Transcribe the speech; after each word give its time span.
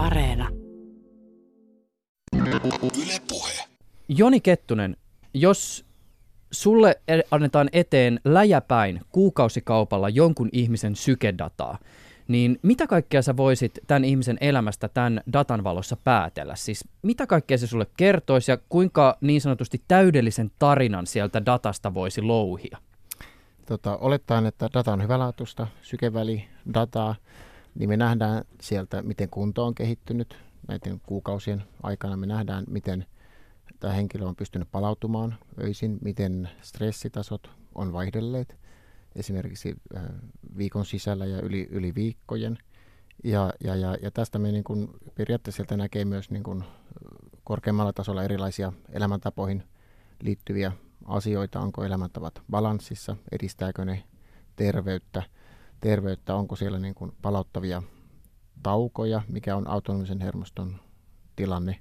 Areena. 0.00 0.48
Yle 3.02 3.20
Puhe. 3.28 3.52
Joni 4.08 4.40
Kettunen, 4.40 4.96
jos 5.34 5.84
sulle 6.50 7.00
e- 7.08 7.20
annetaan 7.30 7.68
eteen 7.72 8.20
läjäpäin 8.24 9.00
kuukausikaupalla 9.12 10.08
jonkun 10.08 10.48
ihmisen 10.52 10.96
sykedataa, 10.96 11.78
niin 12.28 12.58
mitä 12.62 12.86
kaikkea 12.86 13.22
sä 13.22 13.36
voisit 13.36 13.78
tämän 13.86 14.04
ihmisen 14.04 14.38
elämästä 14.40 14.88
tämän 14.88 15.20
datan 15.32 15.64
valossa 15.64 15.96
päätellä? 16.04 16.56
Siis 16.56 16.84
mitä 17.02 17.26
kaikkea 17.26 17.58
se 17.58 17.66
sulle 17.66 17.86
kertoisi 17.96 18.50
ja 18.50 18.58
kuinka 18.68 19.18
niin 19.20 19.40
sanotusti 19.40 19.82
täydellisen 19.88 20.50
tarinan 20.58 21.06
sieltä 21.06 21.46
datasta 21.46 21.94
voisi 21.94 22.22
louhia? 22.22 22.78
Tota, 23.66 23.96
olettaen, 23.96 24.46
että 24.46 24.68
data 24.74 24.92
on 24.92 25.02
hyvälaatuista, 25.02 25.66
sykeväli 25.82 26.44
dataa, 26.74 27.14
niin 27.74 27.88
me 27.88 27.96
nähdään 27.96 28.44
sieltä, 28.60 29.02
miten 29.02 29.30
kunto 29.30 29.66
on 29.66 29.74
kehittynyt 29.74 30.36
näiden 30.68 31.00
kuukausien 31.06 31.62
aikana. 31.82 32.16
Me 32.16 32.26
nähdään, 32.26 32.64
miten 32.68 33.06
tämä 33.80 33.92
henkilö 33.92 34.26
on 34.26 34.36
pystynyt 34.36 34.68
palautumaan 34.72 35.34
öisin, 35.62 35.98
miten 36.02 36.50
stressitasot 36.62 37.50
on 37.74 37.92
vaihdelleet 37.92 38.56
esimerkiksi 39.14 39.74
äh, 39.96 40.02
viikon 40.56 40.86
sisällä 40.86 41.26
ja 41.26 41.40
yli, 41.40 41.68
yli 41.70 41.94
viikkojen. 41.94 42.58
Ja, 43.24 43.52
ja, 43.64 43.76
ja, 43.76 43.96
ja 44.02 44.10
tästä 44.10 44.38
me 44.38 44.52
niin 44.52 44.64
kuin 44.64 44.88
periaatteessa 45.14 45.76
näkee 45.76 46.04
myös 46.04 46.30
niin 46.30 46.42
kuin 46.42 46.64
korkeammalla 47.44 47.92
tasolla 47.92 48.22
erilaisia 48.22 48.72
elämäntapoihin 48.92 49.62
liittyviä 50.22 50.72
asioita. 51.04 51.60
Onko 51.60 51.84
elämäntavat 51.84 52.42
balanssissa, 52.50 53.16
edistääkö 53.32 53.84
ne 53.84 54.04
terveyttä, 54.56 55.22
terveyttä 55.80 56.34
onko 56.34 56.56
siellä 56.56 56.78
niin 56.78 56.94
kuin 56.94 57.12
palauttavia 57.22 57.82
taukoja, 58.62 59.22
mikä 59.28 59.56
on 59.56 59.68
autonomisen 59.68 60.20
hermoston 60.20 60.76
tilanne. 61.36 61.78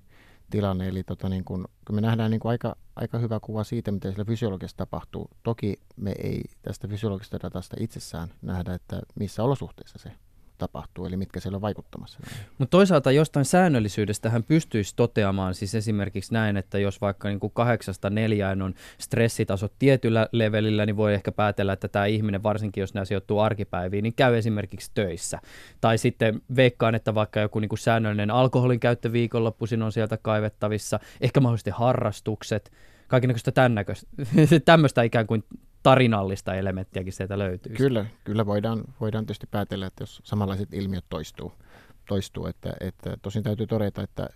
tilanne. 0.50 0.88
Eli 0.88 1.04
tota 1.04 1.30
niin 1.30 1.46
kun, 1.46 1.68
kun 1.88 1.96
me 1.96 2.02
nähdään 2.02 2.32
niin 2.32 2.40
kuin 2.40 2.50
aika, 2.50 2.76
aika 2.96 3.18
hyvä 3.18 3.40
kuva 3.40 3.64
siitä, 3.64 3.92
mitä 3.92 4.08
siellä 4.08 4.26
fysiologiassa 4.26 4.78
tapahtuu. 4.78 5.30
Toki 5.44 5.76
me 5.96 6.12
ei 6.24 6.44
tästä 6.62 6.88
fysiologisesta 6.88 7.40
datasta 7.44 7.78
itsessään 7.80 8.34
nähdä, 8.42 8.74
että 8.74 9.02
missä 9.16 9.44
olosuhteissa 9.44 10.00
se 10.00 10.12
tapahtuu, 10.60 11.06
eli 11.06 11.18
mitkä 11.18 11.40
siellä 11.40 11.56
on 11.56 11.62
vaikuttamassa. 11.62 12.20
Mutta 12.58 12.78
toisaalta 12.78 13.12
jostain 13.12 13.46
säännöllisyydestä 13.46 14.30
hän 14.30 14.44
pystyisi 14.44 14.96
toteamaan 14.96 15.56
siis 15.56 15.76
esimerkiksi 15.76 16.34
näin, 16.34 16.58
että 16.58 16.80
jos 16.80 17.02
vaikka 17.02 17.30
niin 17.30 17.40
kuin 17.40 17.54
kahdeksasta 17.54 18.10
neljään 18.10 18.62
on 18.62 18.74
stressitasot 18.98 19.74
tietyllä 19.80 20.28
levelillä, 20.32 20.86
niin 20.86 20.98
voi 20.98 21.14
ehkä 21.14 21.32
päätellä, 21.32 21.74
että 21.74 21.88
tämä 21.88 22.06
ihminen, 22.06 22.44
varsinkin 22.44 22.82
jos 22.82 22.94
nämä 22.94 23.06
sijoittuu 23.06 23.40
arkipäiviin, 23.40 24.04
niin 24.04 24.14
käy 24.14 24.38
esimerkiksi 24.38 24.92
töissä. 24.94 25.40
Tai 25.82 25.98
sitten 25.98 26.42
veikkaan, 26.56 26.96
että 26.96 27.16
vaikka 27.16 27.40
joku 27.40 27.60
niin 27.60 27.70
kuin 27.70 27.80
säännöllinen 27.80 28.32
alkoholin 28.32 28.80
käyttö 28.80 29.12
viikonloppuisin 29.12 29.82
on 29.82 29.92
sieltä 29.92 30.18
kaivettavissa, 30.22 31.00
ehkä 31.22 31.40
mahdollisesti 31.40 31.72
harrastukset, 31.72 32.72
kaikenlaista 33.08 33.52
tämmöistä 34.66 35.04
ikään 35.04 35.28
kuin 35.28 35.44
tarinallista 35.84 36.56
elementtiäkin 36.56 37.14
sieltä 37.14 37.40
löytyy. 37.40 37.76
Kyllä, 37.76 38.06
kyllä 38.24 38.46
voidaan, 38.46 38.84
voidaan 39.02 39.26
tietysti 39.26 39.48
päätellä, 39.52 39.88
että 39.88 40.02
jos 40.02 40.22
samanlaiset 40.24 40.74
ilmiöt 40.74 41.06
toistuu, 41.10 41.54
toistuu 42.08 42.46
että, 42.46 42.74
että 42.80 43.18
tosin 43.22 43.44
täytyy 43.44 43.68
todeta, 43.68 44.04
että 44.04 44.30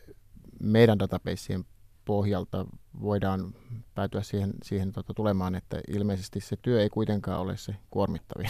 meidän 0.60 1.00
databaseien 1.00 1.66
pohjalta 2.06 2.66
voidaan 3.02 3.56
päätyä 3.96 4.22
siihen, 4.22 4.54
siihen 4.64 4.92
tota, 4.92 5.14
tulemaan, 5.14 5.56
että 5.56 5.82
ilmeisesti 5.88 6.40
se 6.40 6.56
työ 6.62 6.82
ei 6.82 6.90
kuitenkaan 6.90 7.40
ole 7.40 7.58
se 7.58 7.76
kuormittavin 7.90 8.50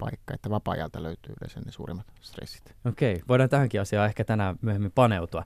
paikka, 0.00 0.34
että 0.34 0.50
vapaa-ajalta 0.50 1.02
löytyy 1.02 1.34
yleensä 1.40 1.60
ne 1.60 1.72
suurimmat 1.72 2.06
stressit. 2.20 2.74
Okei, 2.84 3.22
voidaan 3.28 3.50
tähänkin 3.50 3.80
asiaan 3.80 4.06
ehkä 4.06 4.24
tänään 4.24 4.56
myöhemmin 4.62 4.92
paneutua. 4.94 5.44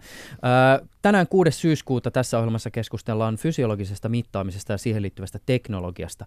Tänään 1.02 1.28
6. 1.28 1.50
syyskuuta 1.50 2.10
tässä 2.10 2.38
ohjelmassa 2.38 2.70
keskustellaan 2.70 3.36
fysiologisesta 3.36 4.08
mittaamisesta 4.08 4.72
ja 4.72 4.78
siihen 4.78 5.02
liittyvästä 5.02 5.38
teknologiasta. 5.46 6.26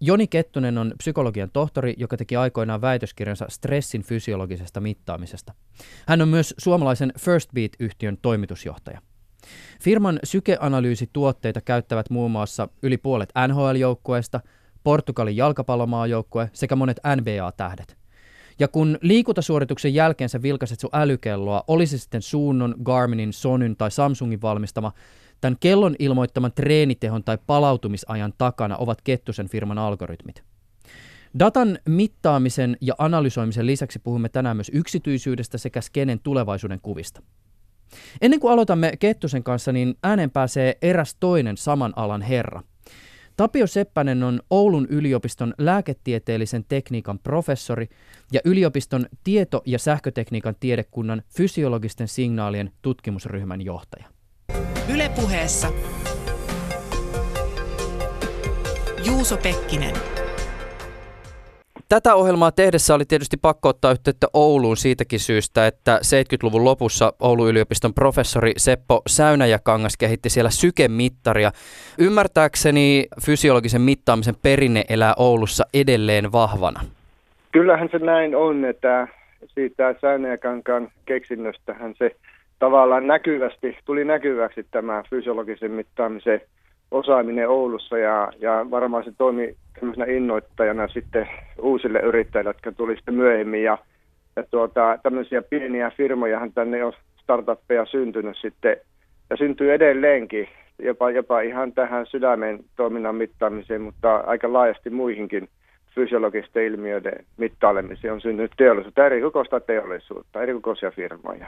Joni 0.00 0.26
Kettunen 0.26 0.78
on 0.78 0.92
psykologian 0.98 1.50
tohtori, 1.52 1.94
joka 1.96 2.16
teki 2.16 2.36
aikoinaan 2.36 2.80
väitöskirjansa 2.80 3.46
stressin 3.48 4.02
fysiologisesta 4.02 4.80
mittaamisesta. 4.80 5.54
Hän 6.06 6.22
on 6.22 6.28
myös 6.28 6.54
suomalaisen 6.58 7.12
First 7.18 7.50
Beat-yhtiön 7.54 8.18
toimitusjohtaja. 8.22 9.00
Firman 9.80 10.18
sykeanalyysituotteita 10.24 11.60
käyttävät 11.60 12.10
muun 12.10 12.30
muassa 12.30 12.68
yli 12.82 12.98
puolet 12.98 13.32
NHL-joukkueista, 13.48 14.40
Portugalin 14.84 15.36
jalkapallomaajoukkue 15.36 16.50
sekä 16.52 16.76
monet 16.76 17.00
NBA-tähdet. 17.16 17.96
Ja 18.58 18.68
kun 18.68 18.98
liikuntasuorituksen 19.00 19.94
jälkeen 19.94 20.28
sä 20.28 20.42
vilkaset 20.42 20.80
sun 20.80 20.90
älykelloa, 20.92 21.64
olisi 21.66 21.98
sitten 21.98 22.22
Suunnon, 22.22 22.74
Garminin, 22.82 23.32
Sonyn 23.32 23.76
tai 23.76 23.90
Samsungin 23.90 24.42
valmistama, 24.42 24.92
Tämän 25.42 25.56
kellon 25.60 25.96
ilmoittaman 25.98 26.52
treenitehon 26.52 27.24
tai 27.24 27.38
palautumisajan 27.46 28.32
takana 28.38 28.76
ovat 28.76 29.02
Kettusen 29.04 29.48
firman 29.48 29.78
algoritmit. 29.78 30.42
Datan 31.38 31.78
mittaamisen 31.88 32.76
ja 32.80 32.94
analysoimisen 32.98 33.66
lisäksi 33.66 33.98
puhumme 33.98 34.28
tänään 34.28 34.56
myös 34.56 34.70
yksityisyydestä 34.74 35.58
sekä 35.58 35.80
skenen 35.80 36.20
tulevaisuuden 36.20 36.80
kuvista. 36.80 37.22
Ennen 38.20 38.40
kuin 38.40 38.52
aloitamme 38.52 38.92
Kettusen 38.98 39.42
kanssa, 39.42 39.72
niin 39.72 39.94
ääneen 40.02 40.30
pääsee 40.30 40.78
eräs 40.82 41.16
toinen 41.20 41.56
saman 41.56 41.92
alan 41.96 42.22
herra. 42.22 42.62
Tapio 43.36 43.66
Seppänen 43.66 44.22
on 44.22 44.40
Oulun 44.50 44.86
yliopiston 44.90 45.54
lääketieteellisen 45.58 46.64
tekniikan 46.68 47.18
professori 47.18 47.88
ja 48.32 48.40
yliopiston 48.44 49.06
tieto- 49.24 49.62
ja 49.66 49.78
sähkötekniikan 49.78 50.56
tiedekunnan 50.60 51.22
fysiologisten 51.28 52.08
signaalien 52.08 52.72
tutkimusryhmän 52.82 53.60
johtaja. 53.62 54.04
Ylepuheessa 54.94 55.72
Juuso 59.06 59.36
Pekkinen. 59.36 60.11
Tätä 61.92 62.14
ohjelmaa 62.14 62.52
tehdessä 62.52 62.94
oli 62.94 63.04
tietysti 63.04 63.36
pakko 63.36 63.68
ottaa 63.68 63.92
yhteyttä 63.92 64.26
Ouluun 64.34 64.76
siitäkin 64.76 65.20
syystä, 65.20 65.66
että 65.66 65.96
70-luvun 65.96 66.64
lopussa 66.64 67.12
Oulun 67.20 67.48
yliopiston 67.48 67.94
professori 67.94 68.52
Seppo 68.56 69.02
Säynäjäkangas 69.06 69.96
kehitti 69.96 70.30
siellä 70.30 70.50
sykemittaria. 70.50 71.50
Ymmärtääkseni 71.98 73.06
fysiologisen 73.26 73.80
mittaamisen 73.80 74.34
perinne 74.42 74.84
elää 74.88 75.14
Oulussa 75.16 75.64
edelleen 75.74 76.32
vahvana. 76.32 76.80
Kyllähän 77.52 77.88
se 77.92 77.98
näin 77.98 78.36
on, 78.36 78.64
että 78.64 79.08
siitä 79.46 79.94
Säynäjäkankaan 80.00 80.88
keksinnöstähän 81.06 81.94
se 81.98 82.16
tavallaan 82.58 83.06
näkyvästi, 83.06 83.76
tuli 83.84 84.04
näkyväksi 84.04 84.66
tämä 84.70 85.02
fysiologisen 85.10 85.70
mittaamisen 85.70 86.40
osaaminen 86.92 87.48
Oulussa 87.48 87.98
ja, 87.98 88.32
ja 88.40 88.66
varmaan 88.70 89.04
se 89.04 89.12
toimi 89.18 89.56
tämmöisenä 89.74 90.06
innoittajana 90.06 90.88
sitten 90.88 91.28
uusille 91.62 92.00
yrittäjille, 92.00 92.50
jotka 92.50 92.72
tuli 92.72 92.96
sitten 92.96 93.14
myöhemmin 93.14 93.62
ja, 93.62 93.78
ja 94.36 94.42
tuota, 94.50 94.98
tämmöisiä 95.02 95.42
pieniä 95.42 95.92
firmojahan 95.96 96.52
tänne 96.52 96.84
on 96.84 96.92
startuppeja 97.22 97.86
syntynyt 97.86 98.36
sitten 98.40 98.76
ja 99.30 99.36
syntyy 99.36 99.72
edelleenkin 99.72 100.48
jopa, 100.78 101.10
jopa 101.10 101.40
ihan 101.40 101.72
tähän 101.72 102.06
sydämen 102.06 102.64
toiminnan 102.76 103.14
mittaamiseen, 103.14 103.80
mutta 103.80 104.16
aika 104.16 104.52
laajasti 104.52 104.90
muihinkin 104.90 105.48
fysiologisten 105.94 106.64
ilmiöiden 106.64 107.24
mittailemiseen 107.36 108.12
on 108.12 108.20
syntynyt 108.20 108.52
teollisuutta, 108.56 109.06
eri 109.06 109.20
kokoista 109.20 109.60
teollisuutta, 109.60 110.42
eri 110.42 110.54
kokoisia 110.54 110.90
firmoja. 110.90 111.46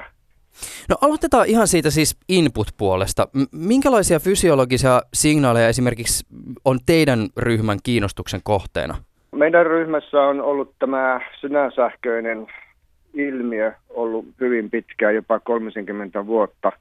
No 0.89 0.97
aloitetaan 1.01 1.47
ihan 1.47 1.69
siitä 1.69 1.91
siis 1.91 2.17
input-puolesta. 2.29 3.29
Minkälaisia 3.53 4.19
fysiologisia 4.19 5.03
signaaleja 5.15 5.69
esimerkiksi 5.69 6.27
on 6.65 6.79
teidän 6.87 7.29
ryhmän 7.37 7.79
kiinnostuksen 7.83 8.41
kohteena? 8.45 8.95
Meidän 9.33 9.67
ryhmässä 9.67 10.23
on 10.23 10.41
ollut 10.41 10.75
tämä 10.79 11.21
sydänsähköinen 11.41 12.47
ilmiö 13.15 13.73
ollut 13.91 14.27
hyvin 14.41 14.71
pitkään, 14.71 15.15
jopa 15.15 15.41
30 15.41 16.27
vuotta 16.27 16.73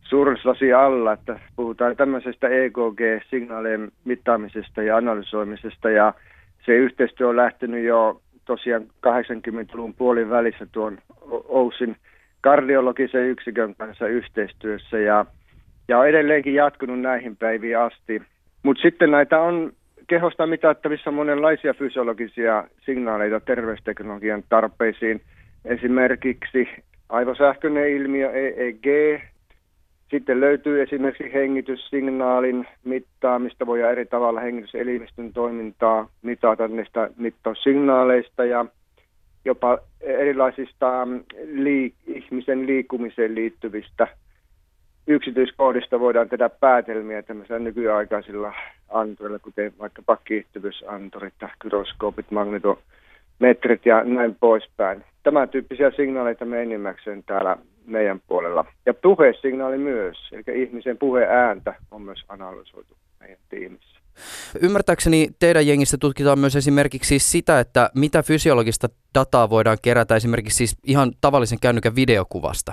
suuruslasi 0.00 0.72
alla, 0.72 1.12
että 1.12 1.40
puhutaan 1.56 1.96
tämmöisestä 1.96 2.48
EKG-signaalien 2.48 3.92
mittaamisesta 4.04 4.82
ja 4.82 4.96
analysoimisesta 4.96 5.90
ja 5.90 6.14
se 6.66 6.72
yhteistyö 6.72 7.28
on 7.28 7.36
lähtenyt 7.36 7.84
jo 7.84 8.20
tosiaan 8.44 8.82
80-luvun 8.82 9.94
puolin 9.94 10.30
välissä 10.30 10.66
tuon 10.72 10.98
OUSin 11.48 11.96
kardiologisen 12.44 13.26
yksikön 13.26 13.74
kanssa 13.74 14.06
yhteistyössä 14.06 14.98
ja, 14.98 15.26
ja 15.88 15.98
on 15.98 16.08
edelleenkin 16.08 16.54
jatkunut 16.54 17.00
näihin 17.00 17.36
päiviin 17.36 17.78
asti. 17.78 18.22
Mutta 18.62 18.82
sitten 18.82 19.10
näitä 19.10 19.40
on 19.40 19.72
kehosta 20.06 20.46
mitattavissa 20.46 21.10
monenlaisia 21.10 21.74
fysiologisia 21.74 22.64
signaaleita 22.80 23.40
terveysteknologian 23.40 24.42
tarpeisiin. 24.48 25.20
Esimerkiksi 25.64 26.68
aivosähköinen 27.08 27.90
ilmiö 27.90 28.30
EEG. 28.30 28.86
Sitten 30.10 30.40
löytyy 30.40 30.82
esimerkiksi 30.82 31.32
hengityssignaalin 31.32 32.66
mittaamista. 32.84 33.66
Voidaan 33.66 33.92
eri 33.92 34.06
tavalla 34.06 34.40
hengityselimistön 34.40 35.32
toimintaa 35.32 36.08
mitata 36.22 36.68
niistä 36.68 37.10
mittaussignaaleista 37.16 38.44
ja 38.44 38.66
jopa 39.44 39.78
erilaisista 40.00 41.06
mm, 41.06 41.24
liik- 41.44 41.94
ihmisen 42.06 42.66
liikkumiseen 42.66 43.34
liittyvistä 43.34 44.08
yksityiskohdista 45.06 46.00
voidaan 46.00 46.28
tehdä 46.28 46.48
päätelmiä 46.48 47.22
tämmöisillä 47.22 47.58
nykyaikaisilla 47.58 48.52
antureilla, 48.88 49.38
kuten 49.38 49.72
vaikkapa 49.78 50.16
kiihtyvyysanturit, 50.16 51.34
gyroskoopit, 51.60 52.30
magnetometrit 52.30 53.86
ja 53.86 54.04
näin 54.04 54.36
poispäin. 54.40 55.04
Tämän 55.22 55.48
tyyppisiä 55.48 55.90
signaaleita 55.90 56.44
me 56.44 56.62
enimmäkseen 56.62 57.22
täällä 57.22 57.56
meidän 57.86 58.20
puolella. 58.26 58.64
Ja 58.86 58.94
puhesignaali 58.94 59.78
myös, 59.78 60.16
eli 60.32 60.62
ihmisen 60.62 60.98
puheääntä 60.98 61.74
on 61.90 62.02
myös 62.02 62.24
analysoitu 62.28 62.96
meidän 63.20 63.38
tiimissä. 63.48 64.03
Ymmärtääkseni 64.62 65.28
teidän 65.38 65.66
jengissä 65.66 65.96
tutkitaan 66.00 66.38
myös 66.38 66.56
esimerkiksi 66.56 67.18
sitä, 67.18 67.60
että 67.60 67.90
mitä 67.94 68.22
fysiologista 68.22 68.88
dataa 69.14 69.50
voidaan 69.50 69.78
kerätä 69.82 70.16
esimerkiksi 70.16 70.56
siis 70.56 70.78
ihan 70.86 71.12
tavallisen 71.20 71.58
kännykän 71.60 71.96
videokuvasta. 71.96 72.72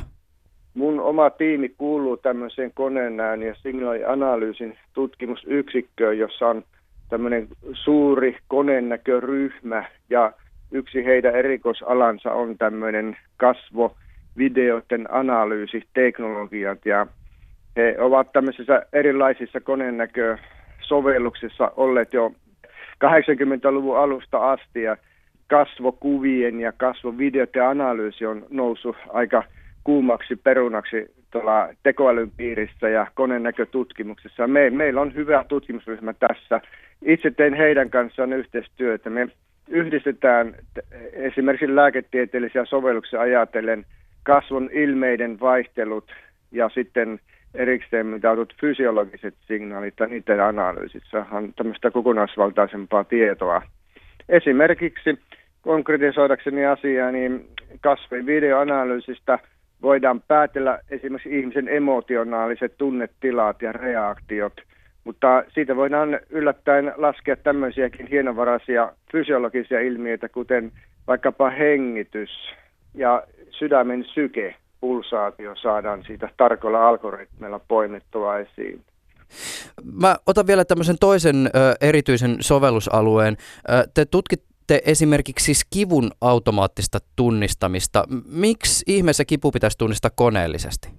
Mun 0.73 0.99
oma 0.99 1.29
tiimi 1.29 1.69
kuuluu 1.69 2.17
tämmöiseen 2.17 2.71
koneenään 2.73 3.41
ja 3.43 3.55
signaalianalyysin 3.55 4.77
tutkimusyksikköön, 4.93 6.17
jossa 6.17 6.47
on 6.47 6.63
tämmöinen 7.09 7.47
suuri 7.73 8.37
koneenäköryhmä 8.47 9.85
ja 10.09 10.33
yksi 10.71 11.05
heidän 11.05 11.35
erikoisalansa 11.35 12.31
on 12.31 12.57
tämmöinen 12.57 13.17
kasvo 13.37 13.95
videoiden 14.37 15.13
analyysiteknologiat 15.13 16.85
ja 16.85 17.07
he 17.75 17.95
ovat 17.99 18.31
tämmöisissä 18.31 18.85
erilaisissa 18.93 19.59
koneenäkösovelluksissa 20.89 21.71
olleet 21.75 22.13
jo 22.13 22.31
80-luvun 23.05 23.97
alusta 23.97 24.51
asti 24.51 24.83
ja 24.83 24.97
kasvokuvien 25.47 26.59
ja 26.59 26.71
kasvovideoiden 26.71 27.67
analyysi 27.67 28.25
on 28.25 28.45
noussut 28.49 28.95
aika 29.09 29.43
kuumaksi 29.83 30.35
perunaksi 30.35 31.11
tuolla 31.31 31.69
tekoälyn 31.83 32.31
piirissä 32.37 32.89
ja 32.89 33.07
konenäkötutkimuksessa. 33.13 34.47
Me, 34.47 34.69
meillä 34.69 35.01
on 35.01 35.13
hyvä 35.13 35.45
tutkimusryhmä 35.47 36.13
tässä. 36.13 36.61
Itse 37.05 37.31
tein 37.31 37.53
heidän 37.53 37.89
kanssaan 37.89 38.33
yhteistyötä. 38.33 39.09
Me 39.09 39.27
yhdistetään 39.67 40.55
esimerkiksi 41.13 41.75
lääketieteellisiä 41.75 42.65
sovelluksia 42.65 43.21
ajatellen 43.21 43.85
kasvon 44.23 44.69
ilmeiden 44.73 45.39
vaihtelut 45.39 46.11
ja 46.51 46.69
sitten 46.69 47.19
erikseen 47.53 48.05
mitautut 48.05 48.53
fysiologiset 48.61 49.35
signaalit 49.47 49.93
ja 49.99 50.07
niiden 50.07 50.43
analyysissä 50.43 51.25
on 51.31 51.53
tämmöistä 51.55 51.91
kokonaisvaltaisempaa 51.91 53.03
tietoa. 53.03 53.61
Esimerkiksi 54.29 55.19
konkretisoidakseni 55.61 56.65
asiaa, 56.65 57.11
niin 57.11 57.47
kasvin 57.81 58.25
videoanalyysistä– 58.25 59.39
voidaan 59.81 60.21
päätellä 60.27 60.79
esimerkiksi 60.89 61.39
ihmisen 61.39 61.69
emotionaaliset 61.69 62.73
tunnetilat 62.77 63.61
ja 63.61 63.71
reaktiot, 63.71 64.53
mutta 65.03 65.43
siitä 65.49 65.75
voidaan 65.75 66.19
yllättäen 66.29 66.93
laskea 66.95 67.35
tämmöisiäkin 67.35 68.07
hienovaraisia 68.07 68.93
fysiologisia 69.11 69.79
ilmiöitä, 69.79 70.29
kuten 70.29 70.71
vaikkapa 71.07 71.49
hengitys 71.49 72.29
ja 72.93 73.23
sydämen 73.49 74.05
syke, 74.13 74.55
pulsaatio 74.81 75.55
saadaan 75.55 76.03
siitä 76.03 76.29
tarkoilla 76.37 76.87
algoritmeilla 76.87 77.59
poimittua 77.67 78.37
esiin. 78.37 78.81
Mä 79.99 80.15
otan 80.27 80.47
vielä 80.47 80.65
tämmöisen 80.65 80.95
toisen 80.99 81.47
ö, 81.47 81.49
erityisen 81.81 82.37
sovellusalueen. 82.39 83.37
Ö, 83.69 83.87
te 83.93 84.05
tutkit, 84.05 84.43
sitten 84.71 84.91
esimerkiksi 84.91 85.51
kivun 85.73 86.11
automaattista 86.21 86.99
tunnistamista. 87.15 88.03
Miksi 88.31 88.83
ihmeessä 88.87 89.25
kipu 89.25 89.51
pitäisi 89.51 89.77
tunnistaa 89.77 90.11
koneellisesti? 90.15 90.89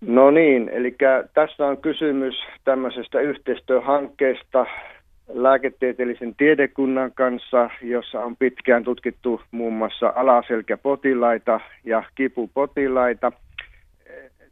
No 0.00 0.30
niin, 0.30 0.68
eli 0.68 0.96
tässä 1.34 1.66
on 1.66 1.76
kysymys 1.76 2.34
tämmöisestä 2.64 3.20
yhteistyöhankkeesta 3.20 4.66
lääketieteellisen 5.28 6.34
tiedekunnan 6.34 7.12
kanssa, 7.12 7.70
jossa 7.82 8.20
on 8.20 8.36
pitkään 8.36 8.84
tutkittu 8.84 9.40
muun 9.50 9.72
muassa 9.72 10.12
alaselkäpotilaita 10.16 11.60
ja 11.84 12.02
kipupotilaita. 12.14 13.32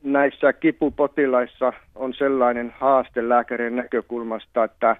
Näissä 0.02 0.52
kipupotilaissa 0.52 1.72
on 1.94 2.14
sellainen 2.14 2.74
haaste 2.78 3.28
lääkärin 3.28 3.76
näkökulmasta, 3.76 4.64
että 4.64 4.96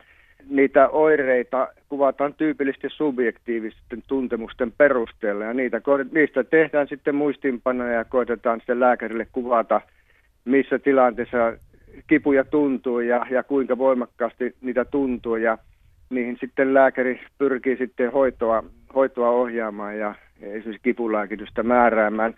niitä 0.49 0.89
oireita 0.89 1.69
kuvataan 1.89 2.35
tyypillisesti 2.35 2.89
subjektiivisten 2.91 4.03
tuntemusten 4.07 4.73
perusteella 4.79 5.45
ja 5.45 5.55
niitä, 5.55 5.81
niistä 6.13 6.45
tehdään 6.45 6.89
sitten 6.89 7.15
muistinpanoja 7.15 7.93
ja 7.93 8.05
koitetaan 8.05 8.59
sitten 8.61 8.81
lääkärille 8.81 9.27
kuvata, 9.33 9.81
missä 10.45 10.79
tilanteessa 10.79 11.53
kipuja 12.07 12.45
tuntuu 12.45 13.01
ja, 13.01 13.27
ja 13.31 13.43
kuinka 13.43 13.79
voimakkaasti 13.79 14.55
niitä 14.61 14.85
tuntuu 14.85 15.37
ja 15.37 15.59
niihin 16.11 16.37
sitten 16.41 16.75
lääkäri 16.75 17.21
pyrkii 17.39 17.77
sitten 17.77 18.13
hoitoa, 18.13 18.65
hoitoa 18.95 19.31
ohjaamaan 19.31 19.99
ja 19.99 20.15
esimerkiksi 20.41 20.83
kipulääkitystä 20.83 21.63
määräämään. 21.63 22.35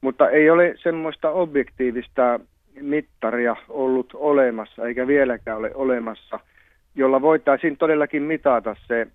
Mutta 0.00 0.30
ei 0.30 0.50
ole 0.50 0.74
semmoista 0.82 1.30
objektiivista 1.30 2.40
mittaria 2.80 3.56
ollut 3.68 4.10
olemassa, 4.14 4.86
eikä 4.86 5.06
vieläkään 5.06 5.58
ole 5.58 5.70
olemassa– 5.74 6.40
jolla 6.94 7.22
voitaisiin 7.22 7.76
todellakin 7.76 8.22
mitata 8.22 8.76
se 8.86 9.06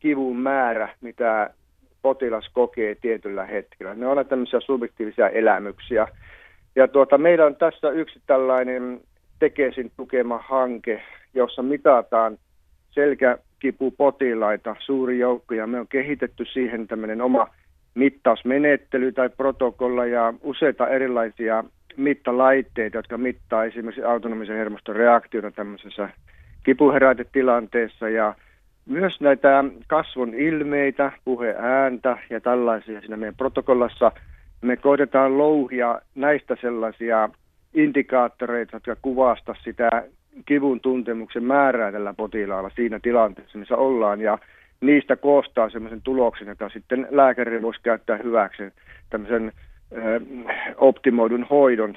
kivun 0.00 0.36
määrä, 0.36 0.88
mitä 1.00 1.50
potilas 2.02 2.48
kokee 2.52 2.94
tietyllä 2.94 3.46
hetkellä. 3.46 3.94
Ne 3.94 4.06
ovat 4.06 4.28
tämmöisiä 4.28 4.60
subjektiivisia 4.60 5.28
elämyksiä. 5.28 6.08
Ja 6.76 6.88
tuota, 6.88 7.18
meillä 7.18 7.46
on 7.46 7.56
tässä 7.56 7.90
yksi 7.90 8.20
tällainen 8.26 9.00
Tekesin 9.38 9.92
tukema 9.96 10.38
hanke, 10.38 11.02
jossa 11.34 11.62
mitataan 11.62 12.38
selkäkipupotilaita, 12.90 14.76
suuri 14.78 15.18
joukko, 15.18 15.54
ja 15.54 15.66
me 15.66 15.80
on 15.80 15.88
kehitetty 15.88 16.44
siihen 16.44 16.86
tämmöinen 16.86 17.20
oma 17.20 17.48
mittausmenettely 17.94 19.12
tai 19.12 19.28
protokolla 19.28 20.06
ja 20.06 20.34
useita 20.42 20.88
erilaisia 20.88 21.64
mittalaitteita, 21.96 22.96
jotka 22.96 23.18
mittaa 23.18 23.64
esimerkiksi 23.64 24.02
autonomisen 24.04 24.56
hermoston 24.56 24.96
reaktiota 24.96 25.50
tämmöisessä 25.50 26.08
kipuherätetilanteessa 26.64 28.08
ja 28.08 28.34
myös 28.86 29.20
näitä 29.20 29.64
kasvon 29.86 30.34
ilmeitä, 30.34 31.12
puheääntä 31.24 32.18
ja 32.30 32.40
tällaisia 32.40 33.00
siinä 33.00 33.16
meidän 33.16 33.34
protokollassa. 33.34 34.12
Me 34.62 34.76
koitetaan 34.76 35.38
louhia 35.38 36.00
näistä 36.14 36.56
sellaisia 36.60 37.28
indikaattoreita, 37.74 38.76
jotka 38.76 38.96
kuvasta 39.02 39.54
sitä 39.64 39.90
kivun 40.46 40.80
tuntemuksen 40.80 41.44
määrää 41.44 41.92
tällä 41.92 42.14
potilaalla 42.14 42.70
siinä 42.76 43.00
tilanteessa, 43.02 43.58
missä 43.58 43.76
ollaan. 43.76 44.20
Ja 44.20 44.38
niistä 44.80 45.16
koostaa 45.16 45.70
sellaisen 45.70 46.02
tuloksen, 46.02 46.48
jota 46.48 46.68
sitten 46.68 47.06
lääkäri 47.10 47.62
voisi 47.62 47.80
käyttää 47.82 48.16
hyväksi 48.16 48.62
tämmöisen 49.10 49.52
optimoidun 50.76 51.46
hoidon 51.50 51.96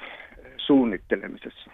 suunnittelemisessa. 0.56 1.70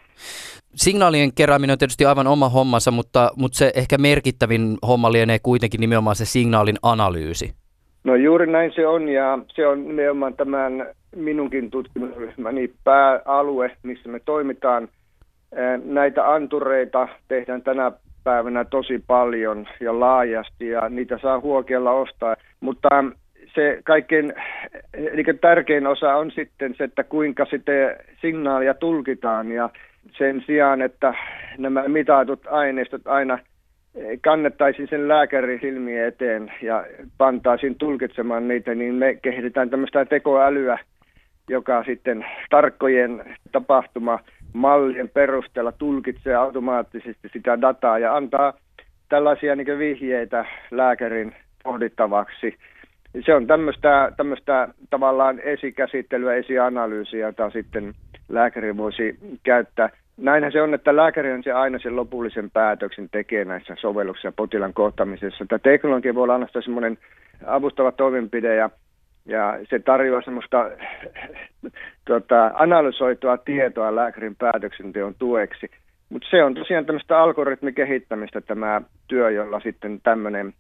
Signaalien 0.75 1.35
kerääminen 1.35 1.73
on 1.73 1.79
tietysti 1.79 2.05
aivan 2.05 2.27
oma 2.27 2.49
hommansa, 2.49 2.91
mutta, 2.91 3.31
mutta 3.37 3.59
se 3.59 3.73
ehkä 3.75 3.99
merkittävin 3.99 4.79
homma 4.87 5.13
lienee 5.13 5.39
kuitenkin 5.39 5.81
nimenomaan 5.81 6.17
se 6.17 6.25
signaalin 6.25 6.77
analyysi. 6.83 7.64
No 8.05 8.15
juuri 8.15 8.47
näin 8.47 8.73
se 8.75 8.87
on 8.87 9.09
ja 9.09 9.39
se 9.49 9.67
on 9.67 9.89
nimenomaan 9.89 10.35
tämän 10.35 10.87
minunkin 11.17 11.71
tutkimusryhmäni 11.71 12.71
pääalue, 12.85 13.71
missä 13.83 14.09
me 14.09 14.21
toimitaan. 14.25 14.89
Näitä 15.85 16.33
antureita 16.33 17.09
tehdään 17.29 17.63
tänä 17.63 17.93
päivänä 18.25 18.65
tosi 18.65 19.05
paljon 19.07 19.67
ja 19.81 20.01
laajasti 20.01 20.69
ja 20.69 20.89
niitä 20.89 21.19
saa 21.19 21.41
huokealla 21.41 21.93
ostaa, 21.93 22.37
mutta 22.61 22.89
se 23.55 23.81
kaikkein 23.85 24.35
eli 24.95 25.25
tärkein 25.41 25.87
osa 25.87 26.15
on 26.15 26.31
sitten 26.31 26.75
se, 26.79 26.85
että 26.85 27.05
kuinka 27.05 27.45
sitten 27.45 27.97
signaalia 28.21 28.75
tulkitaan 28.75 29.53
ja 29.53 29.71
sen 30.19 30.43
sijaan, 30.47 30.83
että 30.83 31.15
nämä 31.59 31.89
mitatut 31.89 32.47
aineistot 32.47 33.07
aina 33.07 33.39
kannettaisiin 34.21 34.89
sen 34.89 35.09
lääkärin 35.09 35.61
silmien 35.61 36.07
eteen 36.07 36.53
ja 36.63 36.87
pantaisiin 37.19 37.75
tulkitsemaan 37.75 38.49
niitä, 38.49 38.75
niin 38.75 38.95
me 38.95 39.15
kehitetään 39.23 39.71
tämmöistä 39.71 40.05
tekoälyä, 40.05 40.79
joka 41.49 41.85
sitten 41.85 42.27
tarkkojen 42.51 43.37
tapahtuma 43.53 44.19
mallien 44.53 45.09
perusteella 45.09 45.73
tulkitsee 45.73 46.35
automaattisesti 46.35 47.29
sitä 47.33 47.61
dataa 47.61 47.99
ja 47.99 48.17
antaa 48.17 48.53
tällaisia 49.09 49.57
niin 49.57 49.79
vihjeitä 49.79 50.45
lääkärin 50.71 51.35
pohdittavaksi 51.65 52.59
se 53.21 53.35
on 53.35 53.47
tämmöistä, 53.47 54.13
tämmöistä 54.17 54.69
tavallaan 54.91 55.41
esikäsittelyä, 55.41 56.35
esianalyysiä, 56.35 57.27
jota 57.27 57.51
sitten 57.51 57.95
lääkäri 58.29 58.77
voisi 58.77 59.19
käyttää. 59.43 59.91
Näinhän 60.17 60.53
se 60.53 60.63
on, 60.63 60.75
että 60.75 60.97
lääkäri 60.97 61.33
on 61.33 61.43
se 61.43 61.53
aina 61.53 61.79
sen 61.79 61.97
lopullisen 61.97 62.51
päätöksen 62.51 63.09
tekee 63.13 63.45
näissä 63.45 63.75
sovelluksissa 63.81 64.33
potilaan 64.37 64.75
kohtaamisessa. 64.75 65.45
Tämä 65.49 65.59
teknologia 65.59 66.15
voi 66.15 66.23
olla 66.23 66.33
aina 66.33 66.47
semmoinen 66.65 66.99
avustava 67.47 67.93
toimenpide 67.93 68.55
ja 68.55 68.71
Ja 69.27 69.59
se 69.71 69.79
tarjoaa 69.79 70.23
semmoista 70.23 70.71
tuota, 72.05 72.51
analysoitua 72.65 73.37
tietoa 73.37 73.97
lääkärin 73.97 74.37
päätöksenteon 74.37 75.15
tueksi. 75.19 75.71
Mutta 76.09 76.29
se 76.31 76.45
on 76.45 76.55
tosiaan 76.55 76.87
tämmöistä 76.87 77.19
algoritmikehittämistä 77.19 78.41
tämä 78.41 78.83
työ, 79.09 79.31
jolla 79.31 79.61
sitten 79.61 80.01
tämmöinen 80.03 80.53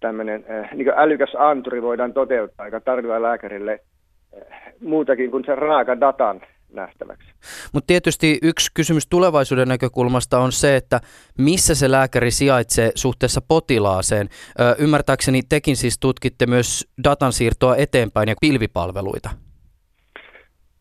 tämmöinen 0.00 0.44
äh, 0.50 0.70
niin 0.74 0.92
älykäs 0.96 1.34
anturi 1.38 1.82
voidaan 1.82 2.12
toteuttaa, 2.12 2.66
joka 2.66 2.80
tarjoaa 2.80 3.22
lääkärille 3.22 3.72
äh, 3.72 4.72
muutakin 4.80 5.30
kuin 5.30 5.44
sen 5.44 5.58
raaka 5.58 6.00
datan 6.00 6.40
nähtäväksi. 6.72 7.28
Mutta 7.72 7.86
tietysti 7.86 8.38
yksi 8.42 8.70
kysymys 8.74 9.06
tulevaisuuden 9.06 9.68
näkökulmasta 9.68 10.38
on 10.38 10.52
se, 10.52 10.76
että 10.76 11.00
missä 11.38 11.74
se 11.74 11.90
lääkäri 11.90 12.30
sijaitsee 12.30 12.90
suhteessa 12.94 13.40
potilaaseen. 13.48 14.28
Ö, 14.60 14.76
ymmärtääkseni 14.78 15.40
tekin 15.48 15.76
siis 15.76 15.98
tutkitte 15.98 16.46
myös 16.46 16.88
datan 17.04 17.32
siirtoa 17.32 17.76
eteenpäin 17.76 18.28
ja 18.28 18.34
pilvipalveluita. 18.40 19.30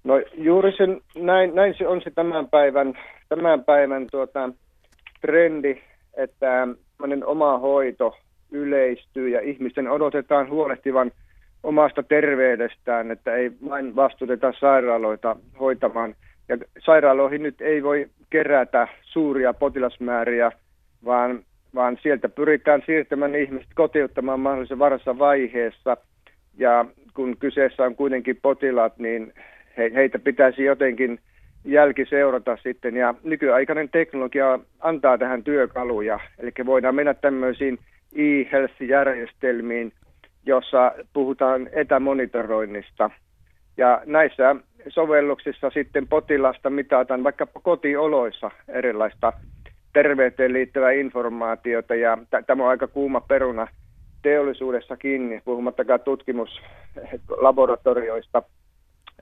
No 0.04 0.14
juuri 0.34 0.72
sen, 0.78 1.02
näin, 1.16 1.56
näin 1.56 1.76
se 1.78 1.88
on 1.88 2.02
se 2.04 2.12
tämän 2.12 2.50
päivän, 2.50 2.94
tämän 3.30 3.64
päivän 3.64 4.08
tuota, 4.12 4.50
trendi, 5.22 5.82
että 6.14 6.68
oma 7.26 7.58
hoito 7.58 8.16
yleistyy 8.52 9.30
ja 9.30 9.42
ihmisten 9.42 9.88
odotetaan 9.88 10.50
huolehtivan 10.50 11.12
omasta 11.64 12.04
terveydestään, 12.04 13.12
että 13.12 13.36
ei 13.36 13.52
vain 13.70 13.96
vastuteta 13.96 14.54
sairaaloita 14.60 15.36
hoitamaan. 15.60 16.16
Ja 16.50 16.58
sairaaloihin 16.80 17.44
nyt 17.44 17.62
ei 17.62 17.84
voi 17.84 18.08
kerätä 18.30 18.88
suuria 19.02 19.54
potilasmääriä, 19.54 20.52
vaan, 21.06 21.44
vaan 21.76 21.98
sieltä 22.02 22.30
pyritään 22.30 22.84
siirtämään 22.86 23.36
ihmiset 23.36 23.70
kotiuttamaan 23.76 24.40
mahdollisen 24.40 24.80
varassa 24.80 25.20
vaiheessa. 25.20 25.98
Ja 26.58 26.86
kun 27.14 27.38
kyseessä 27.38 27.84
on 27.84 27.96
kuitenkin 27.96 28.40
potilaat, 28.42 28.98
niin 28.98 29.34
he, 29.78 29.92
heitä 29.96 30.20
pitäisi 30.20 30.64
jotenkin 30.64 31.20
jälki 31.66 32.06
seurata 32.06 32.58
sitten. 32.64 32.96
Ja 32.96 33.16
nykyaikainen 33.24 33.90
teknologia 33.90 34.60
antaa 34.80 35.18
tähän 35.18 35.44
työkaluja, 35.44 36.20
eli 36.40 36.52
voidaan 36.66 36.96
mennä 36.96 37.14
tämmöisiin 37.14 37.80
e-health-järjestelmiin, 38.16 39.94
jossa 40.46 40.92
puhutaan 41.14 41.70
etämonitoroinnista. 41.72 43.10
Ja 43.78 44.02
näissä 44.06 44.56
sovelluksissa 44.88 45.70
sitten 45.70 46.08
potilasta 46.08 46.70
mitataan 46.70 47.24
vaikkapa 47.24 47.60
kotioloissa 47.60 48.52
erilaista 48.68 49.34
terveyteen 49.94 50.54
liittyvää 50.54 50.92
informaatiota 50.92 51.96
ja 51.96 52.18
t- 52.18 52.46
tämä 52.48 52.64
on 52.64 52.70
aika 52.70 52.88
kuuma 52.88 53.22
peruna 53.22 53.68
teollisuudessakin, 54.22 55.42
puhumattakaan 55.46 56.00
tutkimuslaboratorioista, 56.00 58.44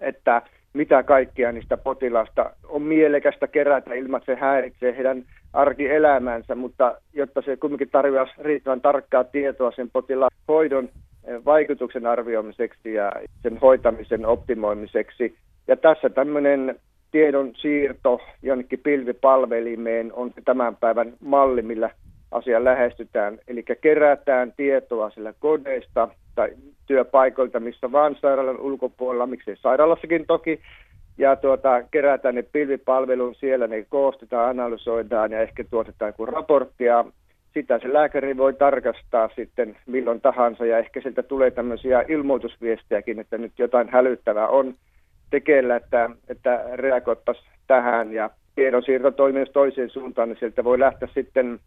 että 0.01 0.41
mitä 0.73 1.03
kaikkea 1.03 1.51
niistä 1.51 1.77
potilaista 1.77 2.51
on 2.63 2.81
mielekästä 2.81 3.47
kerätä 3.47 3.93
ilman, 3.93 4.17
että 4.17 4.33
se 4.33 4.39
häiritsee 4.41 4.95
heidän 4.95 5.25
arkielämänsä, 5.53 6.55
mutta 6.55 6.95
jotta 7.13 7.41
se 7.41 7.57
kuitenkin 7.57 7.89
tarjoaa 7.89 8.27
riittävän 8.39 8.81
tarkkaa 8.81 9.23
tietoa 9.23 9.71
sen 9.75 9.89
potilaan 9.93 10.31
hoidon 10.47 10.89
vaikutuksen 11.45 12.05
arvioimiseksi 12.05 12.93
ja 12.93 13.11
sen 13.43 13.57
hoitamisen 13.57 14.25
optimoimiseksi. 14.25 15.35
Ja 15.67 15.75
tässä 15.75 16.09
tämmöinen 16.09 16.79
tiedon 17.11 17.51
siirto 17.55 18.21
jonnekin 18.41 18.79
pilvipalvelimeen 18.83 20.13
on 20.13 20.31
tämän 20.45 20.75
päivän 20.75 21.13
malli, 21.19 21.61
millä 21.61 21.89
asia 22.31 22.63
lähestytään. 22.63 23.39
Eli 23.47 23.63
kerätään 23.81 24.53
tietoa 24.57 25.09
sillä 25.09 25.33
kodeista 25.39 26.09
tai 26.35 26.49
työpaikoilta, 26.85 27.59
missä 27.59 27.91
vaan 27.91 28.15
sairaalan 28.21 28.59
ulkopuolella, 28.59 29.27
miksei 29.27 29.55
sairaalassakin 29.57 30.25
toki, 30.27 30.59
ja 31.17 31.35
tuota, 31.35 31.83
kerätään 31.91 32.35
ne 32.35 32.43
pilvipalvelun 32.43 33.35
siellä, 33.35 33.67
ne 33.67 33.85
koostetaan, 33.89 34.49
analysoidaan 34.49 35.31
ja 35.31 35.41
ehkä 35.41 35.63
tuotetaan 35.69 36.13
raporttia. 36.27 37.05
Sitä 37.53 37.79
se 37.79 37.93
lääkäri 37.93 38.37
voi 38.37 38.53
tarkastaa 38.53 39.29
sitten 39.35 39.77
milloin 39.85 40.21
tahansa 40.21 40.65
ja 40.65 40.77
ehkä 40.77 41.01
sieltä 41.01 41.23
tulee 41.23 41.51
tämmöisiä 41.51 42.05
ilmoitusviestejäkin, 42.07 43.19
että 43.19 43.37
nyt 43.37 43.53
jotain 43.57 43.89
hälyttävää 43.89 44.47
on 44.47 44.75
tekeillä, 45.29 45.75
että, 45.75 46.09
että 46.29 46.63
reagoittaisiin 46.73 47.49
tähän. 47.67 48.13
Ja 48.13 48.29
tiedonsiirto 48.55 49.11
toimii 49.11 49.45
toiseen 49.45 49.89
suuntaan, 49.89 50.29
niin 50.29 50.39
sieltä 50.39 50.63
voi 50.63 50.79
lähteä 50.79 51.07
sitten 51.13 51.59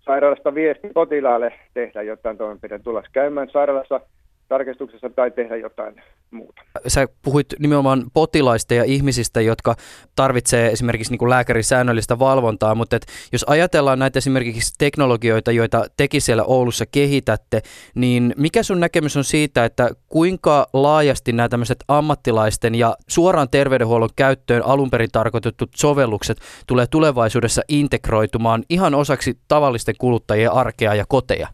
sairaalasta 0.00 0.54
viesti 0.54 0.88
potilaalle 0.94 1.52
tehdä 1.74 2.02
jotain 2.02 2.38
toimenpiteitä, 2.38 2.84
tulla 2.84 3.02
käymään 3.12 3.50
sairaalassa 3.50 4.00
tarkistuksessa 4.52 5.10
tai 5.10 5.30
tehdä 5.30 5.56
jotain 5.56 6.02
muuta. 6.30 6.62
Sä 6.86 7.08
puhuit 7.22 7.46
nimenomaan 7.58 8.04
potilaista 8.14 8.74
ja 8.74 8.84
ihmisistä, 8.84 9.40
jotka 9.40 9.74
tarvitsee 10.16 10.70
esimerkiksi 10.70 11.12
niin 11.12 11.18
kuin 11.18 11.30
lääkärin 11.30 11.64
säännöllistä 11.64 12.18
valvontaa, 12.18 12.74
mutta 12.74 12.96
et 12.96 13.06
jos 13.32 13.44
ajatellaan 13.48 13.98
näitä 13.98 14.18
esimerkiksi 14.18 14.74
teknologioita, 14.78 15.52
joita 15.52 15.84
teki 15.96 16.20
siellä 16.20 16.44
Oulussa 16.44 16.84
kehitätte, 16.86 17.62
niin 17.94 18.34
mikä 18.36 18.62
sun 18.62 18.80
näkemys 18.80 19.16
on 19.16 19.24
siitä, 19.24 19.64
että 19.64 19.90
kuinka 20.08 20.66
laajasti 20.72 21.32
nämä 21.32 21.48
tämmöiset 21.48 21.84
ammattilaisten 21.88 22.74
ja 22.74 22.96
suoraan 23.08 23.48
terveydenhuollon 23.50 24.10
käyttöön 24.16 24.62
alun 24.64 24.90
perin 24.90 25.10
tarkoitetut 25.12 25.70
sovellukset 25.76 26.38
tulee 26.66 26.86
tulevaisuudessa 26.86 27.62
integroitumaan 27.68 28.62
ihan 28.68 28.94
osaksi 28.94 29.38
tavallisten 29.48 29.94
kuluttajien 29.98 30.52
arkea 30.52 30.94
ja 30.94 31.04
koteja? 31.08 31.48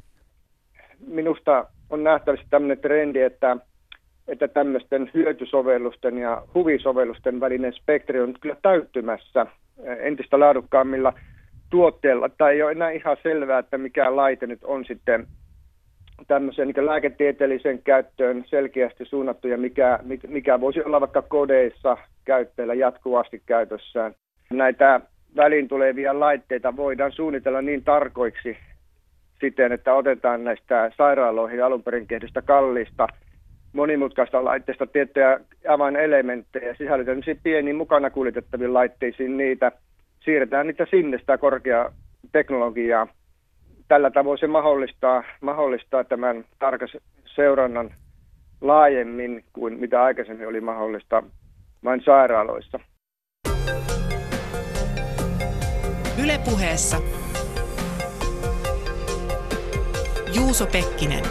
Minusta 1.07 1.64
on 1.90 2.04
nähtävissä 2.04 2.47
tämmöinen 2.50 2.78
trendi, 2.78 3.21
että, 3.21 3.57
että 4.28 4.49
tämmöisten 4.49 5.11
hyötysovellusten 5.14 6.18
ja 6.18 6.42
huvisovellusten 6.54 7.40
välinen 7.40 7.73
spektri 7.73 8.21
on 8.21 8.35
kyllä 8.40 8.57
täyttymässä 8.62 9.47
entistä 9.99 10.40
laadukkaammilla 10.40 11.12
tuotteilla. 11.71 12.28
Tai 12.28 12.54
ei 12.54 12.62
ole 12.62 12.73
enää 12.73 12.90
ihan 12.90 13.16
selvää, 13.23 13.59
että 13.59 13.78
mikä 13.78 14.16
laite 14.16 14.47
nyt 14.47 14.64
on 14.64 14.85
sitten 14.85 15.26
tämmöiseen 16.26 16.68
niin 16.68 16.87
lääketieteelliseen 16.87 17.83
käyttöön 17.83 18.45
selkeästi 18.47 19.04
suunnattu 19.04 19.49
ja 19.49 19.59
mikä, 19.59 19.99
mikä 20.28 20.61
voisi 20.61 20.83
olla 20.83 21.00
vaikka 21.00 21.23
kodeissa 21.23 21.97
käyttäjillä 22.25 22.75
jatkuvasti 22.75 23.42
käytössään. 23.47 24.14
Näitä 24.50 25.00
väliin 25.37 25.68
tulevia 25.68 26.21
laitteita 26.21 26.76
voidaan 26.76 27.12
suunnitella 27.12 27.62
niin 27.62 27.85
tarkoiksi, 27.85 28.57
siten, 29.40 29.73
että 29.73 29.95
otetaan 29.95 30.45
näistä 30.45 30.90
sairaaloihin 30.97 31.64
alun 31.64 31.83
perin 31.83 32.07
kehdystä 32.07 32.42
kallista 32.42 33.09
monimutkaista 33.73 34.45
laitteista 34.45 34.87
tiettyjä 34.87 35.40
avainelementtejä, 35.68 36.75
sisällytetään 36.75 37.37
pieniin 37.42 37.76
mukana 37.76 38.11
kuljetettaviin 38.11 38.75
laitteisiin 38.75 39.37
niitä, 39.37 39.73
siirretään 40.21 40.66
niitä 40.66 40.87
sinne 40.90 41.18
sitä 41.18 41.38
korkeaa 41.38 41.92
teknologiaa. 42.33 43.07
Tällä 43.88 44.11
tavoin 44.11 44.38
se 44.38 44.47
mahdollistaa, 44.47 45.25
mahdollistaa 45.40 46.04
tämän 46.04 46.45
tarkas 46.59 46.97
seurannan 47.25 47.90
laajemmin 48.61 49.45
kuin 49.52 49.80
mitä 49.80 50.02
aikaisemmin 50.02 50.49
oli 50.49 50.61
mahdollista 50.61 51.23
vain 51.85 52.02
sairaaloissa. 52.04 52.80
Ylepuheessa 56.25 57.18
Juuso 60.38 60.66
Pekkinen. 60.66 61.25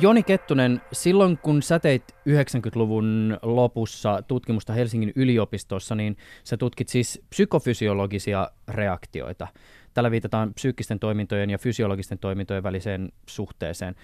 Joni 0.00 0.22
Kettunen, 0.22 0.80
silloin 0.92 1.38
kun 1.38 1.62
sä 1.62 1.78
teit 1.78 2.02
90-luvun 2.12 3.38
lopussa 3.42 4.22
tutkimusta 4.28 4.72
Helsingin 4.72 5.12
yliopistossa, 5.16 5.94
niin 5.94 6.16
sä 6.44 6.56
tutkit 6.56 6.88
siis 6.88 7.22
psykofysiologisia 7.30 8.50
reaktioita. 8.68 9.48
Tällä 9.94 10.10
viitataan 10.10 10.54
psyykkisten 10.54 10.98
toimintojen 10.98 11.50
ja 11.50 11.58
fysiologisten 11.58 12.18
toimintojen 12.18 12.62
väliseen 12.62 13.12
suhteeseen. 13.28 13.94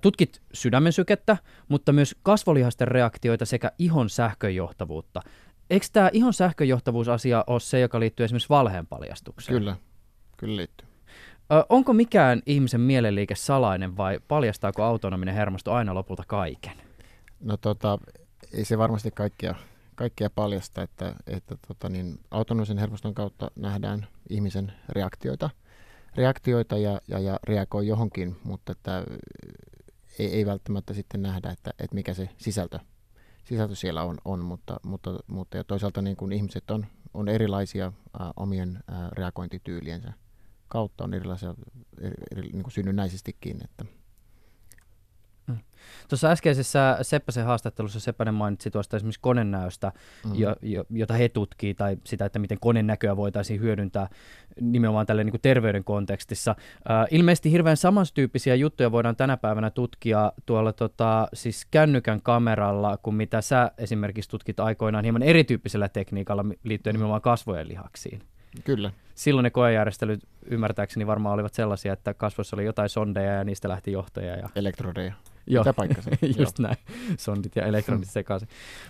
tutkit 0.00 0.42
sydämen 0.52 0.92
sykettä, 0.92 1.36
mutta 1.68 1.92
myös 1.92 2.16
kasvolihasten 2.22 2.88
reaktioita 2.88 3.44
sekä 3.44 3.72
ihon 3.78 4.10
sähköjohtavuutta. 4.10 5.20
Eikö 5.70 5.86
tämä 5.92 6.10
ihon 6.12 6.32
sähköjohtavuusasia 6.34 7.44
ole 7.46 7.60
se, 7.60 7.80
joka 7.80 8.00
liittyy 8.00 8.24
esimerkiksi 8.24 8.48
valheenpaljastukseen? 8.48 9.58
Kyllä, 9.58 9.76
kyllä 10.36 10.56
liittyy. 10.56 10.88
Ö, 11.52 11.66
onko 11.68 11.92
mikään 11.92 12.42
ihmisen 12.46 12.80
mielenliike 12.80 13.34
salainen 13.34 13.96
vai 13.96 14.20
paljastaako 14.28 14.82
autonominen 14.82 15.34
hermosto 15.34 15.72
aina 15.72 15.94
lopulta 15.94 16.22
kaiken? 16.26 16.72
No 17.40 17.56
tota, 17.56 17.98
ei 18.52 18.64
se 18.64 18.78
varmasti 18.78 19.10
kaikkia, 19.10 19.54
kaikkia 19.94 20.30
paljasta, 20.30 20.82
että, 20.82 21.14
että 21.26 21.56
tota 21.68 21.88
niin, 21.88 22.20
autonomisen 22.30 22.78
hermoston 22.78 23.14
kautta 23.14 23.50
nähdään 23.56 24.06
ihmisen 24.30 24.72
reaktioita, 24.88 25.50
reaktioita 26.16 26.78
ja, 26.78 27.00
ja, 27.08 27.18
ja 27.18 27.38
reagoi 27.44 27.86
johonkin, 27.86 28.36
mutta 28.44 28.72
että 28.72 29.04
ei, 30.18 30.34
ei 30.34 30.46
välttämättä 30.46 30.94
sitten 30.94 31.22
nähdä, 31.22 31.50
että, 31.50 31.70
että 31.78 31.94
mikä 31.94 32.14
se 32.14 32.28
sisältö 32.36 32.78
sisältö 33.46 33.74
siellä 33.74 34.02
on, 34.02 34.16
on 34.24 34.44
mutta, 34.44 34.80
mutta, 34.86 35.10
mutta 35.26 35.56
ja 35.56 35.64
toisaalta 35.64 36.02
niin 36.02 36.16
kuin 36.16 36.32
ihmiset 36.32 36.70
on, 36.70 36.86
on 37.14 37.28
erilaisia 37.28 37.86
ä, 38.20 38.32
omien 38.36 38.76
ä, 38.76 39.08
reagointityyliensä 39.12 40.12
kautta 40.68 41.04
on 41.04 41.14
erilaisia 41.14 41.54
eri, 42.00 42.14
eri, 42.30 42.42
niin 42.42 42.62
kuin 42.62 42.72
synnynnäisestikin. 42.72 43.64
Että. 43.64 43.84
Tuossa 46.08 46.30
äskeisessä 46.30 46.98
Seppäsen 47.02 47.44
haastattelussa 47.44 48.00
Seppänen 48.00 48.34
mainitsi 48.34 48.70
tuosta 48.70 48.96
esimerkiksi 48.96 49.20
konenäöstä, 49.20 49.92
mm. 50.24 50.34
jo, 50.34 50.56
jo, 50.62 50.84
jota 50.90 51.14
he 51.14 51.28
tutkii, 51.28 51.74
tai 51.74 51.96
sitä, 52.04 52.24
että 52.24 52.38
miten 52.38 52.58
konenäköä 52.60 53.16
voitaisiin 53.16 53.60
hyödyntää 53.60 54.08
nimenomaan 54.60 55.06
tälle 55.06 55.24
niin 55.24 55.32
kuin 55.32 55.40
terveyden 55.40 55.84
kontekstissa. 55.84 56.50
Äh, 56.90 57.06
ilmeisesti 57.10 57.50
hirveän 57.50 57.76
samantyyppisiä 57.76 58.54
juttuja 58.54 58.92
voidaan 58.92 59.16
tänä 59.16 59.36
päivänä 59.36 59.70
tutkia 59.70 60.32
tuolla 60.46 60.72
tota, 60.72 61.28
siis 61.34 61.66
kännykän 61.70 62.22
kameralla, 62.22 62.96
kuin 62.96 63.16
mitä 63.16 63.40
sä 63.40 63.70
esimerkiksi 63.78 64.30
tutkit 64.30 64.60
aikoinaan 64.60 65.04
hieman 65.04 65.22
erityyppisellä 65.22 65.88
tekniikalla 65.88 66.44
liittyen 66.64 66.94
mm. 66.94 66.98
nimenomaan 66.98 67.22
kasvojen 67.22 67.68
lihaksiin. 67.68 68.22
Kyllä. 68.64 68.90
Silloin 69.14 69.44
ne 69.44 69.50
koejärjestelyt 69.50 70.20
ymmärtääkseni 70.44 71.06
varmaan 71.06 71.34
olivat 71.34 71.54
sellaisia, 71.54 71.92
että 71.92 72.14
kasvoissa 72.14 72.56
oli 72.56 72.64
jotain 72.64 72.88
sondeja 72.88 73.32
ja 73.32 73.44
niistä 73.44 73.68
lähti 73.68 73.92
johtoja. 73.92 74.36
Ja... 74.36 74.48
Elektrodeja. 74.54 75.14
Joo, 75.46 75.62
Mitä 75.62 75.72
paikkansa? 75.72 76.10
just 76.38 76.58
näin, 76.58 76.76
sondit 77.18 77.56
ja 77.56 77.66
elektronit 77.66 78.10
sekaisin. 78.18 78.48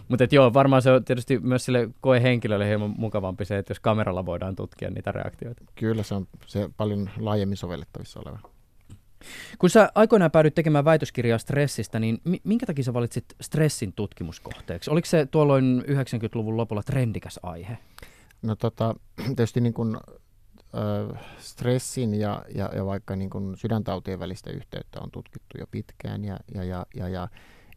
Mutta 0.08 0.24
joo, 0.30 0.54
varmaan 0.54 0.82
se 0.82 0.90
on 0.90 1.04
tietysti 1.04 1.38
myös 1.38 1.64
sille 1.64 1.88
koehenkilölle 2.00 2.66
hieman 2.66 2.94
mukavampi 2.98 3.44
se, 3.44 3.58
että 3.58 3.70
jos 3.70 3.80
kameralla 3.80 4.26
voidaan 4.26 4.56
tutkia 4.56 4.90
niitä 4.90 5.12
reaktioita. 5.12 5.64
Kyllä, 5.74 6.02
se 6.02 6.14
on 6.14 6.28
se 6.46 6.70
paljon 6.76 7.10
laajemmin 7.18 7.56
sovellettavissa 7.56 8.20
oleva. 8.20 8.38
Kun 9.58 9.70
sä 9.70 9.90
aikoinaan 9.94 10.30
päädyit 10.30 10.54
tekemään 10.54 10.84
väitöskirjaa 10.84 11.38
stressistä, 11.38 11.98
niin 11.98 12.20
minkä 12.44 12.66
takia 12.66 12.84
sä 12.84 12.94
valitsit 12.94 13.24
stressin 13.40 13.92
tutkimuskohteeksi? 13.92 14.90
Oliko 14.90 15.06
se 15.06 15.26
tuolloin 15.26 15.84
90-luvun 15.88 16.56
lopulla 16.56 16.82
trendikäs 16.82 17.40
aihe? 17.42 17.78
No 18.42 18.56
tota, 18.56 18.94
tietysti 19.36 19.60
niin 19.60 19.74
stressin 21.38 22.14
ja, 22.14 22.44
ja, 22.54 22.70
ja 22.74 22.86
vaikka 22.86 23.16
niin 23.16 23.30
kuin 23.30 23.56
sydäntautien 23.56 24.18
välistä 24.18 24.50
yhteyttä 24.50 25.00
on 25.00 25.10
tutkittu 25.10 25.58
jo 25.58 25.66
pitkään 25.70 26.24
ja, 26.24 26.38
ja, 26.54 26.64
ja, 26.64 26.86
ja, 26.94 27.08
ja 27.08 27.28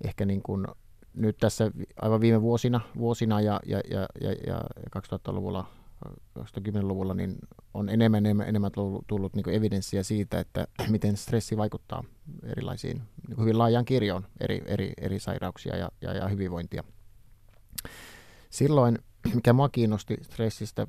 ehkä 0.03 0.25
niin 0.25 0.41
kuin 0.41 0.67
nyt 1.13 1.38
tässä 1.38 1.72
aivan 2.01 2.22
viime 2.22 2.41
vuosina, 2.41 2.81
vuosina 2.98 3.41
ja, 3.41 3.60
ja, 3.65 3.81
ja, 3.91 4.08
ja, 4.22 4.31
ja 4.48 4.62
2000-luvulla 4.98 5.65
2010-luvulla 6.39 7.13
niin 7.13 7.36
on 7.74 7.89
enemmän 7.89 8.25
enemmän, 8.25 8.50
enemmän 8.50 8.72
tullut, 8.72 9.08
tullut 9.08 9.36
niin 9.36 9.50
evidenssiä 9.50 10.03
siitä, 10.03 10.39
että 10.39 10.67
miten 10.89 11.17
stressi 11.17 11.58
vaikuttaa 11.58 12.03
erilaisiin, 12.43 13.01
niin 13.27 13.39
hyvin 13.39 13.58
laajaan 13.58 13.86
kirjoon 13.86 14.27
eri, 14.39 14.62
eri, 14.65 14.93
eri 15.01 15.19
sairauksia 15.19 15.75
ja, 15.75 15.91
ja, 16.01 16.13
ja 16.13 16.27
hyvinvointia. 16.27 16.84
Silloin, 18.50 19.00
mikä 19.34 19.53
mua 19.53 19.69
kiinnosti 19.69 20.17
stressistä, 20.22 20.88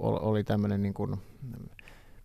oli 0.00 0.44
tämmöinen 0.44 0.82
niin 0.82 0.94
kuin 0.94 1.16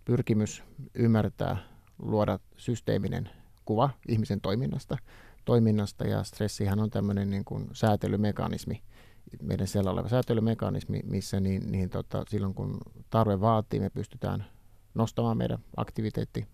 pyrkimys 0.05 0.63
ymmärtää, 0.95 1.57
luoda 1.99 2.39
systeeminen 2.57 3.29
kuva 3.65 3.89
ihmisen 4.07 4.41
toiminnasta, 4.41 4.97
toiminnasta 5.45 6.07
ja 6.07 6.23
stressihän 6.23 6.79
on 6.79 6.89
tämmöinen 6.89 7.29
niin 7.29 7.45
kuin 7.45 7.69
säätelymekanismi, 7.73 8.83
meidän 9.41 9.67
siellä 9.67 9.91
oleva 9.91 10.09
säätelymekanismi, 10.09 10.99
missä 11.03 11.39
niin, 11.39 11.71
niin 11.71 11.89
tota, 11.89 12.23
silloin 12.27 12.53
kun 12.53 12.77
tarve 13.09 13.41
vaatii, 13.41 13.79
me 13.79 13.89
pystytään 13.89 14.45
nostamaan 14.93 15.37
meidän 15.37 15.59
aktiviteetti, 15.77 16.47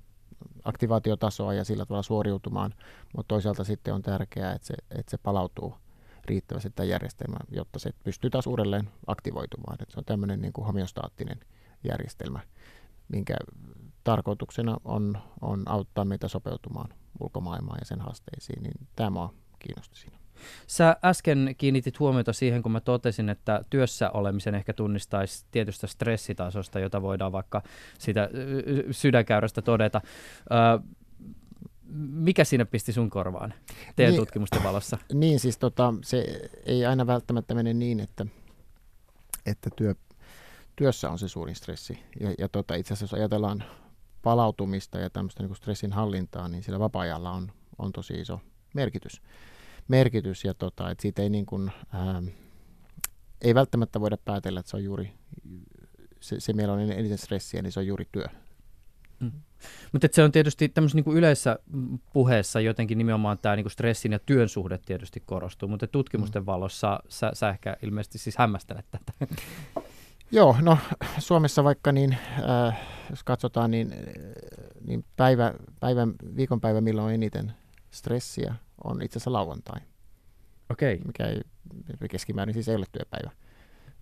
aktivaatiotasoa 0.63 1.53
ja 1.53 1.63
sillä 1.63 1.85
tavalla 1.85 2.03
suoriutumaan, 2.03 2.73
mutta 3.15 3.27
toisaalta 3.27 3.63
sitten 3.63 3.93
on 3.93 4.01
tärkeää, 4.01 4.53
että 4.53 4.67
se, 4.67 4.73
että 4.91 5.11
se 5.11 5.17
palautuu 5.17 5.75
riittävästi 6.25 6.69
tämä 6.69 6.87
järjestelmä, 6.87 7.37
jotta 7.51 7.79
se 7.79 7.91
pystyy 8.03 8.29
taas 8.29 8.47
uudelleen 8.47 8.89
aktivoitumaan. 9.07 9.77
Että 9.81 9.93
se 9.93 9.99
on 9.99 10.05
tämmöinen 10.05 10.41
niin 10.41 10.53
kuin 10.53 10.65
homeostaattinen 10.65 11.39
järjestelmä, 11.83 12.39
minkä 13.07 13.35
tarkoituksena 14.03 14.77
on, 14.85 15.17
on 15.41 15.63
auttaa 15.65 16.05
meitä 16.05 16.27
sopeutumaan 16.27 16.93
ulkomaailmaan 17.19 17.77
ja 17.81 17.85
sen 17.85 18.01
haasteisiin, 18.01 18.63
niin 18.63 18.87
tämä 18.95 19.21
on 19.21 19.29
kiinnosti 19.59 19.95
siinä. 19.95 20.17
Sä 20.67 20.97
äsken 21.05 21.55
kiinnitit 21.57 21.99
huomiota 21.99 22.33
siihen, 22.33 22.63
kun 22.63 22.71
mä 22.71 22.79
totesin, 22.79 23.29
että 23.29 23.61
työssä 23.69 24.09
olemisen 24.09 24.55
ehkä 24.55 24.73
tunnistaisi 24.73 25.45
tietystä 25.51 25.87
stressitasosta, 25.87 26.79
jota 26.79 27.01
voidaan 27.01 27.31
vaikka 27.31 27.61
sitä 27.99 28.29
sydänkäyrästä 28.91 29.61
todeta 29.61 30.01
mikä 31.95 32.43
siinä 32.43 32.65
pisti 32.65 32.93
sun 32.93 33.09
korvaan 33.09 33.53
teidän 33.95 34.11
niin, 34.11 34.21
tutkimusten 34.21 34.63
valossa? 34.63 34.97
Niin, 35.13 35.39
siis 35.39 35.57
tota, 35.57 35.93
se 36.03 36.49
ei 36.65 36.85
aina 36.85 37.07
välttämättä 37.07 37.55
mene 37.55 37.73
niin, 37.73 37.99
että, 37.99 38.25
että 39.45 39.69
työ, 39.75 39.95
työssä 40.75 41.09
on 41.09 41.19
se 41.19 41.27
suurin 41.27 41.55
stressi. 41.55 41.99
Ja, 42.19 42.33
ja 42.37 42.49
tota, 42.49 42.75
itse 42.75 42.93
asiassa 42.93 43.15
jos 43.15 43.19
ajatellaan 43.19 43.63
palautumista 44.21 44.99
ja 44.99 45.09
tämmöistä 45.09 45.43
niin 45.43 45.55
stressin 45.55 45.93
hallintaa, 45.93 46.47
niin 46.47 46.63
sillä 46.63 46.79
vapaa-ajalla 46.79 47.31
on, 47.31 47.51
on 47.77 47.91
tosi 47.91 48.13
iso 48.13 48.41
merkitys. 48.73 49.21
merkitys 49.87 50.43
ja 50.43 50.53
tota, 50.53 50.91
että 50.91 51.01
siitä 51.01 51.21
ei, 51.21 51.29
niin 51.29 51.45
kuin, 51.45 51.71
ää, 51.91 52.23
ei 53.41 53.55
välttämättä 53.55 54.01
voida 54.01 54.17
päätellä, 54.17 54.59
että 54.59 54.69
se 54.69 54.77
on 54.77 54.83
juuri 54.83 55.13
se, 56.23 56.39
se 56.39 56.53
meillä 56.53 56.73
on 56.73 56.79
eniten 56.79 57.17
stressiä, 57.17 57.61
niin 57.61 57.71
se 57.71 57.79
on 57.79 57.87
juuri 57.87 58.07
työ. 58.11 58.25
Mm. 59.19 59.31
Mutta 59.91 60.07
se 60.11 60.23
on 60.23 60.31
tietysti 60.31 60.69
tämmöisessä 60.69 61.03
niin 61.05 61.17
yleisessä 61.17 61.59
puheessa 62.13 62.59
jotenkin 62.59 62.97
nimenomaan 62.97 63.37
tämä 63.37 63.55
niin 63.55 63.69
stressin 63.69 64.11
ja 64.11 64.19
työn 64.19 64.49
suhde 64.49 64.77
tietysti 64.77 65.19
korostuu, 65.25 65.69
mutta 65.69 65.87
tutkimusten 65.87 66.41
mm. 66.41 66.45
valossa 66.45 66.99
sä, 67.09 67.31
sä 67.33 67.49
ehkä 67.49 67.77
ilmeisesti 67.81 68.17
siis 68.17 68.37
hämmästelet 68.37 68.85
tätä. 68.91 69.13
Joo, 70.31 70.55
no 70.61 70.77
Suomessa 71.19 71.63
vaikka 71.63 71.91
niin, 71.91 72.17
äh, 72.67 72.79
jos 73.09 73.23
katsotaan, 73.23 73.71
niin, 73.71 73.93
niin 74.87 75.05
päivä, 75.15 75.53
päivän, 75.79 76.13
viikonpäivä, 76.35 76.81
milloin 76.81 77.05
on 77.05 77.13
eniten 77.13 77.53
stressiä, 77.91 78.55
on 78.83 79.01
itse 79.01 79.17
asiassa 79.17 79.33
lauantai. 79.33 79.81
Okei. 80.69 80.93
Okay. 80.93 81.07
Mikä 81.07 81.25
ei, 81.25 81.41
keskimäärin 82.09 82.53
siis 82.53 82.69
ei 82.69 82.75
ole 82.75 82.85
työpäivä. 82.91 83.31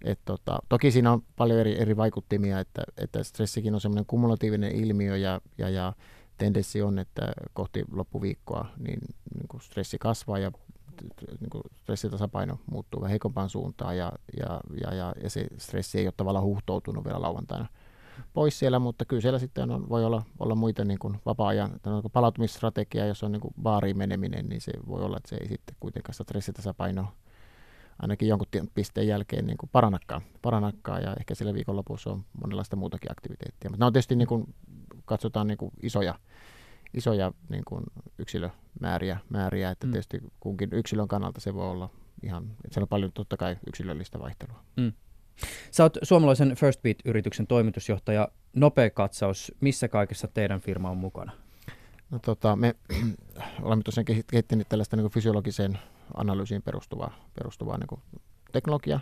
Et 0.03 0.19
tota, 0.25 0.59
toki 0.69 0.91
siinä 0.91 1.11
on 1.11 1.23
paljon 1.35 1.59
eri, 1.59 1.81
eri 1.81 1.97
vaikuttimia, 1.97 2.59
että, 2.59 2.81
että 2.97 3.23
stressikin 3.23 3.73
on 3.73 3.81
semmoinen 3.81 4.05
kumulatiivinen 4.05 4.71
ilmiö 4.71 5.17
ja, 5.17 5.41
ja, 5.57 5.69
ja 5.69 5.93
tendenssi 6.37 6.81
on, 6.81 6.99
että 6.99 7.31
kohti 7.53 7.85
loppuviikkoa 7.91 8.67
niin, 8.77 8.99
niin 9.35 9.47
kuin 9.47 9.61
stressi 9.61 9.97
kasvaa 9.99 10.39
ja 10.39 10.51
niin 11.39 11.49
kuin 11.49 11.63
stressitasapaino 11.75 12.59
muuttuu 12.71 13.01
vähän 13.01 13.09
heikompaan 13.09 13.49
suuntaan 13.49 13.97
ja, 13.97 14.11
ja, 14.39 14.61
ja, 14.81 14.93
ja, 14.93 15.13
ja 15.23 15.29
se 15.29 15.47
stressi 15.57 15.99
ei 15.99 16.07
ole 16.07 16.13
tavallaan 16.17 16.45
huhtoutunut 16.45 17.05
vielä 17.05 17.21
lauantaina 17.21 17.67
pois 18.33 18.59
siellä, 18.59 18.79
mutta 18.79 19.05
kyllä 19.05 19.21
siellä 19.21 19.39
sitten 19.39 19.71
on, 19.71 19.89
voi 19.89 20.05
olla, 20.05 20.23
olla 20.39 20.55
muita 20.55 20.85
niin 20.85 20.99
kuin 20.99 21.17
vapaa-ajan 21.25 21.71
palautumisstrategia, 22.13 23.05
jos 23.05 23.23
on 23.23 23.31
niin 23.31 23.41
kuin 23.41 23.53
baariin 23.61 23.97
meneminen, 23.97 24.49
niin 24.49 24.61
se 24.61 24.71
voi 24.87 25.03
olla, 25.03 25.17
että 25.17 25.29
se 25.29 25.35
ei 25.35 25.47
sitten 25.47 25.75
kuitenkaan 25.79 26.13
sitä 26.13 26.23
stressitasapainoa 26.23 27.13
ainakin 28.01 28.27
jonkun 28.27 28.47
pisteen 28.73 29.07
jälkeen 29.07 29.47
niin 29.47 29.57
kuin 29.57 29.69
paranakkaa, 29.73 30.21
paranakkaa 30.41 30.99
ja 30.99 31.15
ehkä 31.19 31.35
sillä 31.35 31.53
viikonlopussa 31.53 32.09
on 32.09 32.23
monenlaista 32.41 32.75
muutakin 32.75 33.11
aktiviteettia. 33.11 33.69
Mutta 33.69 33.79
nämä 33.79 33.87
on 33.87 33.93
tietysti, 33.93 34.15
niin 34.15 34.27
kuin, 34.27 34.55
katsotaan 35.05 35.47
niin 35.47 35.57
kuin 35.57 35.71
isoja, 35.83 36.19
isoja 36.93 37.31
niin 37.49 37.63
kuin 37.65 37.83
yksilömääriä, 38.19 39.17
määriä, 39.29 39.71
että 39.71 39.87
mm. 39.87 39.91
tietysti 39.91 40.21
kunkin 40.39 40.69
yksilön 40.73 41.07
kannalta 41.07 41.41
se 41.41 41.53
voi 41.53 41.69
olla 41.69 41.89
ihan, 42.23 42.43
että 42.43 42.73
siellä 42.73 42.85
on 42.85 42.89
paljon 42.89 43.11
totta 43.11 43.37
kai 43.37 43.57
yksilöllistä 43.67 44.19
vaihtelua. 44.19 44.63
Mm. 44.77 44.93
Sä 45.71 45.83
oot 45.83 45.97
suomalaisen 46.03 46.55
First 46.55 46.81
Beat-yrityksen 46.81 47.47
toimitusjohtaja. 47.47 48.27
Nopea 48.55 48.89
katsaus, 48.89 49.51
missä 49.61 49.87
kaikessa 49.87 50.27
teidän 50.27 50.61
firma 50.61 50.89
on 50.89 50.97
mukana? 50.97 51.31
No, 52.11 52.19
tota, 52.19 52.55
me 52.55 52.75
olemme 53.63 53.83
tosiaan 53.83 54.05
kehittäneet 54.05 54.69
tällaista 54.69 54.97
niin 54.97 55.11
fysiologiseen 55.11 55.79
analyysiin 56.15 56.61
perustuvaa, 56.61 57.13
perustuvaa 57.33 57.77
niin 57.77 58.21
teknologia, 58.51 58.99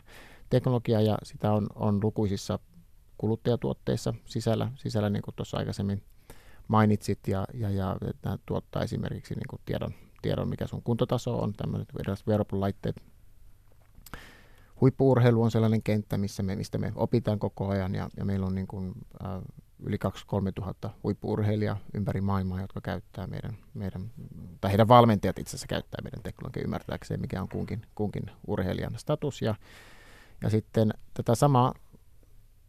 teknologia 0.50 1.02
ja 1.02 1.18
sitä 1.24 1.52
on, 1.52 1.68
on 1.76 2.00
lukuisissa 2.04 2.60
kuluttajatuotteissa 3.18 4.14
sisällä, 4.26 4.72
sisällä 4.76 5.10
niin 5.10 5.22
kuin 5.22 5.36
tuossa 5.36 5.58
aikaisemmin 5.58 6.04
mainitsit, 6.68 7.28
ja, 7.28 7.48
ja, 7.54 7.70
ja 7.70 7.98
tämä 8.22 8.38
tuottaa 8.46 8.84
esimerkiksi 8.84 9.36
niin 9.36 9.48
kuin 9.50 9.62
tiedon, 9.66 9.94
tiedon, 10.22 10.50
mikä 10.50 10.68
sun 10.68 10.84
kuntotaso 10.84 11.40
on, 11.40 11.54
tämmöiset 11.54 11.90
erilaiset 12.00 12.28
wearable-laitteet. 12.28 13.04
Huippuurheilu 14.82 15.44
on 15.44 15.52
sellainen 15.52 15.84
kenttä, 15.84 16.18
missä 16.18 16.44
me, 16.44 16.56
mistä 16.56 16.78
me 16.78 16.92
opitaan 16.96 17.40
koko 17.40 17.68
ajan, 17.68 17.96
ja, 17.96 18.10
ja 18.18 18.26
meillä 18.26 18.46
on 18.46 18.56
niin 18.56 18.68
kuin, 18.68 18.94
äh, 19.26 19.42
yli 19.84 19.98
2-3 20.06 20.52
tuhatta 20.56 20.90
huippuurheilijaa 21.04 21.78
ympäri 21.94 22.22
maailmaa, 22.22 22.62
jotka 22.62 22.82
käyttää 22.82 23.28
meidän, 23.28 23.58
meidän, 23.74 24.12
tai 24.62 24.72
heidän 24.72 24.88
valmentajat 24.88 25.40
itse 25.40 25.50
asiassa 25.50 25.68
käyttää 25.68 26.02
meidän 26.04 26.24
teknologiaa 26.24 26.64
ymmärtääkseen, 26.64 27.22
mikä 27.22 27.42
on 27.42 27.50
kunkin, 27.50 27.82
kunkin 27.96 28.24
urheilijan 28.48 28.94
status. 28.98 29.42
Ja, 29.42 29.56
ja 30.44 30.50
sitten 30.50 30.94
tätä 31.14 31.36
samaa 31.36 31.74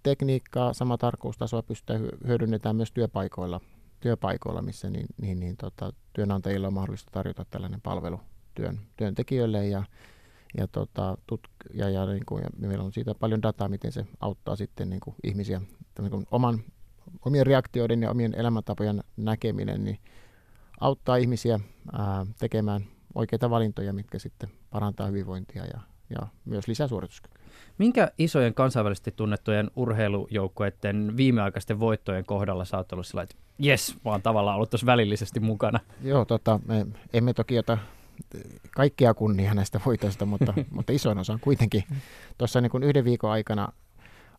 tekniikkaa, 0.02 0.72
sama 0.72 0.98
tarkkuustasoa 0.98 1.62
pystytään 1.62 2.08
hyödynnetään 2.26 2.76
myös 2.76 2.92
työpaikoilla, 2.92 3.60
työpaikoilla 4.00 4.62
missä 4.62 4.90
niin, 4.90 5.06
niin, 5.20 5.40
niin 5.40 5.56
tota, 5.56 5.92
työnantajilla 6.12 6.66
on 6.66 6.74
mahdollista 6.74 7.10
tarjota 7.10 7.46
tällainen 7.50 7.80
palvelu 7.80 8.20
työn, 8.54 8.80
työntekijöille 8.96 9.66
ja, 9.66 9.84
ja, 10.56 10.68
tota, 10.68 11.18
tut, 11.26 11.40
ja, 11.74 11.90
ja, 11.90 12.06
niin 12.06 12.26
kuin, 12.26 12.42
ja 12.42 12.68
meillä 12.68 12.84
on 12.84 12.92
siitä 12.92 13.14
paljon 13.14 13.42
dataa, 13.42 13.68
miten 13.68 13.92
se 13.92 14.06
auttaa 14.20 14.56
sitten 14.56 14.90
niin 14.90 15.00
kuin 15.00 15.16
ihmisiä 15.24 15.60
niin 15.98 16.10
kuin 16.10 16.26
oman 16.30 16.64
omien 17.26 17.46
reaktioiden 17.46 18.02
ja 18.02 18.10
omien 18.10 18.34
elämäntapojen 18.34 19.00
näkeminen, 19.16 19.84
niin 19.84 19.98
auttaa 20.80 21.16
ihmisiä 21.16 21.60
ää, 21.92 22.26
tekemään 22.38 22.84
oikeita 23.14 23.50
valintoja, 23.50 23.92
mitkä 23.92 24.18
sitten 24.18 24.50
parantaa 24.70 25.06
hyvinvointia 25.06 25.64
ja, 25.64 25.80
ja 26.10 26.26
myös 26.44 26.68
lisää 26.68 26.88
suorituskykyä. 26.88 27.40
Minkä 27.78 28.10
isojen 28.18 28.54
kansainvälisesti 28.54 29.12
tunnettujen 29.16 29.70
urheilujoukkueiden 29.76 31.16
viimeaikaisten 31.16 31.80
voittojen 31.80 32.24
kohdalla 32.24 32.64
sä 32.64 32.76
oot 32.76 32.92
ollut 32.92 33.06
sillä, 33.06 33.22
että 33.22 33.36
jes, 33.58 33.96
vaan 34.04 34.22
tavallaan 34.22 34.56
ollut 34.56 34.70
tuossa 34.70 34.86
välillisesti 34.86 35.40
mukana? 35.40 35.80
Joo, 36.02 36.24
tota, 36.24 36.60
me 36.66 36.86
emme 37.12 37.34
toki 37.34 37.58
ota 37.58 37.78
kaikkia 38.70 39.14
kunnia 39.14 39.54
näistä 39.54 39.80
voitoista, 39.86 40.26
mutta, 40.26 40.54
mutta 40.76 40.92
isoin 40.92 41.18
osa 41.18 41.32
on 41.32 41.40
kuitenkin. 41.40 41.84
Tuossa 42.38 42.60
niin 42.60 42.70
kuin 42.70 42.82
yhden 42.82 43.04
viikon 43.04 43.30
aikana, 43.30 43.68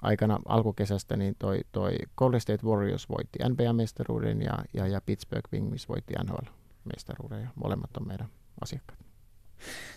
aikana 0.02 0.40
alkukesästä 0.46 1.18
niin 1.18 1.36
toi, 1.40 1.60
toi 1.72 1.96
Golden 2.18 2.42
State 2.42 2.68
Warriors 2.68 3.10
voitti 3.10 3.40
NBA-mestaruuden 3.50 4.42
ja, 4.42 4.58
ja, 4.74 4.88
ja 4.88 5.02
Pittsburgh 5.02 5.50
Penguins 5.52 5.90
voitti 5.90 6.14
NHL-mestaruuden 6.24 7.42
ja 7.42 7.48
molemmat 7.56 7.98
on 7.98 8.08
meidän 8.08 8.28
asiakkaat. 8.62 9.00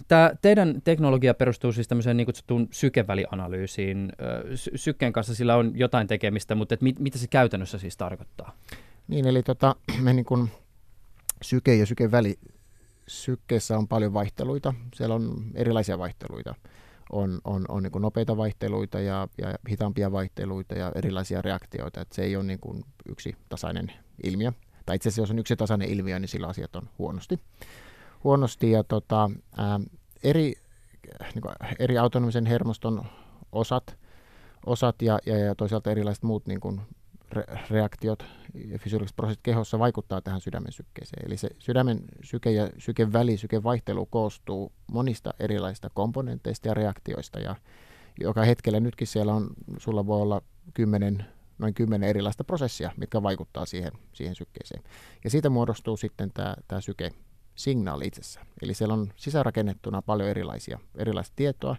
Tämä 0.09 0.31
teidän 0.43 0.83
teknologia 0.85 1.35
perustuu 1.35 1.73
siis 1.73 1.88
tämmöiseen 1.88 2.17
niin 2.17 2.27
kutsuttuun 2.27 2.69
sykevälianalyysiin. 2.71 4.12
Sy- 4.55 4.71
sykkeen 4.75 5.12
kanssa 5.12 5.35
sillä 5.35 5.57
on 5.57 5.73
jotain 5.75 6.07
tekemistä, 6.07 6.55
mutta 6.55 6.75
et 6.75 6.83
mit, 6.83 6.99
mitä 6.99 7.19
se 7.19 7.27
käytännössä 7.27 7.79
siis 7.79 7.97
tarkoittaa? 7.97 8.57
Niin, 9.09 9.27
eli 9.27 9.43
tota, 9.43 9.77
me 10.03 10.12
niin 10.12 10.25
kuin 10.25 10.51
syke 11.43 11.75
ja 11.75 11.87
sykeväli, 11.87 12.38
sykkeessä 13.07 13.79
on 13.79 13.88
paljon 13.88 14.14
vaihteluita. 14.14 14.75
Siellä 14.95 15.14
on 15.14 15.45
erilaisia 15.55 15.99
vaihteluita. 15.99 16.55
On, 17.12 17.40
on, 17.45 17.64
on 17.69 17.83
niin 17.83 17.93
nopeita 17.99 18.37
vaihteluita 18.37 19.01
ja, 19.01 19.29
ja 19.38 19.55
hitaampia 19.71 20.12
vaihteluita 20.12 20.75
ja 20.75 20.93
erilaisia 20.95 21.43
reaktioita. 21.43 22.01
Et 22.01 22.12
se 22.12 22.23
ei 22.23 22.37
ole 22.37 22.45
niin 22.45 22.61
kuin 22.61 22.85
yksi 23.09 23.37
tasainen 23.49 23.93
ilmiö. 24.23 24.53
Tai 24.87 24.97
itse 24.97 25.09
asiassa 25.09 25.23
jos 25.23 25.31
on 25.31 25.38
yksi 25.38 25.57
tasainen 25.57 25.88
ilmiö, 25.88 26.19
niin 26.19 26.29
sillä 26.29 26.47
asiat 26.47 26.77
on 26.77 26.88
huonosti 26.99 27.40
huonosti 28.25 28.71
ja 28.71 28.85
tota, 28.85 29.31
ää, 29.57 29.81
eri, 30.23 30.55
niin 31.35 31.55
eri 31.79 31.99
autonomisen 31.99 32.47
hermoston 32.47 33.05
osat, 33.53 33.97
osat 34.67 35.03
ja, 35.03 35.19
ja, 35.27 35.38
ja 35.38 35.55
toisaalta 35.55 35.90
erilaiset 35.90 36.25
muut 36.25 36.47
niin 36.47 36.61
kuin 36.61 36.81
re, 37.35 37.44
reaktiot 37.70 38.25
ja 38.55 38.79
fysiologiset 38.79 39.16
prosessit 39.16 39.42
kehossa 39.42 39.79
vaikuttaa 39.79 40.20
tähän 40.20 40.40
sydämen 40.40 40.73
sykkeeseen. 40.73 41.27
Eli 41.27 41.37
se 41.37 41.49
sydämen 41.59 42.01
syke 42.23 42.51
ja 42.51 42.70
syke 42.79 43.12
väli, 43.12 43.37
syke 43.37 43.62
vaihtelu 43.62 44.07
koostuu 44.07 44.73
monista 44.92 45.35
erilaisista 45.40 45.90
komponenteista 45.94 46.68
ja 46.68 46.75
reaktioista 46.75 47.40
ja 47.40 47.57
joka 48.20 48.44
hetkellä 48.44 48.81
nytkin 48.81 49.07
siellä 49.07 49.35
on, 49.35 49.51
sulla 49.79 50.07
voi 50.07 50.23
olla 50.23 50.42
kymmenen 50.75 51.25
noin 51.59 51.75
kymmenen 51.75 52.09
erilaista 52.09 52.44
prosessia, 52.44 52.92
mitkä 52.97 53.23
vaikuttaa 53.23 53.66
siihen, 53.66 53.92
siihen 54.12 54.35
sykkeeseen. 54.35 54.83
Ja 55.25 55.31
siitä 55.31 55.51
muodostuu 55.51 55.97
sitten 55.97 56.31
tämä, 56.35 56.55
tämä 56.68 56.81
syke, 56.81 57.11
signaali 57.55 58.07
itsessään. 58.07 58.47
Eli 58.62 58.75
siellä 58.75 58.94
on 58.94 59.12
sisärakennettuna 59.16 60.03
paljon 60.03 60.29
erilaisia, 60.29 60.79
erilaista 60.97 61.33
tietoa. 61.37 61.77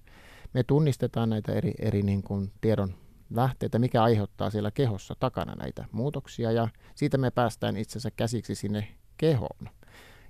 Me 0.54 0.64
tunnistetaan 0.64 1.30
näitä 1.30 1.54
eri, 1.54 1.74
eri 1.80 2.02
niin 2.02 2.24
kuin 2.24 2.52
tiedon 2.62 2.94
lähteitä, 3.30 3.80
mikä 3.80 4.04
aiheuttaa 4.04 4.50
siellä 4.50 4.72
kehossa 4.72 5.16
takana 5.20 5.56
näitä 5.56 5.86
muutoksia, 5.92 6.52
ja 6.52 6.68
siitä 6.96 7.18
me 7.18 7.32
päästään 7.32 7.78
itse 7.78 7.92
asiassa 7.92 8.12
käsiksi 8.12 8.56
sinne 8.56 8.88
kehoon. 9.18 9.70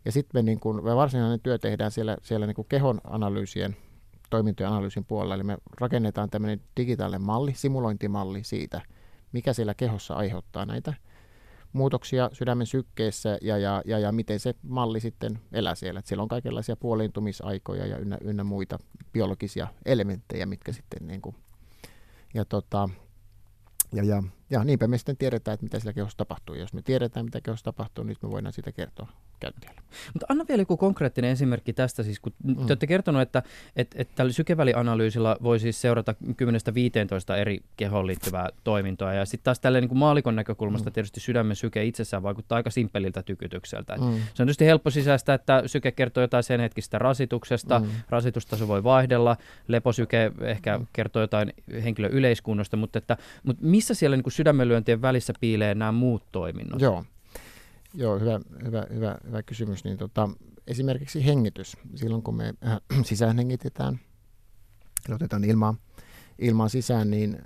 Ja 0.06 0.12
sitten 0.12 0.40
me, 0.40 0.42
niin 0.42 0.60
kuin, 0.60 0.84
me 0.84 0.96
varsinainen 0.96 1.40
työ 1.40 1.58
tehdään 1.58 1.92
siellä, 1.92 2.18
siellä 2.22 2.48
niin 2.48 2.66
kehon 2.70 3.02
analyysien, 3.04 3.78
toimintojen 4.30 4.72
analyysin 4.72 5.06
puolella, 5.06 5.36
eli 5.36 5.44
me 5.44 5.58
rakennetaan 5.80 6.30
tämmöinen 6.30 6.62
digitaalinen 6.78 7.22
malli, 7.22 7.54
simulointimalli 7.54 8.44
siitä, 8.44 8.82
mikä 9.32 9.54
siellä 9.54 9.74
kehossa 9.74 10.14
aiheuttaa 10.14 10.66
näitä 10.66 10.94
muutoksia 11.76 12.30
sydämen 12.34 12.68
sykkeessä 12.68 13.38
ja, 13.42 13.58
ja, 13.58 13.82
ja, 13.86 14.00
ja 14.00 14.12
miten 14.12 14.40
se 14.40 14.56
malli 14.62 15.00
sitten 15.00 15.40
elää 15.52 15.76
siellä. 15.76 16.00
Et 16.00 16.06
siellä 16.06 16.22
on 16.22 16.28
kaikenlaisia 16.28 16.76
puoliintumisaikoja 16.76 17.86
ja 17.86 17.98
ynnä, 17.98 18.18
ynnä 18.22 18.44
muita 18.44 18.78
biologisia 19.14 19.68
elementtejä, 19.86 20.46
mitkä 20.46 20.72
sitten 20.72 21.08
niin 21.08 21.22
kuin, 21.22 21.36
ja 22.36 22.46
tota, 22.46 22.90
ja, 23.94 24.04
ja, 24.04 24.24
ja 24.50 24.64
niinpä 24.64 24.88
me 24.88 24.98
sitten 24.98 25.18
tiedetään, 25.18 25.54
että 25.54 25.64
mitä 25.64 25.80
siellä 25.80 25.94
kehossa 25.94 26.18
tapahtuu. 26.18 26.56
Ja 26.56 26.62
jos 26.62 26.74
me 26.74 26.82
tiedetään, 26.82 27.26
mitä 27.26 27.42
kehossa 27.42 27.64
tapahtuu, 27.64 28.04
niin 28.04 28.18
me 28.22 28.32
voidaan 28.32 28.54
siitä 28.54 28.72
kertoa 28.72 29.08
käyttäjälle. 29.46 29.82
Mutta 30.14 30.26
anna 30.30 30.46
vielä 30.50 30.62
joku 30.62 30.78
konkreettinen 30.78 31.32
esimerkki 31.32 31.74
tästä. 31.74 32.04
Siis, 32.04 32.20
kun 32.20 32.34
mm. 32.44 32.56
te 32.56 32.62
olette 32.68 32.88
kertonut, 32.88 33.22
että, 33.22 33.44
että, 33.76 33.96
että 34.00 34.14
tällä 34.16 34.32
sykevälianalyysilla 34.32 35.38
voi 35.44 35.60
siis 35.60 35.82
seurata 35.82 36.16
10-15 37.34 37.36
eri 37.38 37.60
kehoon 37.78 38.08
liittyvää 38.08 38.50
toimintoa. 38.64 39.14
Ja 39.14 39.26
sitten 39.26 39.44
taas 39.44 39.60
tälle 39.60 39.82
niin 39.82 39.90
kuin 39.90 39.98
maalikon 39.98 40.36
näkökulmasta 40.36 40.90
mm. 40.90 40.94
tietysti 40.94 41.20
sydämen 41.20 41.56
syke 41.56 41.86
itsessään 41.86 42.24
vaikuttaa 42.24 42.56
aika 42.56 42.70
simppeliltä 42.70 43.24
tykytykseltä. 43.24 43.96
Mm. 43.96 44.02
Se 44.02 44.44
on 44.44 44.48
tietysti 44.48 44.66
helppo 44.66 44.90
sisäistä, 44.90 45.34
että 45.34 45.64
syke 45.66 45.92
kertoo 45.92 46.22
jotain 46.22 46.44
sen 46.44 46.60
hetkistä 46.60 47.00
rasituksesta. 47.00 47.80
Mm. 47.80 47.88
Rasitustaso 48.10 48.68
voi 48.68 48.84
vaihdella. 48.84 49.38
Leposyke 49.68 50.32
ehkä 50.42 50.78
mm. 50.78 50.88
kertoo 50.94 51.22
jotain 51.22 51.54
henkilön 51.84 52.12
yleiskunnosta. 52.12 52.78
Mutta, 52.78 52.98
että, 52.98 53.18
mutta 53.44 53.66
missä 53.66 53.94
siellä 53.94 54.18
niin 54.18 54.24
kuin 54.24 54.34
sydämenlyöntien 54.34 55.02
välissä 55.02 55.34
piilee 55.40 55.76
nämä 55.76 55.92
muut 55.92 56.24
toiminnot? 56.32 56.82
Joo. 56.82 57.04
Joo, 57.98 58.20
hyvä, 58.20 58.40
hyvä, 58.66 58.86
hyvä, 58.94 59.18
hyvä 59.28 59.44
kysymys. 59.44 59.84
Niin 59.84 59.98
tota, 59.98 60.30
esimerkiksi 60.68 61.26
hengitys. 61.26 61.78
Silloin 61.96 62.24
kun 62.24 62.36
me 62.36 62.54
äh, 62.68 62.82
sisään 63.10 63.38
hengitetään, 63.38 64.00
otetaan 65.10 65.44
ilmaa, 65.44 65.76
ilmaa 66.40 66.70
sisään, 66.70 67.12
niin 67.12 67.42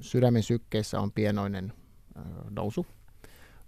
sydämen 0.00 0.42
sykkeessä 0.42 1.00
on 1.00 1.12
pienoinen 1.12 1.72
äh, 2.18 2.24
nousu. 2.50 2.86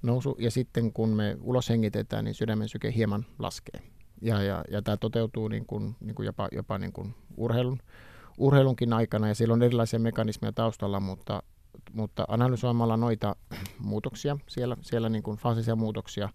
nousu. 0.03 0.37
Ja 0.39 0.51
sitten 0.51 0.93
kun 0.93 1.09
me 1.09 1.37
ulos 1.41 1.69
hengitetään, 1.69 2.25
niin 2.25 2.35
sydämen 2.35 2.69
syke 2.69 2.93
hieman 2.95 3.27
laskee. 3.39 3.83
Ja, 4.23 4.43
ja, 4.43 4.65
ja 4.71 4.83
tämä 4.83 4.97
toteutuu 4.97 5.49
niin 5.49 5.67
kuin, 5.67 5.97
niin 6.01 6.15
kuin 6.15 6.27
jopa, 6.27 6.49
jopa 6.53 6.79
niin 6.79 6.93
kuin 6.93 7.15
urheilun, 7.37 7.79
urheilunkin 8.39 8.93
aikana, 8.93 9.29
ja 9.29 9.35
siellä 9.35 9.53
on 9.53 9.63
erilaisia 9.63 9.99
mekanismeja 9.99 10.53
taustalla, 10.53 11.01
mutta 11.01 11.43
mutta 11.93 12.25
analysoimalla 12.29 12.97
noita 12.97 13.37
muutoksia, 13.79 14.37
siellä, 14.49 14.77
siellä 14.81 15.09
niin 15.09 15.23
kuin 15.23 15.39
faasisia 15.39 15.77
muutoksia, 15.77 16.29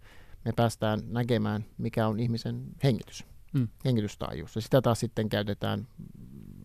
me 0.46 0.52
päästään 0.56 1.00
näkemään, 1.08 1.66
mikä 1.78 2.08
on 2.08 2.20
ihmisen 2.20 2.64
hengitys, 2.84 3.26
mm. 3.54 3.68
hengitystaajuus. 3.86 4.56
Ja 4.56 4.62
sitä 4.62 4.82
taas 4.82 5.00
sitten 5.00 5.30
käytetään 5.30 5.88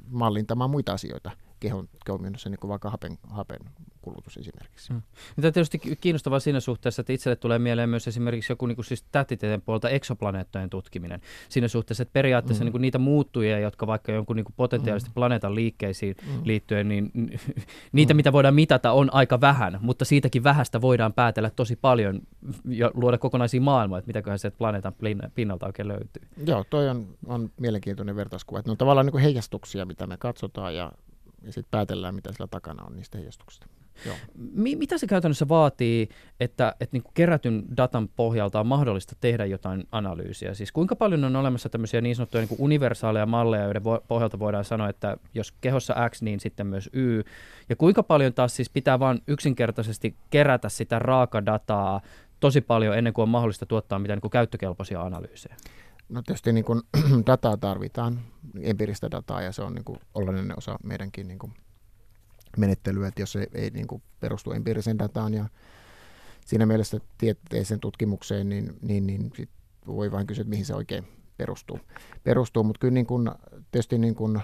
mallintamaan 0.07 0.71
muita 0.71 0.93
asioita 0.93 1.31
kehon, 1.61 1.89
kehon 2.07 2.23
niin 2.23 2.59
kuin 2.61 2.69
vaikka 2.69 2.91
hapen, 2.91 3.19
hapen 3.23 3.61
kulutus 4.05 4.37
esimerkiksi. 4.37 4.93
Mm. 4.93 5.03
Tämä 5.37 5.49
on 5.49 5.53
tietysti 5.53 5.79
kiinnostavaa 5.79 6.41
siinä 6.41 6.61
suhteessa, 6.61 7.01
että 7.01 7.13
itselle 7.13 7.37
tulee 7.37 7.59
mieleen 7.59 7.89
myös 7.89 8.09
esimerkiksi 8.09 8.53
joku 8.53 8.67
niin 8.67 8.77
kuin 8.77 8.85
siis 8.85 9.05
tähtitieteen 9.13 9.63
puolelta 9.63 9.89
eksoplaneettojen 9.89 10.71
tutkiminen. 10.71 11.21
Siinä 11.49 11.69
suhteessa, 11.69 12.03
että 12.03 12.13
periaatteessa 12.13 12.65
mm. 12.65 12.67
niin 12.67 12.73
kuin 12.73 12.83
niitä 12.83 12.99
muuttujia, 12.99 13.59
jotka 13.59 13.87
vaikka 13.87 14.13
jonkun 14.13 14.37
niin 14.37 14.45
kuin 14.45 14.55
potentiaalisesti 14.57 15.11
mm. 15.11 15.15
planeetan 15.15 15.55
liikkeisiin 15.55 16.17
mm. 16.27 16.41
liittyen, 16.45 16.89
niin 16.89 17.13
niitä, 17.93 18.15
mm. 18.15 18.17
mitä 18.17 18.33
voidaan 18.33 18.55
mitata, 18.55 18.93
on 18.93 19.15
aika 19.15 19.41
vähän, 19.41 19.79
mutta 19.81 20.05
siitäkin 20.05 20.45
vähästä 20.45 20.81
voidaan 20.81 21.13
päätellä 21.13 21.51
tosi 21.51 21.77
paljon 21.77 22.21
ja 22.69 22.91
luoda 22.95 23.19
kokonaisia 23.19 23.61
maailmoja, 23.61 23.99
että 23.99 24.09
mitäköhän 24.09 24.39
se 24.39 24.51
planeetan 24.51 24.95
pinnalta 25.35 25.67
oikein 25.67 25.89
löytyy. 25.89 26.23
Joo, 26.47 26.65
toi 26.71 26.89
on, 26.89 27.07
on 27.27 27.51
mielenkiintoinen 27.61 28.17
vertauskuva. 28.17 28.59
Että 28.59 28.69
ne 28.69 28.73
on 28.73 28.79
tavallaan 28.79 29.07
niin 29.07 29.13
kuin 29.13 29.23
heijastuksia, 29.23 29.85
mitä 29.85 30.07
me 30.07 30.17
katsotaan 30.17 30.75
ja, 30.75 30.93
ja 31.43 31.53
sitten 31.53 31.71
päätellään, 31.71 32.15
mitä 32.15 32.33
sillä 32.33 32.47
takana 32.47 32.85
on 32.85 32.97
niistä 32.97 33.19
heijastuksista. 33.19 33.67
Joo. 34.07 34.17
Mi- 34.37 34.77
mitä 34.77 34.99
se 34.99 35.07
käytännössä 35.07 35.49
vaatii, 35.49 36.09
että, 36.41 36.75
että 36.81 36.97
niin 36.97 37.03
kuin 37.03 37.15
kerätyn 37.15 37.65
datan 37.77 38.09
pohjalta 38.09 38.61
on 38.61 38.67
mahdollista 38.67 39.17
tehdä 39.21 39.45
jotain 39.45 39.85
analyysiä? 39.93 40.55
Siis 40.55 40.73
kuinka 40.73 40.97
paljon 40.97 41.25
on 41.25 41.37
olemassa 41.37 41.69
tämmöisiä 41.69 42.01
niin 42.01 42.17
sanottuja 42.17 42.41
niin 42.41 42.49
kuin 42.49 42.61
universaaleja 42.61 43.27
malleja, 43.27 43.65
joiden 43.65 43.83
vo- 43.83 44.05
pohjalta 44.09 44.39
voidaan 44.39 44.65
sanoa, 44.65 44.89
että 44.89 45.17
jos 45.35 45.53
kehossa 45.53 45.95
X, 46.11 46.23
niin 46.23 46.41
sitten 46.41 46.67
myös 46.67 46.91
Y. 46.93 47.23
Ja 47.69 47.77
kuinka 47.77 48.03
paljon 48.03 48.35
taas 48.35 48.57
siis 48.57 48.71
pitää 48.71 48.99
vain 48.99 49.23
yksinkertaisesti 49.29 50.17
kerätä 50.31 50.69
sitä 50.69 50.99
raakadataa 50.99 52.01
tosi 52.41 52.61
paljon 52.61 52.99
ennen 52.99 53.13
kuin 53.13 53.23
on 53.23 53.29
mahdollista 53.29 53.67
tuottaa 53.67 53.99
mitään 53.99 54.17
niin 54.17 54.21
kuin 54.21 54.31
käyttökelpoisia 54.31 55.03
analyysejä? 55.03 55.57
No 56.09 56.23
tietysti 56.23 56.53
niin 56.53 56.65
kuin 56.65 56.83
dataa 57.27 57.57
tarvitaan, 57.57 58.21
empiiristä 58.61 59.11
dataa, 59.11 59.43
ja 59.43 59.53
se 59.53 59.63
on 59.63 59.75
niin 59.75 59.85
kuin 59.85 59.99
olennainen 60.15 60.59
osa 60.59 60.77
meidänkin 60.85 61.29
niin 61.29 61.39
kuin 61.39 61.53
menettelyä, 62.57 63.09
että 63.09 63.23
jos 63.23 63.33
se 63.33 63.47
ei 63.55 63.71
niin 63.71 63.87
kuin 63.87 64.03
perustu 64.21 64.53
empiiriseen 64.53 64.99
dataan 64.99 65.35
ja 65.35 65.49
siinä 66.47 66.67
mielessä 66.67 67.01
tieteeseen 67.19 67.81
tutkimukseen, 67.81 68.49
niin, 68.49 68.77
niin, 68.83 69.07
niin 69.07 69.33
sit 69.37 69.51
voi 69.87 70.13
vain 70.13 70.27
kysyä, 70.27 70.43
että 70.43 70.51
mihin 70.51 70.67
se 70.67 70.75
oikein 70.75 71.05
perustuu. 71.37 71.81
perustuu. 72.25 72.65
Mutta 72.65 72.79
kyllä 72.81 72.95
niin 72.95 73.07
kun, 73.07 73.35
tietysti 73.71 73.99
niin 73.99 74.15
kun 74.15 74.41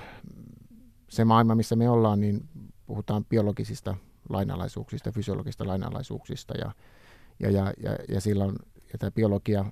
se 1.09 1.25
maailma, 1.25 1.55
missä 1.55 1.77
me 1.77 1.90
ollaan, 1.90 2.20
niin 2.20 2.49
puhutaan 2.87 3.25
biologisista 3.25 3.96
lainalaisuuksista, 4.29 5.12
fysiologisista 5.12 5.66
lainalaisuuksista 5.66 6.55
ja, 6.59 6.73
ja, 7.40 7.51
ja, 7.51 7.73
ja, 7.83 7.96
ja 8.09 8.20
silloin 8.20 8.57
ja 8.92 8.99
tämä 8.99 9.11
biologia 9.11 9.64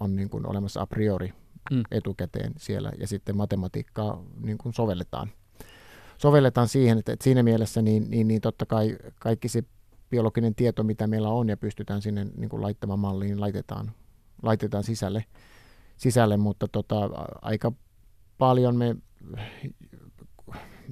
on 0.00 0.16
niin 0.16 0.30
kuin 0.30 0.46
olemassa 0.46 0.80
a 0.80 0.86
priori 0.86 1.32
mm. 1.70 1.82
etukäteen 1.90 2.52
siellä 2.56 2.92
ja 2.98 3.06
sitten 3.06 3.36
matematiikkaa 3.36 4.24
niin 4.40 4.58
kuin 4.58 4.74
sovelletaan 4.74 5.32
sovelletaan 6.18 6.68
siihen, 6.68 6.98
että, 6.98 7.12
että 7.12 7.24
siinä 7.24 7.42
mielessä 7.42 7.82
niin, 7.82 8.10
niin, 8.10 8.28
niin 8.28 8.40
totta 8.40 8.66
kai 8.66 8.98
kaikki 9.20 9.48
se 9.48 9.62
biologinen 10.10 10.54
tieto, 10.54 10.82
mitä 10.82 11.06
meillä 11.06 11.28
on, 11.28 11.48
ja 11.48 11.56
pystytään 11.56 12.02
sinne 12.02 12.26
niin 12.36 12.48
kuin 12.48 12.62
laittamaan 12.62 12.98
malliin, 12.98 13.40
laitetaan, 13.40 13.92
laitetaan 14.42 14.84
sisälle, 14.84 15.24
sisälle 15.96 16.36
mutta 16.36 16.68
tota, 16.68 17.10
aika 17.42 17.72
paljon 18.38 18.76
me, 18.76 18.96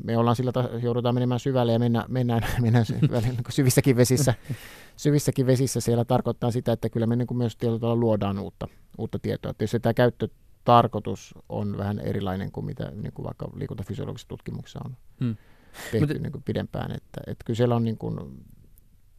me 0.04 0.18
ollaan 0.18 0.36
sillä 0.36 0.52
ta- 0.52 0.70
joudutaan 0.82 1.14
menemään 1.14 1.40
syvälle 1.40 1.72
ja 1.72 1.78
mennä, 1.78 2.04
mennään, 2.08 2.42
mennään 2.62 2.86
syvälle, 2.86 3.28
niin 3.28 3.44
syvissäkin 3.50 3.96
vesissä, 3.96 4.34
syvissäkin 4.96 5.46
vesissä 5.46 5.80
siellä 5.80 6.04
tarkoittaa 6.04 6.50
sitä, 6.50 6.72
että 6.72 6.88
kyllä 6.88 7.06
me 7.06 7.16
niin 7.16 7.26
kuin 7.26 7.38
myös 7.38 7.56
tietyllä 7.56 7.94
luodaan 7.94 8.38
uutta, 8.38 8.68
uutta 8.98 9.18
tietoa. 9.18 9.50
Että 9.50 9.64
jos 9.64 9.76
tämä 9.82 9.94
käyttötarkoitus 10.64 11.34
on 11.48 11.78
vähän 11.78 11.98
erilainen 11.98 12.52
kuin 12.52 12.66
mitä 12.66 12.92
niin 12.94 13.12
kuin 13.12 13.24
vaikka 13.24 13.48
liikuntafysiologisessa 13.54 14.28
tutkimuksessa 14.28 14.80
on 14.84 14.96
hmm. 15.20 15.36
tehty 15.92 16.14
Mut, 16.14 16.22
niin 16.22 16.32
kuin 16.32 16.42
pidempään. 16.42 16.90
Että, 16.90 17.20
että 17.26 17.44
kyllä 17.44 17.56
siellä 17.56 17.76
on 17.76 17.84
niin 17.84 17.98
kuin, 17.98 18.18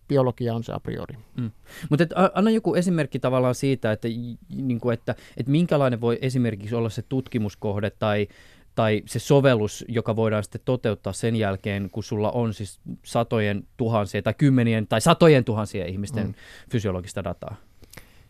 biologia 0.08 0.55
on 0.55 0.63
se 0.63 0.73
a 0.73 0.79
priori. 0.79 1.15
Mm. 1.38 1.51
Mutta 1.89 2.03
anna 2.34 2.51
joku 2.51 2.75
esimerkki 2.75 3.19
tavallaan 3.19 3.55
siitä, 3.55 3.91
että, 3.91 4.08
niin 4.55 4.79
kuin, 4.79 4.93
että, 4.93 5.15
että 5.38 5.51
minkälainen 5.51 6.01
voi 6.01 6.19
esimerkiksi 6.21 6.75
olla 6.75 6.89
se 6.89 7.01
tutkimuskohde 7.01 7.89
tai, 7.89 8.27
tai 8.75 9.03
se 9.05 9.19
sovellus, 9.19 9.86
joka 9.88 10.15
voidaan 10.15 10.43
sitten 10.43 10.62
toteuttaa 10.65 11.13
sen 11.13 11.36
jälkeen, 11.36 11.89
kun 11.89 12.03
sulla 12.03 12.31
on 12.31 12.53
siis 12.53 12.79
satojen 13.03 13.67
tuhansien 13.77 14.23
tai 14.23 14.34
kymmenien 14.34 14.88
tai 14.88 15.01
satojen 15.01 15.43
tuhansien 15.43 15.89
ihmisten 15.89 16.27
mm. 16.27 16.34
fysiologista 16.71 17.23
dataa? 17.23 17.55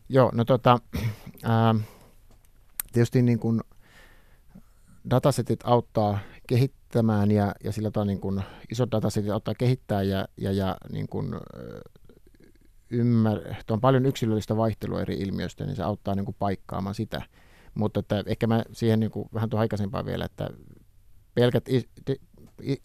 Joo, 0.09 0.31
no 0.33 0.45
tota, 0.45 0.79
ää, 1.43 1.75
tietysti 2.95 3.21
niin 3.21 3.39
kuin 3.39 3.61
datasetit 5.09 5.59
auttaa 5.63 6.19
kehittämään 6.47 7.31
ja, 7.31 7.55
ja 7.63 7.71
sillä 7.71 7.91
tavalla 7.91 8.11
niin 8.11 8.21
kuin 8.21 8.43
isot 8.71 8.91
datasetit 8.91 9.31
auttaa 9.31 9.53
kehittää 9.55 10.03
ja, 10.03 10.27
ja, 10.37 10.51
ja 10.51 10.77
niin 10.91 11.07
kuin, 11.07 11.35
ymmär, 12.89 13.39
on 13.69 13.81
paljon 13.81 14.05
yksilöllistä 14.05 14.57
vaihtelua 14.57 15.01
eri 15.01 15.15
ilmiöistä, 15.15 15.65
niin 15.65 15.75
se 15.75 15.83
auttaa 15.83 16.15
niin 16.15 16.25
kuin 16.25 16.35
paikkaamaan 16.39 16.95
sitä. 16.95 17.21
Mutta 17.73 17.99
että 17.99 18.23
ehkä 18.25 18.47
mä 18.47 18.63
siihen 18.71 18.99
niin 18.99 19.11
kuin, 19.11 19.29
vähän 19.33 19.49
tuon 19.49 19.61
aikaisempaa 19.61 20.05
vielä, 20.05 20.25
että 20.25 20.49
pelkät 21.33 21.69
is, 21.69 21.87
de, 22.07 22.15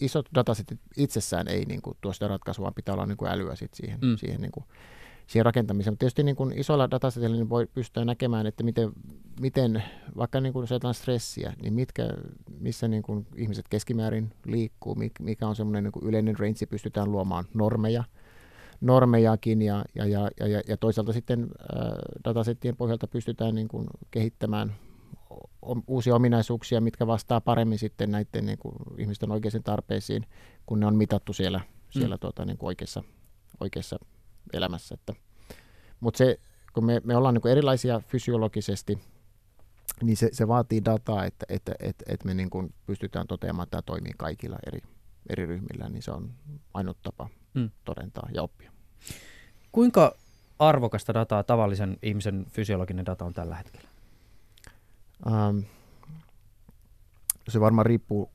isot 0.00 0.26
datasetit 0.34 0.80
itsessään 0.96 1.48
ei 1.48 1.64
niin 1.64 1.82
kuin, 1.82 1.96
tuo 2.00 2.12
sitä 2.12 2.28
ratkaisua, 2.28 2.62
vaan 2.62 2.74
pitää 2.74 2.94
olla 2.94 3.06
niin 3.06 3.16
kuin 3.16 3.30
älyä 3.30 3.56
sit 3.56 3.74
siihen, 3.74 3.98
mm. 4.02 4.16
siihen 4.16 4.40
niin 4.40 4.52
kuin, 4.52 4.64
siihen 5.30 5.44
rakentamiseen. 5.44 5.92
Mutta 5.92 5.98
tietysti 6.00 6.22
niin 6.22 6.36
kuin 6.36 6.58
isolla 6.58 6.90
datasetilla 6.90 7.36
niin 7.36 7.48
voi 7.48 7.66
pystyä 7.66 8.04
näkemään, 8.04 8.46
että 8.46 8.64
miten, 8.64 8.92
miten 9.40 9.82
vaikka 10.16 10.40
niin 10.40 10.52
kuin 10.52 10.66
jos 10.70 10.96
stressiä, 10.96 11.52
niin 11.62 11.74
mitkä, 11.74 12.08
missä 12.60 12.88
niin 12.88 13.02
kuin 13.02 13.26
ihmiset 13.36 13.68
keskimäärin 13.68 14.32
liikkuu, 14.46 14.96
mikä 15.20 15.46
on 15.46 15.56
semmoinen 15.56 15.84
niin 15.84 16.08
yleinen 16.08 16.38
range, 16.38 16.66
pystytään 16.66 17.12
luomaan 17.12 17.44
normeja, 17.54 18.04
normejakin 18.80 19.62
ja, 19.62 19.84
ja, 19.94 20.06
ja, 20.06 20.30
ja, 20.40 20.62
ja 20.68 20.76
toisaalta 20.76 21.12
sitten 21.12 21.42
äh, 21.42 21.88
datasettien 22.24 22.76
pohjalta 22.76 23.06
pystytään 23.06 23.54
niin 23.54 23.68
kuin 23.68 23.86
kehittämään 24.10 24.74
uusia 25.86 26.14
ominaisuuksia, 26.14 26.80
mitkä 26.80 27.06
vastaa 27.06 27.40
paremmin 27.40 27.78
sitten 27.78 28.10
näiden 28.10 28.46
niin 28.46 28.58
kuin, 28.58 28.74
ihmisten 28.98 29.30
oikeisiin 29.30 29.62
tarpeisiin, 29.62 30.26
kun 30.66 30.80
ne 30.80 30.86
on 30.86 30.96
mitattu 30.96 31.32
siellä, 31.32 31.60
siellä 31.90 32.16
mm. 32.16 32.20
tuota, 32.20 32.44
niin 32.44 32.58
kuin 32.58 32.68
oikeassa, 32.68 33.02
oikeassa 33.60 33.98
elämässä. 34.52 34.94
Että, 34.94 35.14
mutta 36.00 36.18
se, 36.18 36.40
kun 36.72 36.84
me, 36.84 37.00
me 37.04 37.16
ollaan 37.16 37.34
niin 37.34 37.42
kuin 37.42 37.52
erilaisia 37.52 38.00
fysiologisesti, 38.00 38.98
niin 40.02 40.16
se, 40.16 40.28
se 40.32 40.48
vaatii 40.48 40.84
dataa, 40.84 41.24
että, 41.24 41.46
että, 41.48 41.72
että, 41.80 42.04
että 42.08 42.26
me 42.26 42.34
niin 42.34 42.50
kuin 42.50 42.74
pystytään 42.86 43.26
toteamaan, 43.26 43.64
että 43.64 43.70
tämä 43.70 43.82
toimii 43.82 44.12
kaikilla 44.18 44.58
eri, 44.66 44.80
eri 45.28 45.46
ryhmillä, 45.46 45.88
niin 45.88 46.02
se 46.02 46.10
on 46.10 46.30
ainut 46.74 46.96
tapa 47.02 47.28
mm. 47.54 47.70
todentaa 47.84 48.28
ja 48.34 48.42
oppia. 48.42 48.72
Kuinka 49.72 50.14
arvokasta 50.58 51.14
dataa 51.14 51.42
tavallisen 51.42 51.96
ihmisen 52.02 52.46
fysiologinen 52.50 53.06
data 53.06 53.24
on 53.24 53.32
tällä 53.32 53.54
hetkellä? 53.54 53.88
Ähm, 55.26 55.58
se 57.48 57.60
varmaan 57.60 57.86
riippuu 57.86 58.30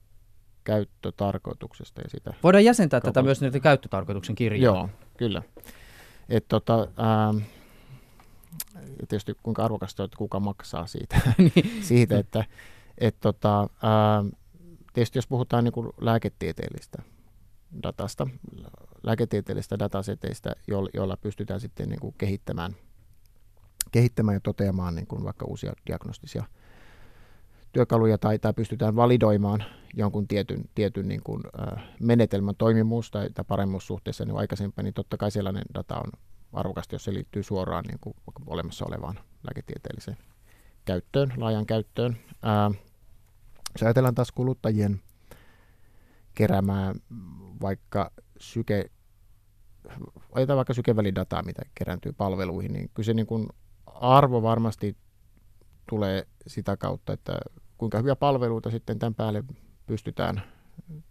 käyttötarkoituksesta 0.64 2.02
ja 2.02 2.10
sitä. 2.10 2.34
Voidaan 2.44 2.66
jäsentää 2.66 3.02
tätä 3.02 3.24
myös 3.24 3.42
niitä 3.42 3.60
käyttötarkoituksen 3.60 4.36
kirjoja. 4.36 4.64
Joo, 4.64 4.90
kyllä. 5.18 5.42
Et 6.30 6.46
tota, 6.48 6.80
ähm, 6.82 7.38
tietysti 8.98 9.34
kuinka 9.44 9.66
arvokasta 9.66 10.04
on, 10.04 10.06
että 10.06 10.18
kuka 10.18 10.40
maksaa 10.40 10.88
siitä, 10.88 11.22
niin. 11.38 11.84
siitä 11.84 12.20
että 12.20 12.46
et 12.98 13.16
tota, 13.20 13.62
ähm, 13.62 14.28
tietysti 14.94 15.18
jos 15.18 15.28
puhutaan 15.28 15.64
niin 15.64 15.72
kuin 15.72 15.90
lääketieteellistä 16.02 17.02
datasta, 17.84 18.28
lääketieteellistä 19.04 19.80
dataseteistä, 19.80 20.56
joilla, 20.68 20.90
joilla 20.94 21.18
pystytään 21.18 21.60
sitten 21.60 21.90
niin 21.90 22.00
kuin 22.00 22.16
kehittämään, 22.18 22.76
kehittämään 23.92 24.36
ja 24.36 24.40
toteamaan 24.40 24.96
niin 24.96 25.08
kuin 25.08 25.24
vaikka 25.24 25.46
uusia 25.46 25.74
diagnostisia 25.88 26.44
työkaluja 27.76 28.18
tai, 28.18 28.40
tai 28.40 28.54
pystytään 28.54 28.96
validoimaan 28.96 29.64
jonkun 29.94 30.28
tietyn, 30.28 30.70
tietyn 30.76 31.08
niin 31.08 31.22
kuin, 31.24 31.42
äh, 31.60 31.84
menetelmän 32.00 32.56
toimimuus 32.56 33.12
tai, 33.12 33.30
tai 33.30 33.46
paremmuus 33.48 33.88
suhteessa 33.88 34.26
niin 34.26 34.38
aikaisempaan, 34.38 34.84
niin 34.84 34.94
totta 34.94 35.18
kai 35.18 35.32
sellainen 35.32 35.64
data 35.74 35.96
on 35.96 36.12
arvokasta, 36.54 36.96
jos 36.96 37.04
se 37.04 37.14
liittyy 37.14 37.44
suoraan 37.44 37.84
niin 37.88 38.00
kuin 38.02 38.16
olemassa 38.48 38.86
olevaan 38.86 39.20
lääketieteelliseen 39.48 40.18
käyttöön, 40.86 41.34
laajan 41.38 41.66
käyttöön. 41.66 42.18
Ää, 42.42 42.72
jos 43.74 43.84
ajatellaan 43.84 44.16
taas 44.16 44.32
kuluttajien 44.32 45.02
keräämää 46.36 46.94
vaikka 47.62 48.12
syke, 48.40 48.90
otetaan 50.32 50.58
vaikka 50.58 50.74
sykevälidataa, 50.74 51.44
mitä 51.44 51.62
kerääntyy 51.76 52.14
palveluihin, 52.14 52.74
niin 52.74 52.90
kyllä 52.94 53.06
se 53.06 53.14
niin 53.14 53.28
kuin 53.28 53.48
arvo 53.86 54.42
varmasti 54.42 54.98
tulee 55.90 56.28
sitä 56.48 56.78
kautta, 56.78 57.14
että 57.14 57.40
kuinka 57.86 57.98
hyviä 57.98 58.16
palveluita 58.16 58.72
sitten 58.72 59.00
tämän 59.00 59.16
päälle 59.16 59.44
pystytään 59.86 60.42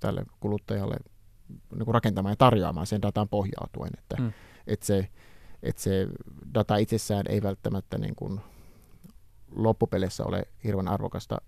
tälle 0.01 0.25
kuluttajalle 0.41 0.97
niin 1.49 1.85
kuin 1.85 1.95
rakentamaan 1.95 2.33
ja 2.33 2.37
tarjoamaan 2.37 2.87
sen 2.87 3.03
datan 3.03 3.29
pohjautuen, 3.29 3.91
että, 3.99 4.17
mm. 4.23 4.33
että, 4.67 4.87
se, 4.87 5.09
että 5.63 5.83
se 5.83 6.07
data 6.55 6.77
itsessään 6.77 7.25
ei 7.29 7.43
välttämättä 7.43 7.99
niin 7.99 8.15
kuin 8.17 8.41
loppupeleissä 9.57 10.25
ole 10.25 10.43
hirveän 10.65 10.89
arvokasta, 10.89 11.39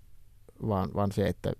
vaan, 0.69 0.91
vaan 0.95 1.13
se, 1.13 1.27
että 1.27 1.53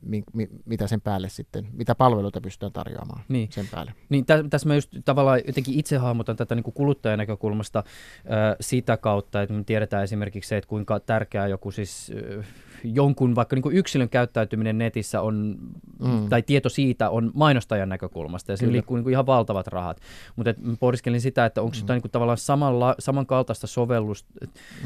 mi, 0.00 0.22
mi, 0.32 0.48
mitä 0.64 0.86
sen 0.86 1.00
päälle 1.00 1.28
sitten, 1.28 1.68
mitä 1.72 1.94
palveluita 1.94 2.40
pystytään 2.40 2.72
tarjoamaan 2.72 3.22
niin. 3.28 3.52
sen 3.52 3.68
päälle. 3.70 3.94
Niin, 4.08 4.26
tä, 4.26 4.44
tässä 4.50 4.68
mä 4.68 4.74
just 4.74 4.90
tavallaan 5.04 5.40
jotenkin 5.46 5.78
itse 5.78 5.96
hahmotan 5.96 6.36
tätä 6.36 6.54
niin 6.54 6.64
kuin 6.64 6.74
kuluttajan 6.74 7.18
näkökulmasta 7.18 7.78
äh, 7.78 8.56
sitä 8.60 8.96
kautta, 8.96 9.42
että 9.42 9.54
me 9.54 9.64
tiedetään 9.64 10.04
esimerkiksi 10.04 10.48
se, 10.48 10.56
että 10.56 10.68
kuinka 10.68 11.00
tärkeää 11.00 11.46
joku 11.46 11.70
siis 11.70 12.12
äh, 12.38 12.46
jonkun 12.84 13.34
vaikka 13.34 13.56
niin 13.56 13.62
kuin 13.62 13.76
yksilön 13.76 14.08
käyttäytyminen 14.08 14.78
netissä 14.78 15.20
on, 15.20 15.56
mm. 15.98 16.28
tai 16.28 16.42
tieto 16.42 16.68
siitä 16.68 17.10
on 17.10 17.30
mainostajan 17.34 17.88
näkökulmasta, 17.88 18.52
ja 18.52 18.56
siinä 18.56 18.72
liikkuu 18.72 18.96
niin 18.96 19.04
kuin 19.04 19.12
ihan 19.12 19.26
valtavat 19.26 19.66
rahat. 19.66 20.00
Mutta 20.36 20.54
pohdiskelin 20.80 21.20
sitä, 21.20 21.46
että 21.46 21.62
onko 21.62 21.76
mm. 21.76 21.80
jotain 21.80 21.96
niin 21.96 22.02
kuin 22.02 22.12
tavallaan 22.12 22.38
samalla, 22.38 22.94
samankaltaista 22.98 23.66
sovellus, 23.66 24.26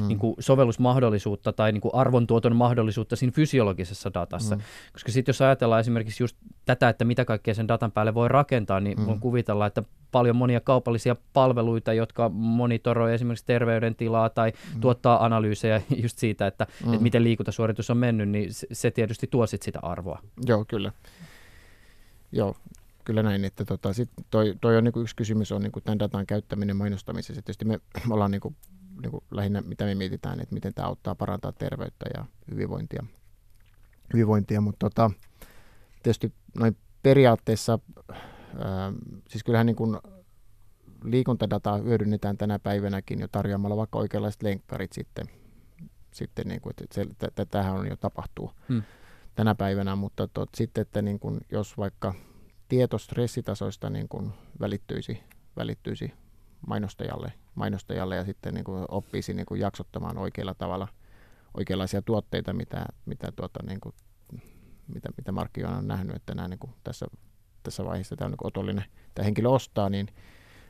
mm. 0.00 0.08
niin 0.08 0.18
kuin 0.18 0.34
sovellusmahdollisuutta 0.38 1.52
tai 1.52 1.72
niin 1.72 1.80
kuin 1.80 1.94
arvontuoton 1.94 2.56
mahdollisuutta 2.56 3.16
siinä 3.16 3.32
fysiologisessa 3.32 4.10
datassa. 4.14 4.56
Mm. 4.56 4.62
Koska 4.92 5.12
sitten 5.12 5.32
jos 5.32 5.42
ajatellaan 5.42 5.80
esimerkiksi 5.80 6.22
just 6.22 6.36
tätä, 6.64 6.88
että 6.88 7.04
mitä 7.04 7.24
kaikkea 7.24 7.54
sen 7.54 7.68
datan 7.68 7.92
päälle 7.92 8.14
voi 8.14 8.28
rakentaa, 8.28 8.80
niin 8.80 9.00
mm. 9.00 9.06
voin 9.06 9.20
kuvitella, 9.20 9.66
että 9.66 9.82
paljon 10.12 10.36
monia 10.36 10.60
kaupallisia 10.60 11.16
palveluita, 11.32 11.92
jotka 11.92 12.28
monitoroi 12.28 13.14
esimerkiksi 13.14 13.46
terveydentilaa 13.46 14.30
tai 14.30 14.52
mm. 14.74 14.80
tuottaa 14.80 15.24
analyysejä 15.24 15.82
just 16.02 16.18
siitä, 16.18 16.46
että, 16.46 16.66
mm. 16.86 16.92
että 16.92 17.02
miten 17.02 17.24
liikuntasuoritus 17.24 17.90
on 17.90 17.96
mennyt, 17.96 18.28
niin 18.28 18.48
se 18.72 18.90
tietysti 18.90 19.26
tuo 19.26 19.46
sit 19.46 19.62
sitä 19.62 19.78
arvoa. 19.82 20.18
Joo, 20.46 20.64
kyllä. 20.68 20.92
Joo, 22.32 22.56
kyllä 23.04 23.22
näin, 23.22 23.44
että 23.44 23.64
tota, 23.64 23.92
sit 23.92 24.10
toi, 24.30 24.54
toi 24.60 24.76
on 24.76 24.84
niinku 24.84 25.00
yksi 25.00 25.16
kysymys 25.16 25.52
on 25.52 25.62
niinku 25.62 25.80
tämän 25.80 25.98
datan 25.98 26.26
käyttäminen 26.26 26.76
mainostamisessa. 26.76 27.42
Tietysti 27.42 27.64
me 27.64 27.80
ollaan 28.10 28.30
niinku, 28.30 28.54
niinku 29.02 29.24
lähinnä, 29.30 29.60
mitä 29.60 29.84
me 29.84 29.94
mietitään, 29.94 30.40
että 30.40 30.54
miten 30.54 30.74
tämä 30.74 30.88
auttaa 30.88 31.14
parantaa 31.14 31.52
terveyttä 31.52 32.06
ja 32.14 32.24
hyvinvointia, 32.50 33.04
hyvinvointia 34.12 34.60
mutta 34.60 34.90
tota, 34.90 35.10
tietysti 36.02 36.32
noin 36.58 36.76
periaatteessa 37.02 37.78
siis 39.28 39.44
kyllähän 39.44 39.66
niin 39.66 39.76
kuin 39.76 39.98
liikuntadataa 41.04 41.76
hyödynnetään 41.78 42.38
tänä 42.38 42.58
päivänäkin 42.58 43.20
jo 43.20 43.28
tarjoamalla 43.28 43.76
vaikka 43.76 43.98
oikeanlaiset 43.98 44.42
lenkkarit 44.42 44.92
sitten, 44.92 45.26
sitten 46.12 46.48
niin 46.48 46.60
kuin, 46.60 46.74
että 46.80 46.94
se, 46.94 47.04
t- 47.04 47.50
tämähän 47.50 47.74
on 47.74 47.86
jo 47.86 47.96
tapahtuu 47.96 48.50
hmm. 48.68 48.82
tänä 49.34 49.54
päivänä, 49.54 49.96
mutta 49.96 50.28
tot, 50.28 50.48
sitten, 50.54 50.82
että 50.82 51.02
niin 51.02 51.18
kuin, 51.18 51.40
jos 51.52 51.78
vaikka 51.78 52.14
tieto 52.68 52.98
stressitasoista 52.98 53.90
niin 53.90 54.08
kuin 54.08 54.32
välittyisi, 54.60 55.22
välittyisi 55.56 56.12
mainostajalle, 56.66 57.32
mainostajalle 57.54 58.16
ja 58.16 58.24
sitten 58.24 58.54
niin 58.54 58.64
kuin 58.64 58.84
oppisi 58.88 59.34
niin 59.34 59.46
kuin 59.46 59.60
jaksottamaan 59.60 60.18
oikealla 60.18 60.54
tavalla 60.54 60.88
oikeanlaisia 61.54 62.02
tuotteita, 62.02 62.52
mitä, 62.52 62.86
mitä, 63.06 63.32
tuota, 63.32 63.60
niin 63.66 63.80
kuin, 63.80 63.94
mitä, 64.88 65.08
mitä 65.16 65.32
markkinoilla 65.32 65.78
on 65.78 65.88
nähnyt, 65.88 66.16
että 66.16 66.34
nämä 66.34 66.48
niin 66.48 66.58
kuin 66.58 66.72
tässä 66.84 67.06
tässä 67.62 67.84
vaiheessa 67.84 68.16
tämä 68.16 68.26
on 68.26 68.30
niin 68.30 68.46
otollinen 68.46 68.84
tämä 69.14 69.24
henkilö 69.24 69.48
ostaa, 69.48 69.88
niin, 69.88 70.08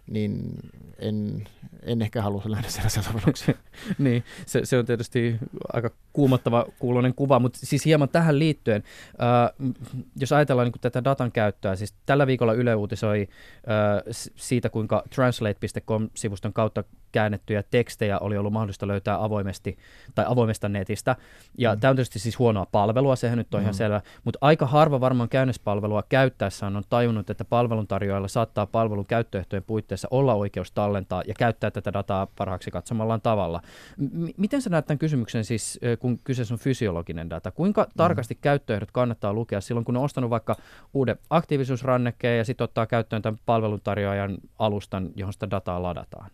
niin 0.06 0.58
en, 0.98 1.44
en 1.82 2.02
ehkä 2.02 2.22
halua 2.22 2.42
lähteä 2.46 2.70
sellaisen 2.70 3.02
sovelluksen. 3.02 3.54
niin, 3.98 4.24
se, 4.46 4.60
se 4.64 4.78
on 4.78 4.86
tietysti 4.86 5.36
aika 5.72 5.90
kuumottava 6.12 6.66
kuulonen 6.78 7.14
kuva, 7.14 7.38
mutta 7.38 7.58
siis 7.62 7.84
hieman 7.84 8.08
tähän 8.08 8.38
liittyen, 8.38 8.82
äh, 9.12 9.70
jos 10.16 10.32
ajatellaan 10.32 10.68
niin 10.68 10.80
tätä 10.80 11.04
datan 11.04 11.32
käyttöä, 11.32 11.76
siis 11.76 11.94
tällä 12.06 12.26
viikolla 12.26 12.52
Yle 12.52 12.74
uutisoi 12.74 13.28
äh, 13.56 14.02
siitä, 14.36 14.68
kuinka 14.70 15.02
translate.com-sivuston 15.14 16.52
kautta 16.52 16.84
käännettyjä 17.12 17.62
tekstejä 17.62 18.18
oli 18.18 18.36
ollut 18.36 18.52
mahdollista 18.52 18.88
löytää 18.88 19.24
avoimesti 19.24 19.78
tai 20.14 20.24
avoimesta 20.28 20.68
netistä. 20.68 21.16
Ja 21.58 21.74
mm. 21.74 21.80
tämä 21.80 21.90
on 21.90 21.96
tietysti 21.96 22.18
siis 22.18 22.38
huonoa 22.38 22.66
palvelua, 22.66 23.16
sehän 23.16 23.38
nyt 23.38 23.54
on 23.54 23.60
mm. 23.60 23.62
ihan 23.62 23.74
selvä, 23.74 24.00
mutta 24.24 24.38
aika 24.40 24.66
harva 24.66 25.00
varmaan 25.00 25.28
käynnispalvelua 25.28 26.02
käyttäessään 26.08 26.76
on 26.76 26.82
tajunnut, 26.88 27.30
että 27.30 27.44
palveluntarjoajalla 27.44 28.28
saattaa 28.28 28.66
palvelun 28.66 29.06
käyttöehtojen 29.06 29.62
puitteissa 29.62 29.91
olla 30.10 30.34
oikeus 30.34 30.72
tallentaa 30.72 31.22
ja 31.26 31.34
käyttää 31.38 31.70
tätä 31.70 31.92
dataa 31.92 32.26
parhaaksi 32.36 32.70
katsomallaan 32.70 33.20
tavalla. 33.20 33.60
M- 33.96 34.26
miten 34.36 34.62
sä 34.62 34.70
näet 34.70 34.86
tämän 34.86 34.98
kysymyksen 34.98 35.44
siis, 35.44 35.80
kun 35.98 36.18
kyseessä 36.24 36.54
on 36.54 36.58
fysiologinen 36.58 37.30
data? 37.30 37.50
Kuinka 37.50 37.82
mm. 37.82 37.90
tarkasti 37.96 38.34
käyttöehdot 38.34 38.90
kannattaa 38.90 39.32
lukea 39.32 39.60
silloin, 39.60 39.84
kun 39.84 39.96
on 39.96 40.04
ostanut 40.04 40.30
vaikka 40.30 40.56
uuden 40.94 41.16
aktiivisuusrannekkeen 41.30 42.38
ja 42.38 42.44
sitten 42.44 42.64
ottaa 42.64 42.86
käyttöön 42.86 43.22
tämän 43.22 43.40
palveluntarjoajan 43.46 44.38
alustan, 44.58 45.10
johon 45.16 45.32
sitä 45.32 45.50
dataa 45.50 45.82
ladataan? 45.82 46.30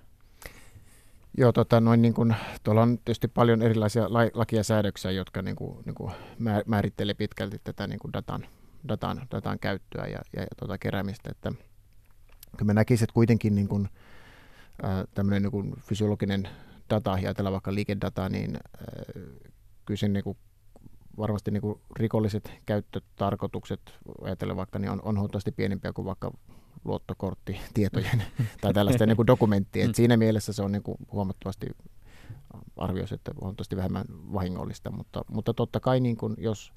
Joo, 1.39 1.53
tota, 1.53 1.81
noin 1.81 2.03
niin 2.03 2.15
kuin, 2.15 2.37
tuolla 2.63 2.83
on 2.83 2.99
tietysti 2.99 3.29
paljon 3.29 3.63
erilaisia 3.63 4.13
la, 4.13 4.21
lakia 4.35 4.63
säädöksiä, 4.63 5.11
jotka 5.11 5.43
niin 5.43 5.57
kuin, 5.57 5.79
niin 5.85 5.95
kuin 5.95 6.13
määrittelee 6.67 7.15
pitkälti 7.15 7.61
tätä 7.65 7.87
niin 7.87 7.99
kuin 7.99 8.13
datan, 8.13 8.47
datan, 8.89 9.27
datan 9.31 9.59
käyttöä 9.59 10.07
ja, 10.07 10.19
ja, 10.37 10.43
ja 10.43 10.49
tuota 10.59 10.79
keräämistä. 10.79 11.31
Että, 11.31 11.53
kyllä 12.57 12.65
mä 12.65 12.75
näkisin, 12.75 13.05
että 13.05 13.15
kuitenkin 13.15 13.55
niin 13.55 13.69
kuin, 13.69 13.89
tämmöinen 15.15 15.43
niin 15.43 15.51
kuin 15.51 15.75
fysiologinen 15.81 16.49
data, 16.91 17.11
ja 17.11 17.17
ajatellaan 17.17 17.53
vaikka 17.53 17.75
liikedataa, 17.75 18.29
niin 18.29 18.57
äh, 18.57 19.23
kyllä 19.87 19.99
sen 19.99 20.13
niin 20.13 20.25
kuin, 20.25 20.37
varmasti 21.19 21.51
niin 21.51 21.61
kuin 21.61 21.81
rikolliset 21.97 22.53
käyttötarkoitukset, 22.67 23.81
ajatellen 24.23 24.57
vaikka, 24.57 24.79
niin 24.79 24.91
on, 24.91 25.03
on 25.03 25.17
huomattavasti 25.17 25.53
pienempiä 25.53 25.93
kuin 25.93 26.05
vaikka 26.05 26.33
luottokorttitietojen 26.85 28.23
tai 28.61 28.75
tällaisten 28.75 29.09
niin 29.09 29.17
kuin 29.17 29.27
dokumenttien. 29.27 29.91
Et 29.91 29.97
siinä 29.97 30.17
mielessä 30.17 30.53
se 30.53 30.63
on 30.63 30.73
niin 30.73 30.83
kuin 30.83 30.99
huomattavasti 31.13 31.67
arvioisi, 32.77 33.15
että 33.15 33.33
huomattavasti 33.41 33.77
vähemmän 33.77 34.05
vahingollista, 34.33 34.91
mutta, 34.91 35.25
mutta 35.29 35.55
totta 35.55 35.81
kai 35.81 36.01
niin 36.01 36.17
kuin, 36.17 36.35
jos 36.39 36.73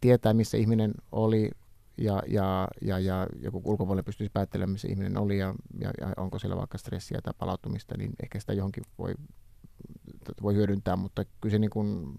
tietää, 0.00 0.34
missä 0.34 0.56
ihminen 0.56 0.94
oli 1.12 1.50
ja, 1.98 2.22
ja, 2.26 2.68
ja, 2.82 2.98
ja 2.98 3.26
joku 3.42 3.62
ulkopuolelle 3.64 4.02
pystyisi 4.02 4.30
päättelemään, 4.32 4.72
missä 4.72 4.88
ihminen 4.88 5.18
oli 5.18 5.38
ja, 5.38 5.54
ja, 5.80 5.90
ja 6.00 6.12
onko 6.16 6.38
siellä 6.38 6.56
vaikka 6.56 6.78
stressiä 6.78 7.20
tai 7.22 7.34
palautumista, 7.38 7.96
niin 7.98 8.12
ehkä 8.22 8.40
sitä 8.40 8.52
johonkin 8.52 8.84
voi, 8.98 9.14
voi 10.42 10.54
hyödyntää, 10.54 10.96
mutta 10.96 11.24
kyllä 11.40 11.52
se 11.52 11.58
niin 11.58 11.70
kuin, 11.70 12.14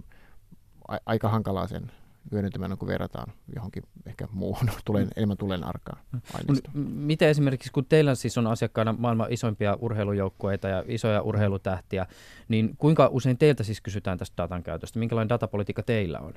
a, 0.87 0.97
aika 1.05 1.29
hankalaa 1.29 1.67
sen 1.67 1.91
hyödyntämään, 2.31 2.77
kun 2.77 2.87
verrataan 2.87 3.33
johonkin 3.55 3.83
ehkä 4.05 4.27
muuhun, 4.31 4.69
tulen, 4.85 5.03
mm. 5.03 5.11
enemmän 5.15 5.37
tulen 5.37 5.63
arkaa 5.63 6.01
aineistoa. 6.33 6.71
Miten 6.93 7.29
esimerkiksi, 7.29 7.71
kun 7.71 7.85
teillä 7.85 8.15
siis 8.15 8.37
on 8.37 8.47
asiakkaana 8.47 8.95
maailman 8.97 9.33
isoimpia 9.33 9.77
urheilujoukkueita 9.81 10.67
ja 10.67 10.83
isoja 10.87 11.21
urheilutähtiä, 11.21 12.05
niin 12.47 12.75
kuinka 12.77 13.09
usein 13.11 13.37
teiltä 13.37 13.63
siis 13.63 13.81
kysytään 13.81 14.17
tästä 14.17 14.43
datan 14.43 14.63
käytöstä? 14.63 14.99
Minkälainen 14.99 15.29
datapolitiikka 15.29 15.83
teillä 15.83 16.19
on? 16.19 16.33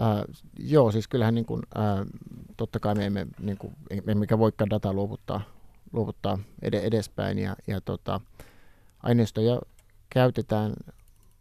Äh, 0.00 0.44
joo, 0.58 0.92
siis 0.92 1.08
kyllähän 1.08 1.34
niin 1.34 1.46
kuin, 1.46 1.62
äh, 1.78 2.06
totta 2.56 2.80
kai 2.80 2.94
me 2.94 3.06
emme, 3.06 3.26
niin 3.40 3.58
kuin, 3.58 3.76
emmekä 4.06 4.38
voikaan 4.38 4.70
dataa 4.70 4.92
luovuttaa, 4.92 5.40
luovuttaa 5.92 6.38
ed- 6.62 6.74
edespäin. 6.74 7.38
Ja, 7.38 7.56
ja 7.66 7.80
tota, 7.80 8.20
aineistoja 9.02 9.60
käytetään 10.10 10.72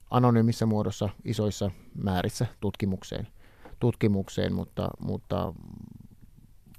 anonyymissä 0.10 0.66
muodossa 0.66 1.10
isoissa 1.26 1.72
määrissä 2.04 2.48
tutkimukseen, 2.60 3.28
tutkimukseen 3.80 4.54
mutta, 4.54 4.90
mutta, 5.00 5.54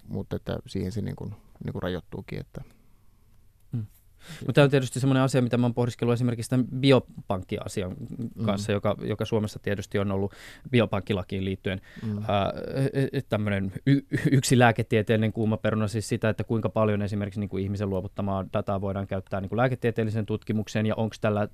mutta 0.08 0.36
että 0.36 0.58
siihen 0.66 0.92
se 0.92 1.02
niin 1.02 1.16
kuin, 1.16 1.34
niin 1.64 1.72
kuin 1.72 1.82
rajoittuukin, 1.82 2.40
että 2.40 2.60
mutta 4.40 4.52
tämä 4.52 4.64
on 4.64 4.70
tietysti 4.70 5.00
semmoinen 5.00 5.22
asia, 5.22 5.42
mitä 5.42 5.56
mä 5.56 5.66
oon 5.66 5.74
pohdiskellut 5.74 6.12
esimerkiksi 6.12 6.50
tämän 6.50 6.66
biopankkiasian 6.80 7.96
kanssa, 8.44 8.72
mm. 8.72 8.74
joka, 8.74 8.96
joka 9.00 9.24
Suomessa 9.24 9.58
tietysti 9.58 9.98
on 9.98 10.12
ollut 10.12 10.32
biopankkilakiin 10.70 11.44
liittyen 11.44 11.80
mm. 12.02 12.18
ää, 12.28 12.52
tämmöinen 13.28 13.72
y- 13.86 14.02
yksi 14.30 14.58
lääketieteellinen 14.58 15.32
kuuma 15.32 15.56
peruna, 15.56 15.88
siis 15.88 16.08
sitä, 16.08 16.28
että 16.28 16.44
kuinka 16.44 16.68
paljon 16.68 17.02
esimerkiksi 17.02 17.40
niin 17.40 17.50
kuin 17.50 17.62
ihmisen 17.62 17.90
luovuttamaa 17.90 18.44
dataa 18.52 18.80
voidaan 18.80 19.06
käyttää 19.06 19.40
niin 19.40 19.48
kuin 19.48 19.56
lääketieteelliseen 19.56 20.26
tutkimukseen 20.26 20.86
ja 20.86 20.94
onko 20.94 21.16
tällä 21.20 21.48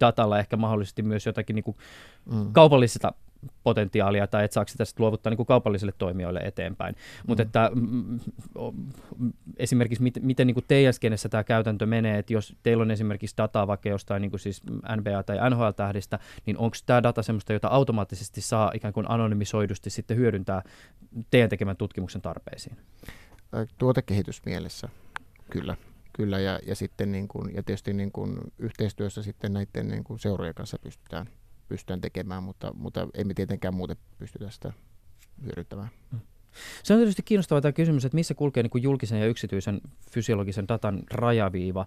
datalla 0.00 0.38
ehkä 0.38 0.56
mahdollisesti 0.56 1.02
myös 1.02 1.26
jotakin 1.26 1.54
niin 1.54 1.64
kuin 1.64 1.76
mm. 2.32 2.52
kaupallista 2.52 3.12
potentiaalia 3.62 4.26
tai 4.26 4.44
että 4.44 4.54
saako 4.54 4.68
sitä 4.68 4.84
sitten 4.84 5.02
luovuttaa 5.02 5.30
niin 5.30 5.36
kuin 5.36 5.46
kaupallisille 5.46 5.92
toimijoille 5.98 6.40
eteenpäin. 6.40 6.94
Mm. 6.94 7.24
Mutta 7.26 7.42
että 7.42 7.70
mm, 7.74 8.18
mm, 9.18 9.32
esimerkiksi 9.56 10.02
mit, 10.02 10.18
miten 10.22 10.46
niin 10.46 10.54
kuin 10.54 10.64
teidän 10.68 10.94
skenessä 10.94 11.28
tämä 11.28 11.44
käytäntö 11.44 11.86
menee, 11.86 12.18
että 12.18 12.32
jos 12.32 12.56
teillä 12.62 12.82
on 12.82 12.90
esimerkiksi 12.90 13.36
dataa 13.36 13.66
vaikka 13.66 13.88
jostain 13.88 14.20
niin 14.22 14.30
kuin 14.30 14.40
siis 14.40 14.62
NBA- 14.96 15.22
tai 15.22 15.50
NHL-tähdistä, 15.50 16.18
niin 16.46 16.58
onko 16.58 16.76
tämä 16.86 17.02
data 17.02 17.22
semmoista, 17.22 17.52
jota 17.52 17.68
automaattisesti 17.68 18.40
saa 18.40 18.72
ikään 18.74 18.94
kuin 18.94 19.10
anonymisoidusti 19.10 19.90
sitten 19.90 20.16
hyödyntää 20.16 20.62
teidän 21.30 21.50
tekemän 21.50 21.76
tutkimuksen 21.76 22.22
tarpeisiin? 22.22 22.76
Tuotekehitysmielessä, 23.78 24.88
kyllä. 25.50 25.76
Kyllä, 26.12 26.38
ja, 26.38 26.58
ja 26.66 26.74
sitten 26.74 27.12
niin 27.12 27.28
kuin, 27.28 27.54
ja 27.54 27.62
tietysti 27.62 27.92
niin 27.92 28.12
kuin 28.12 28.38
yhteistyössä 28.58 29.22
sitten 29.22 29.52
näiden 29.52 29.88
niin 29.88 30.04
kuin 30.04 30.18
seurojen 30.18 30.54
kanssa 30.54 30.78
pystytään 30.78 31.26
pystytään 31.68 32.00
tekemään, 32.00 32.42
mutta, 32.42 32.72
mutta 32.74 33.08
emme 33.14 33.34
tietenkään 33.34 33.74
muuten 33.74 33.96
pystytä 34.18 34.50
sitä 34.50 34.72
hyödyntämään. 35.42 35.88
Mm. 36.12 36.20
Se 36.82 36.94
on 36.94 37.00
tietysti 37.00 37.22
kiinnostava 37.22 37.60
tämä 37.60 37.72
kysymys, 37.72 38.04
että 38.04 38.16
missä 38.16 38.34
kulkee 38.34 38.62
niin 38.62 38.70
kuin 38.70 38.82
julkisen 38.82 39.20
ja 39.20 39.26
yksityisen 39.26 39.80
fysiologisen 40.10 40.68
datan 40.68 41.02
rajaviiva. 41.10 41.86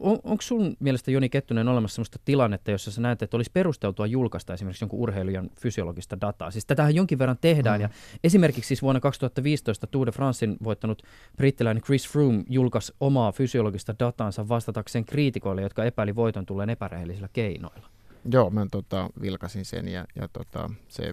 on, 0.00 0.18
onko 0.24 0.42
sun 0.42 0.76
mielestä 0.80 1.10
Joni 1.10 1.28
Kettunen 1.28 1.68
olemassa 1.68 1.94
sellaista 1.94 2.18
tilannetta, 2.24 2.70
jossa 2.70 2.90
sä 2.90 3.00
näet, 3.00 3.22
että 3.22 3.36
olisi 3.36 3.50
perusteltua 3.54 4.06
julkaista 4.06 4.54
esimerkiksi 4.54 4.84
jonkun 4.84 5.00
urheilijan 5.00 5.50
fysiologista 5.60 6.20
dataa? 6.20 6.50
Siis 6.50 6.66
tätähän 6.66 6.94
jonkin 6.94 7.18
verran 7.18 7.38
tehdään 7.40 7.80
mm. 7.80 7.82
ja 7.82 7.88
esimerkiksi 8.24 8.68
siis 8.68 8.82
vuonna 8.82 9.00
2015 9.00 9.86
Tour 9.86 10.06
de 10.06 10.12
Francein 10.12 10.56
voittanut 10.64 11.02
brittiläinen 11.36 11.82
Chris 11.82 12.08
Froome 12.08 12.44
julkaisi 12.48 12.92
omaa 13.00 13.32
fysiologista 13.32 13.94
dataansa 13.98 14.48
vastatakseen 14.48 15.04
kriitikoille, 15.04 15.62
jotka 15.62 15.84
epäili 15.84 16.14
voiton 16.14 16.46
tulleen 16.46 16.70
epärehellisillä 16.70 17.28
keinoilla. 17.32 17.99
Joo, 18.24 18.50
mä 18.50 18.66
tota, 18.70 19.10
vilkasin 19.20 19.64
sen 19.64 19.88
ja, 19.88 20.04
ja 20.14 20.28
tota, 20.28 20.70
se, 20.88 21.12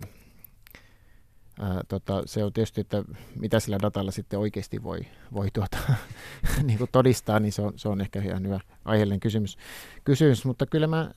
ää, 1.60 1.82
tota, 1.88 2.24
se 2.26 2.44
on 2.44 2.54
tietysti, 2.54 2.82
että 2.82 3.04
mitä 3.40 3.60
sillä 3.60 3.78
datalla 3.82 4.12
sitten 4.12 4.40
oikeasti 4.40 4.84
voi, 4.84 5.00
voi 5.34 5.48
tuota, 5.54 5.78
niin 6.64 6.78
kuin 6.78 6.90
todistaa, 6.92 7.40
niin 7.40 7.52
se 7.52 7.62
on, 7.62 7.74
se 7.76 7.90
on 7.90 8.02
ehkä 8.02 8.22
ihan 8.22 8.46
hyvä 8.46 8.60
aiheellinen 8.86 9.20
kysymys. 9.20 9.58
kysymys. 10.04 10.46
Mutta 10.46 10.66
kyllä 10.66 10.88
mä 10.88 11.12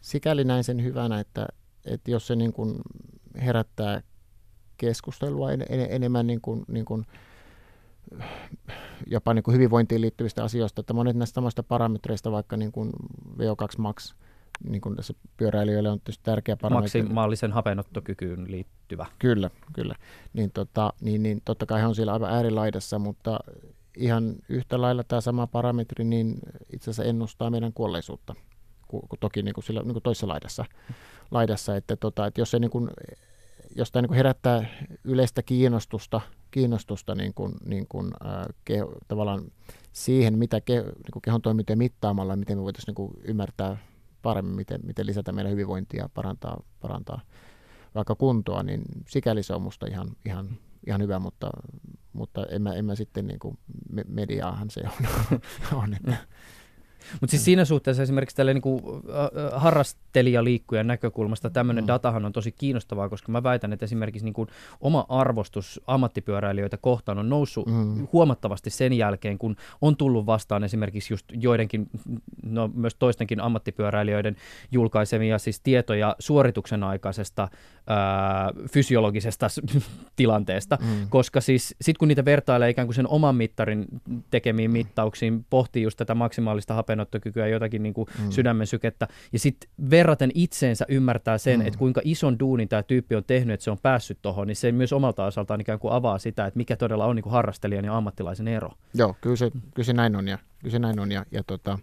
sikäli 0.00 0.44
näin 0.44 0.64
sen 0.64 0.84
hyvänä, 0.84 1.20
että, 1.20 1.46
että 1.84 2.10
jos 2.10 2.26
se 2.26 2.36
niin 2.36 2.52
kuin 2.52 2.74
herättää 3.36 4.02
keskustelua 4.76 5.52
en, 5.52 5.64
en, 5.68 5.86
enemmän 5.90 6.26
niin 6.26 6.40
kuin, 6.40 6.64
niin 6.68 6.84
kuin, 6.84 7.06
jopa 9.06 9.34
niin 9.34 9.42
kuin 9.42 9.54
hyvinvointiin 9.54 10.00
liittyvistä 10.00 10.44
asioista, 10.44 10.80
että 10.80 10.92
monet 10.92 11.16
näistä 11.16 11.34
samoista 11.34 11.62
parametreista, 11.62 12.32
vaikka 12.32 12.56
niin 12.56 12.72
kuin 12.72 12.90
VO2 13.38 13.78
max, 13.78 14.14
niin 14.68 14.80
kuin 14.80 14.96
tässä 14.96 15.14
pyöräilijöille 15.36 15.90
on 15.90 16.00
tietysti 16.00 16.24
tärkeä 16.24 16.56
parametri. 16.56 17.02
Maksimaalisen 17.02 17.52
hapenottokykyyn 17.52 18.50
liittyvä. 18.50 19.06
Kyllä, 19.18 19.50
kyllä. 19.72 19.94
Niin, 20.32 20.50
tota, 20.50 20.92
niin, 21.00 21.22
niin 21.22 21.42
totta 21.44 21.66
kai 21.66 21.84
on 21.84 21.94
siellä 21.94 22.12
aivan 22.12 22.30
äärilaidassa, 22.30 22.98
mutta 22.98 23.40
ihan 23.96 24.34
yhtä 24.48 24.80
lailla 24.80 25.04
tämä 25.04 25.20
sama 25.20 25.46
parametri 25.46 26.04
niin 26.04 26.38
itse 26.72 26.90
asiassa 26.90 27.04
ennustaa 27.04 27.50
meidän 27.50 27.72
kuolleisuutta, 27.72 28.34
kun, 28.88 29.02
toki 29.20 29.42
niin 29.42 29.54
kuin 29.54 29.64
sillä, 29.64 29.82
niin 29.82 29.92
kuin 29.92 30.02
toisessa 30.02 30.28
laidassa. 30.28 30.64
laidassa 31.30 31.76
että, 31.76 31.96
tota, 31.96 32.26
että 32.26 32.40
jos 32.40 32.50
se 32.50 32.58
niin 32.58 32.70
kuin, 32.70 32.90
jos 33.76 33.90
tämä 33.90 34.02
niin 34.02 34.14
herättää 34.14 34.64
yleistä 35.04 35.42
kiinnostusta, 35.42 36.20
kiinnostusta 36.50 37.14
niin 37.14 37.34
kuin, 37.34 37.52
niin 37.64 37.86
kuin, 37.88 38.12
äh, 38.26 38.46
keho, 38.64 38.92
tavallaan 39.08 39.44
siihen, 39.92 40.38
mitä 40.38 40.60
ke, 40.60 40.80
niin 40.82 41.12
kuin 41.12 41.22
kehon 41.22 41.42
toimintoja 41.42 41.76
mittaamalla, 41.76 42.36
miten 42.36 42.58
me 42.58 42.64
voitaisiin 42.64 42.94
niin 42.98 43.10
ymmärtää 43.24 43.76
paremmin, 44.24 44.56
miten, 44.56 44.80
miten 44.84 45.06
lisätä 45.06 45.32
meidän 45.32 45.52
hyvinvointia 45.52 46.02
ja 46.02 46.08
parantaa, 46.14 46.62
parantaa 46.80 47.20
vaikka 47.94 48.14
kuntoa, 48.14 48.62
niin 48.62 48.82
sikäli 49.08 49.42
se 49.42 49.54
on 49.54 49.62
musta 49.62 49.86
ihan, 49.86 50.08
ihan, 50.24 50.48
ihan 50.86 51.02
hyvä, 51.02 51.18
mutta, 51.18 51.50
mutta 52.12 52.46
en, 52.46 52.62
mä, 52.62 52.74
en 52.74 52.84
mä 52.84 52.94
sitten 52.94 53.26
niin 53.26 53.38
kuin 53.38 53.58
mediaahan 54.08 54.70
se 54.70 54.80
on. 54.84 55.38
on 55.82 55.94
että. 55.94 56.16
Mutta 57.20 57.30
siis 57.30 57.44
siinä 57.44 57.64
suhteessa 57.64 58.02
esimerkiksi 58.02 58.36
tälle 58.36 58.54
niin 58.54 58.62
harrastelijaliikkujan 59.52 60.86
näkökulmasta 60.86 61.50
tämmöinen 61.50 61.84
mm. 61.84 61.88
datahan 61.88 62.24
on 62.24 62.32
tosi 62.32 62.52
kiinnostavaa, 62.52 63.08
koska 63.08 63.32
mä 63.32 63.42
väitän, 63.42 63.72
että 63.72 63.84
esimerkiksi 63.84 64.24
niin 64.24 64.34
kuin 64.34 64.48
oma 64.80 65.06
arvostus 65.08 65.80
ammattipyöräilijöitä 65.86 66.76
kohtaan 66.76 67.18
on 67.18 67.28
noussut 67.28 67.66
mm. 67.66 68.08
huomattavasti 68.12 68.70
sen 68.70 68.92
jälkeen, 68.92 69.38
kun 69.38 69.56
on 69.80 69.96
tullut 69.96 70.26
vastaan 70.26 70.64
esimerkiksi 70.64 71.12
just 71.12 71.26
joidenkin, 71.32 71.88
no 72.42 72.70
myös 72.74 72.94
toistenkin 72.94 73.40
ammattipyöräilijöiden 73.40 74.36
julkaisemia 74.72 75.38
siis 75.38 75.60
tietoja 75.60 76.16
suorituksen 76.18 76.82
aikaisesta 76.82 77.48
ää, 77.86 78.52
fysiologisesta 78.70 79.46
tilanteesta, 80.16 80.78
mm. 80.80 81.08
koska 81.08 81.40
siis 81.40 81.74
sit 81.80 81.98
kun 81.98 82.08
niitä 82.08 82.24
vertailee 82.24 82.70
ikään 82.70 82.86
kuin 82.86 82.94
sen 82.94 83.08
oman 83.08 83.36
mittarin 83.36 83.86
tekemiin 84.30 84.70
mittauksiin, 84.70 85.46
pohtii 85.50 85.82
just 85.82 85.96
tätä 85.96 86.14
maksimaalista 86.14 86.74
hapenottokykyä, 86.94 87.46
jotakin 87.46 87.82
niin 87.82 87.94
kuin 87.94 88.08
mm. 88.18 88.30
sydämen 88.30 88.66
sykettä, 88.66 89.08
ja 89.32 89.38
sitten 89.38 89.70
verraten 89.90 90.30
itseensä 90.34 90.84
ymmärtää 90.88 91.38
sen, 91.38 91.60
mm. 91.60 91.66
että 91.66 91.78
kuinka 91.78 92.00
ison 92.04 92.38
duunin 92.38 92.68
tämä 92.68 92.82
tyyppi 92.82 93.14
on 93.14 93.24
tehnyt, 93.24 93.54
että 93.54 93.64
se 93.64 93.70
on 93.70 93.78
päässyt 93.82 94.18
tuohon, 94.22 94.46
niin 94.46 94.56
se 94.56 94.72
myös 94.72 94.92
omalta 94.92 95.24
osaltaan 95.24 95.60
ikään 95.60 95.78
kuin 95.78 95.92
avaa 95.92 96.18
sitä, 96.18 96.46
että 96.46 96.58
mikä 96.58 96.76
todella 96.76 97.06
on 97.06 97.16
niin 97.16 97.22
kuin 97.22 97.32
harrastelijan 97.32 97.84
ja 97.84 97.96
ammattilaisen 97.96 98.48
ero. 98.48 98.70
Joo, 98.94 99.16
kyllä 99.20 99.36
se, 99.36 99.50
kyllä 99.50 99.86
se 99.86 99.92
näin 99.92 100.16
on, 100.16 100.28
ja, 100.28 100.38
kyllä 100.58 100.72
se 100.72 100.78
näin 100.78 101.00
on, 101.00 101.12
ja, 101.12 101.24
ja 101.30 101.42
tota, 101.46 101.78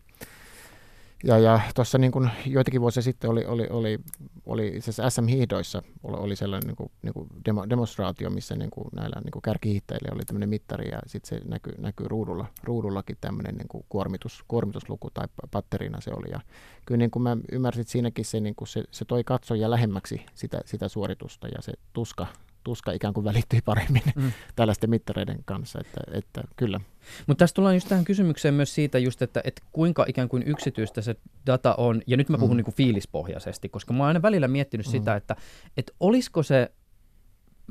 ja, 1.24 1.38
ja 1.38 1.59
tuossa 1.76 1.97
niin 1.97 2.11
kuin 2.11 2.30
joitakin 2.45 2.82
vuosia 2.82 3.03
sitten 3.03 3.30
oli, 3.30 3.45
oli, 3.45 3.67
oli, 3.69 3.99
oli 4.45 4.80
SM-hiihdoissa 5.09 5.82
oli, 6.03 6.17
oli 6.17 6.36
sellainen 6.36 6.67
niin 6.67 6.76
kuin, 6.76 6.91
niin 7.01 7.13
kuin 7.13 7.30
demo, 7.45 7.69
demonstraatio, 7.69 8.30
missä 8.30 8.55
niin 8.55 8.69
kuin 8.69 8.88
näillä 8.95 9.22
niin 9.24 9.32
kuin 9.32 9.41
kärkihiihtäjillä 9.41 10.15
oli 10.15 10.26
tämmöinen 10.26 10.49
mittari 10.49 10.89
ja 10.89 10.99
sitten 11.07 11.39
se 11.39 11.45
näkyy, 11.49 11.74
näkyy 11.78 12.07
ruudulla, 12.07 12.45
ruudullakin 12.63 13.17
tämmöinen 13.22 13.55
niin 13.55 13.67
kuin 13.67 13.86
kuormitus, 13.89 14.43
kuormitusluku 14.47 15.09
tai 15.09 15.28
patterina 15.51 16.01
se 16.01 16.11
oli. 16.13 16.32
Ja 16.32 16.39
kyllä 16.86 16.97
niin 16.97 17.11
kuin 17.11 17.24
mä 17.24 17.38
ymmärsin, 17.51 17.82
että 17.82 17.91
siinäkin 17.91 18.26
se, 18.26 18.39
niin 18.39 18.55
kuin 18.55 18.67
se, 18.67 18.84
se 18.91 19.05
toi 19.05 19.24
katsoja 19.24 19.69
lähemmäksi 19.69 20.26
sitä, 20.34 20.61
sitä 20.65 20.88
suoritusta 20.88 21.47
ja 21.47 21.61
se 21.61 21.74
tuska, 21.93 22.28
tuska 22.64 22.91
ikään 22.91 23.14
kuin 23.14 23.24
välittyi 23.24 23.62
paremmin 23.66 24.03
mm. 24.16 24.32
tällaisten 24.55 24.89
mittareiden 24.89 25.39
kanssa, 25.45 25.80
että, 25.80 26.01
että 26.12 26.41
kyllä. 26.55 26.80
Mutta 27.28 27.39
tässä 27.39 27.53
tullaan 27.53 27.76
just 27.76 27.88
tähän 27.89 28.05
kysymykseen 28.05 28.53
myös 28.53 28.76
siitä 28.76 28.99
just, 28.99 29.22
että, 29.22 29.41
että 29.43 29.62
kuinka 29.72 30.05
ikään 30.07 30.30
kuin 30.30 30.43
yksityistä 30.47 31.01
se 31.01 31.16
data 31.45 31.76
on, 31.76 32.01
ja 32.07 32.18
nyt 32.18 32.30
mä 32.30 32.38
puhun 32.38 32.55
mm. 32.55 32.57
niin 32.57 32.66
kuin 32.66 32.76
fiilispohjaisesti, 32.76 33.70
koska 33.70 33.93
mä 33.93 33.99
oon 33.99 34.07
aina 34.07 34.22
välillä 34.22 34.47
miettinyt 34.47 34.86
mm. 34.86 34.91
sitä, 34.91 35.16
että, 35.16 35.36
että 35.78 35.93
olisiko 35.99 36.43
se 36.43 36.72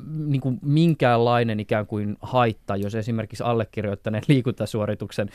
niin 0.07 0.41
kuin 0.41 0.59
minkäänlainen 0.61 1.59
ikään 1.59 1.87
kuin 1.87 2.17
haitta, 2.21 2.75
jos 2.75 2.95
esimerkiksi 2.95 3.43
allekirjoittaneen 3.43 4.23
liikuntasuorituksen, 4.27 5.29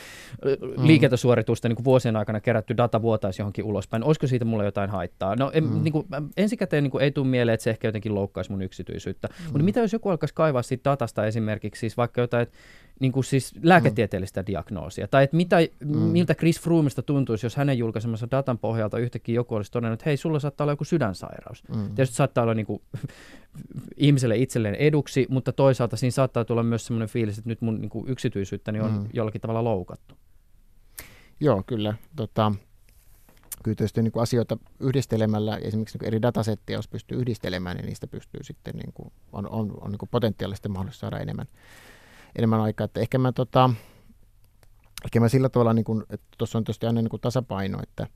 mm. 0.44 0.86
liiketosuoritusten 0.86 1.68
niin 1.68 1.76
kuin 1.76 1.84
vuosien 1.84 2.16
aikana 2.16 2.40
kerätty 2.40 2.76
data 2.76 3.02
vuotaisi 3.02 3.42
johonkin 3.42 3.64
ulospäin. 3.64 4.04
Olisiko 4.04 4.26
siitä 4.26 4.44
mulle 4.44 4.64
jotain 4.64 4.90
haittaa? 4.90 5.36
No 5.36 5.50
en, 5.54 5.64
mm. 5.64 5.82
niin 5.82 5.92
kuin, 5.92 6.06
ensikäteen 6.36 6.82
niin 6.82 6.90
kuin 6.90 7.04
ei 7.04 7.10
tule 7.10 7.26
mieleen, 7.26 7.54
että 7.54 7.64
se 7.64 7.70
ehkä 7.70 7.88
jotenkin 7.88 8.14
loukkaisi 8.14 8.50
mun 8.50 8.62
yksityisyyttä. 8.62 9.28
Mm. 9.28 9.44
Mutta 9.44 9.62
mitä 9.62 9.80
jos 9.80 9.92
joku 9.92 10.08
alkaisi 10.08 10.34
kaivaa 10.34 10.62
siitä 10.62 10.90
datasta 10.90 11.26
esimerkiksi 11.26 11.80
siis 11.80 11.96
vaikka 11.96 12.20
jotain 12.20 12.46
niin 13.00 13.12
kuin 13.12 13.24
siis 13.24 13.54
lääketieteellistä 13.62 14.42
mm. 14.42 14.46
diagnoosia. 14.46 15.08
Tai 15.08 15.24
että 15.24 15.36
mitä, 15.36 15.56
mm. 15.84 15.96
miltä 15.96 16.34
Chris 16.34 16.60
Froomeista 16.60 17.02
tuntuisi, 17.02 17.46
jos 17.46 17.56
hänen 17.56 17.78
julkaisemassa 17.78 18.30
datan 18.30 18.58
pohjalta 18.58 18.98
yhtäkkiä 18.98 19.34
joku 19.34 19.54
olisi 19.54 19.72
todennut, 19.72 20.00
että 20.00 20.10
hei, 20.10 20.16
sulla 20.16 20.38
saattaa 20.38 20.64
olla 20.64 20.72
joku 20.72 20.84
sydänsairaus. 20.84 21.62
Mm. 21.68 21.94
Tietysti 21.94 22.16
saattaa 22.16 22.42
olla 22.42 22.54
niin 22.54 22.66
kuin, 22.66 22.82
ihmiselle 23.96 24.36
itselleen 24.36 24.74
eduksi, 24.74 25.26
mutta 25.30 25.52
toisaalta 25.52 25.96
siinä 25.96 26.10
saattaa 26.10 26.44
tulla 26.44 26.62
myös 26.62 26.86
sellainen 26.86 27.08
fiilis, 27.08 27.38
että 27.38 27.50
nyt 27.50 27.60
mun 27.60 27.80
niin 27.80 27.90
kuin 27.90 28.08
yksityisyyttäni 28.08 28.80
on 28.80 28.92
mm. 28.92 29.08
jollakin 29.12 29.40
tavalla 29.40 29.64
loukattu. 29.64 30.14
Joo, 31.40 31.62
kyllä. 31.66 31.94
Tota, 32.16 32.52
kyllä 33.62 33.76
tietysti 33.76 34.02
niin 34.02 34.12
kuin 34.12 34.22
asioita 34.22 34.58
yhdistelemällä, 34.80 35.56
esimerkiksi 35.56 35.98
niin 35.98 36.06
eri 36.06 36.22
datasetteja, 36.22 36.78
jos 36.78 36.88
pystyy 36.88 37.18
yhdistelemään, 37.18 37.76
niin 37.76 37.86
niistä 37.86 38.06
pystyy 38.06 38.44
sitten, 38.44 38.74
niin 38.76 38.92
kuin, 38.92 39.12
on, 39.32 39.48
on, 39.50 39.74
on 39.80 39.90
niin 39.90 39.98
kuin 39.98 40.08
potentiaalisesti 40.08 40.68
mahdollista 40.68 41.00
saada 41.00 41.18
enemmän, 41.18 41.46
enemmän 42.36 42.60
aikaa. 42.60 42.84
Että 42.84 43.00
ehkä 43.00 43.18
mä, 43.18 43.32
tota, 43.32 43.70
ehkä 45.04 45.20
mä 45.20 45.28
sillä 45.28 45.48
tavalla, 45.48 45.72
niin 45.72 45.84
kuin, 45.84 46.04
että 46.10 46.26
tuossa 46.38 46.58
on 46.58 46.64
tietysti 46.64 46.86
aina 46.86 47.02
niin 47.02 47.10
kuin 47.10 47.20
tasapaino, 47.20 47.78
että, 47.82 48.06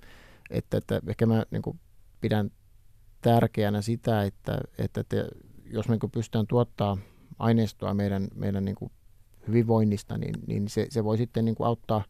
että, 0.51 0.77
että 0.77 1.01
ehkä 1.07 1.27
mä 1.27 1.45
niin 1.51 1.63
kuin 1.63 1.81
pidän 2.21 2.51
tärkeänä 3.21 3.83
sitä, 3.83 4.23
että, 4.23 4.61
että 4.79 5.05
te, 5.05 5.29
jos 5.65 5.89
me 5.89 5.97
niin 6.03 6.11
pystytään 6.11 6.47
tuottaa 6.47 6.97
aineistoa 7.39 7.95
meidän, 7.95 8.29
meidän 8.35 8.65
niin 8.65 8.75
kuin 8.75 8.93
hyvinvoinnista, 9.49 10.19
niin, 10.19 10.35
niin 10.47 10.69
se, 10.69 10.87
se 10.91 11.05
voi 11.05 11.17
sitten 11.17 11.45
niin 11.45 11.55
kuin 11.55 11.67
auttaa, 11.67 12.05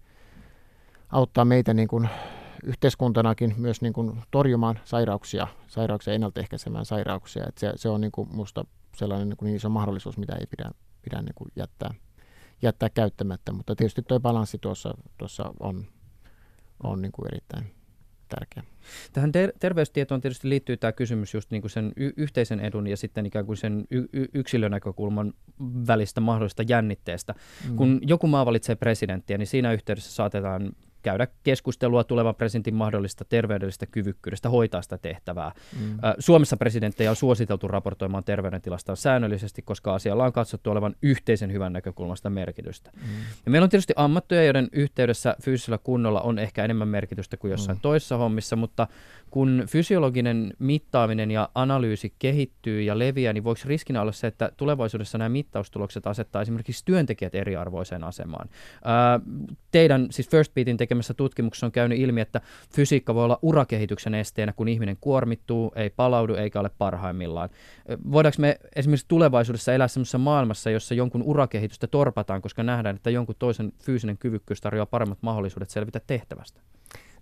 auttaa 1.09 1.45
meitä 1.45 1.75
niin 1.75 1.89
kuin 1.89 2.09
yhteiskuntanakin 2.65 3.55
myös 3.57 3.83
niin 3.83 3.93
kuin 3.93 4.23
torjumaan 4.31 4.79
sairauksia, 4.85 5.47
sairauksia 5.69 6.15
ennaltaehkäisemään 6.15 6.85
sairauksia. 6.85 7.45
Että 7.49 7.61
se, 7.61 7.73
se 7.77 7.89
on 7.89 8.01
niin 8.01 8.13
musta 8.33 8.65
sellainen 8.97 9.29
niin, 9.29 9.37
kuin 9.37 9.47
niin 9.47 9.57
iso 9.57 9.69
mahdollisuus, 9.69 10.19
mitä 10.19 10.37
ei 10.37 10.47
pidä, 10.47 10.71
pidä 11.03 11.23
niin 11.23 11.35
kuin 11.35 11.51
jättää, 11.57 11.95
jättää 12.63 12.89
käyttämättä. 12.89 13.53
Mutta 13.53 13.77
tietysti 13.77 14.03
tuo 14.03 14.21
balanssi 14.21 14.59
tuossa, 14.59 14.95
tuossa 15.19 15.45
on, 15.61 15.87
on 16.83 17.03
niin 17.03 17.13
kuin 17.13 17.27
erittäin 17.33 17.75
tärkeä. 18.29 18.63
Tähän 19.13 19.33
ter- 19.33 19.53
terveystietoon 19.61 20.21
tietysti 20.21 20.49
liittyy 20.49 20.77
tämä 20.77 20.93
kysymys 20.93 21.35
just 21.35 21.51
niin 21.51 21.63
kuin 21.63 21.71
sen 21.71 21.93
y- 21.97 22.13
yhteisen 22.17 22.61
edun 22.61 22.87
ja 22.87 22.97
sitten 22.97 23.27
ikään 23.27 23.47
kuin 23.47 23.57
sen 23.57 23.85
y- 23.91 24.09
y- 24.13 24.29
yksilönäkökulman 24.35 25.33
välistä 25.87 26.21
mahdollisesta 26.21 26.63
jännitteestä. 26.69 27.35
Mm. 27.69 27.77
Kun 27.77 28.01
joku 28.03 28.27
maa 28.27 28.47
valitsee 28.47 28.75
presidenttiä, 28.75 29.39
niin 29.39 29.47
siinä 29.47 29.73
yhteydessä 29.73 30.13
saatetaan 30.13 30.73
käydä 31.03 31.27
keskustelua 31.43 32.05
tulevan 32.05 32.35
presidentin 32.35 32.75
mahdollista 32.75 33.25
terveydellisestä 33.25 33.87
kyvykkyydestä 33.87 34.49
hoitaa 34.49 34.83
sitä 34.83 34.99
tehtävää. 34.99 35.53
Mm. 35.81 35.99
Suomessa 36.19 36.57
presidenttejä 36.57 37.11
on 37.11 37.17
suositeltu 37.17 37.69
raportoimaan 37.69 38.25
terveydentilastaan 38.25 38.97
säännöllisesti, 38.97 39.63
koska 39.63 39.95
asialla 39.95 40.25
on 40.25 40.33
katsottu 40.33 40.71
olevan 40.71 40.95
yhteisen 41.03 41.53
hyvän 41.53 41.73
näkökulmasta 41.73 42.31
merkitystä. 42.31 42.91
Mm. 42.97 43.03
Ja 43.45 43.51
meillä 43.51 43.65
on 43.65 43.71
tietysti 43.71 43.93
ammattuja, 43.97 44.45
joiden 44.45 44.69
yhteydessä 44.73 45.37
fyysisellä 45.43 45.79
kunnolla 45.79 46.21
on 46.21 46.39
ehkä 46.39 46.65
enemmän 46.65 46.89
merkitystä 46.89 47.37
kuin 47.37 47.51
jossain 47.51 47.79
mm. 47.79 47.83
toisessa 47.83 48.17
hommissa, 48.17 48.57
mutta 48.57 48.87
kun 49.31 49.65
fysiologinen 49.69 50.53
mittaaminen 50.59 51.31
ja 51.31 51.49
analyysi 51.55 52.15
kehittyy 52.19 52.83
ja 52.83 52.99
leviää, 52.99 53.33
niin 53.33 53.45
voiko 53.45 53.61
riskinä 53.65 54.03
olla 54.03 54.13
se, 54.13 54.27
että 54.27 54.53
tulevaisuudessa 54.57 55.19
nämä 55.19 55.29
mittaustulokset 55.29 56.07
asettaa 56.07 56.43
esimerkiksi 56.43 56.85
työntekijät 56.85 57.35
eriarvoiseen 57.35 58.05
asemaan? 58.05 58.49
Ää, 58.85 59.21
teidän, 59.71 60.07
siis 60.11 60.29
First 60.29 60.55
Beatin 60.55 60.77
tekemässä 60.91 61.15
tutkimuksessa 61.15 61.67
on 61.67 61.73
käynyt 61.73 61.99
ilmi, 61.99 62.21
että 62.21 62.41
fysiikka 62.75 63.15
voi 63.15 63.25
olla 63.25 63.39
urakehityksen 63.43 64.15
esteenä, 64.15 64.53
kun 64.53 64.69
ihminen 64.69 64.97
kuormittuu, 65.01 65.73
ei 65.77 65.91
palaudu 65.91 66.35
eikä 66.35 66.61
ole 66.61 66.71
parhaimmillaan. 66.79 67.49
Voidaanko 68.13 68.37
me 68.39 68.59
esimerkiksi 68.77 69.09
tulevaisuudessa 69.09 69.75
elää 69.75 69.89
sellaisessa 69.89 70.19
maailmassa, 70.19 70.71
jossa 70.71 70.95
jonkun 70.95 71.23
urakehitystä 71.23 71.87
torpataan, 71.87 72.43
koska 72.43 72.63
nähdään, 72.63 72.97
että 72.97 73.11
jonkun 73.11 73.35
toisen 73.39 73.73
fyysinen 73.83 74.19
kyvykkyys 74.19 74.61
tarjoaa 74.61 74.87
paremmat 74.87 75.19
mahdollisuudet 75.23 75.71
selvitä 75.71 76.01
tehtävästä? 76.07 76.61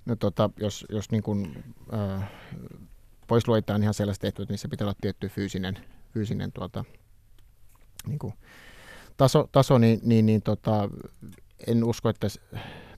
No 0.07 0.16
tota, 0.16 0.51
jos, 0.57 0.87
jos 0.89 1.11
niin 1.11 1.23
kuin, 1.23 1.64
äh, 1.95 2.31
pois 3.27 3.49
luetaan 3.49 3.83
ihan 3.83 3.95
sellaiset 3.95 4.21
tehtävät, 4.21 4.61
se 4.61 4.69
pitää 4.69 4.85
olla 4.85 4.97
tietty 5.01 5.29
fyysinen, 5.29 5.79
fyysinen 6.14 6.53
tuota, 6.53 6.85
niin 8.07 8.19
kuin 8.19 8.35
taso, 9.16 9.49
taso 9.53 9.79
niin, 9.79 10.01
niin, 10.03 10.27
niin 10.27 10.43
tota, 10.43 10.89
en 11.66 11.85
usko, 11.85 12.09
että, 12.09 12.27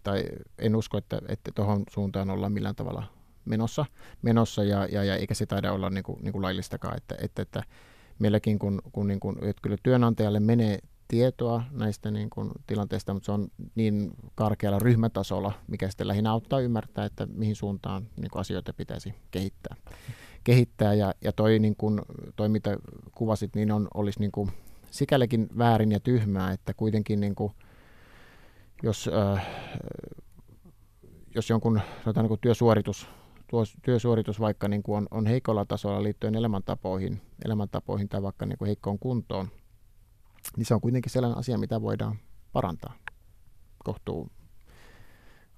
tai 0.03 0.25
en 0.59 0.77
usko, 0.77 0.99
että, 0.99 1.21
että 1.29 1.51
tuohon 1.55 1.83
suuntaan 1.91 2.31
ollaan 2.31 2.53
millään 2.53 2.77
tavalla 2.77 3.05
menossa, 3.45 3.87
menossa 4.23 4.65
ja, 4.65 4.87
ja, 4.87 5.05
ja 5.05 5.17
eikä 5.17 5.35
se 5.35 5.47
taida 5.47 5.73
olla 5.73 5.91
niin 5.91 6.05
kuin, 6.05 6.19
niin 6.23 6.33
kuin 6.33 6.43
laillistakaan, 6.43 6.97
että, 6.97 7.15
että, 7.23 7.43
että 7.43 7.63
meilläkin 8.19 8.59
kun, 8.59 8.83
kun, 8.93 9.09
niin 9.09 9.21
kuin, 9.21 9.37
että 9.37 9.63
kyllä 9.63 9.77
työnantajalle 9.83 10.41
menee 10.41 10.79
tietoa 11.09 11.63
näistä 11.71 12.11
niin 12.11 12.31
kuin, 12.31 12.51
tilanteista, 12.67 13.15
mutta 13.15 13.27
se 13.27 13.33
on 13.33 13.49
niin 13.75 14.11
karkealla 14.35 14.79
ryhmätasolla, 14.79 15.53
mikä 15.67 15.89
sitten 15.89 16.09
lähinnä 16.09 16.31
auttaa 16.31 16.61
ymmärtää, 16.61 17.05
että 17.05 17.27
mihin 17.27 17.57
suuntaan 17.57 18.07
niin 18.17 18.31
kuin, 18.31 18.41
asioita 18.41 18.73
pitäisi 18.73 19.15
kehittää. 19.31 19.77
kehittää 20.45 20.95
ja, 20.95 21.15
ja 21.25 21.33
toi, 21.33 21.59
niin 21.59 21.77
kuin, 21.77 22.01
toi, 22.37 22.49
mitä 22.49 22.77
kuvasit, 23.13 23.55
niin 23.55 23.73
on, 23.73 23.89
olisi 23.95 24.21
niin 24.21 24.33
kuin, 24.33 24.51
sikälikin 24.91 25.49
väärin 25.59 25.93
ja 25.93 26.01
tyhmää, 26.01 26.53
että 26.53 26.75
kuitenkin 26.75 27.21
niin 27.21 27.35
kuin, 27.35 27.53
jos, 28.83 29.11
äh, 29.37 29.47
jos 31.35 31.51
jonkun 31.51 31.81
sanotaan, 32.05 32.25
niin 32.25 32.29
kuin 32.29 32.41
työsuoritus, 32.41 33.07
tuo 33.51 33.65
työsuoritus 33.83 34.41
vaikka 34.41 34.69
niin 34.69 34.83
kuin 34.83 34.97
on, 34.97 35.09
on 35.11 35.27
heikolla 35.27 35.65
tasolla 35.65 36.03
liittyen 36.03 36.35
elämäntapoihin, 36.35 37.21
elämäntapoihin 37.45 38.09
tai 38.09 38.23
vaikka 38.23 38.47
niin 38.47 38.59
kuin 38.59 38.67
heikkoon 38.67 38.99
kuntoon, 38.99 39.49
niin 40.57 40.67
se 40.67 40.75
on 40.75 40.81
kuitenkin 40.81 41.11
sellainen 41.13 41.39
asia, 41.39 41.59
mitä 41.59 41.83
voidaan 41.83 42.19
parantaa 42.53 42.95
kohtuu, 43.85 44.31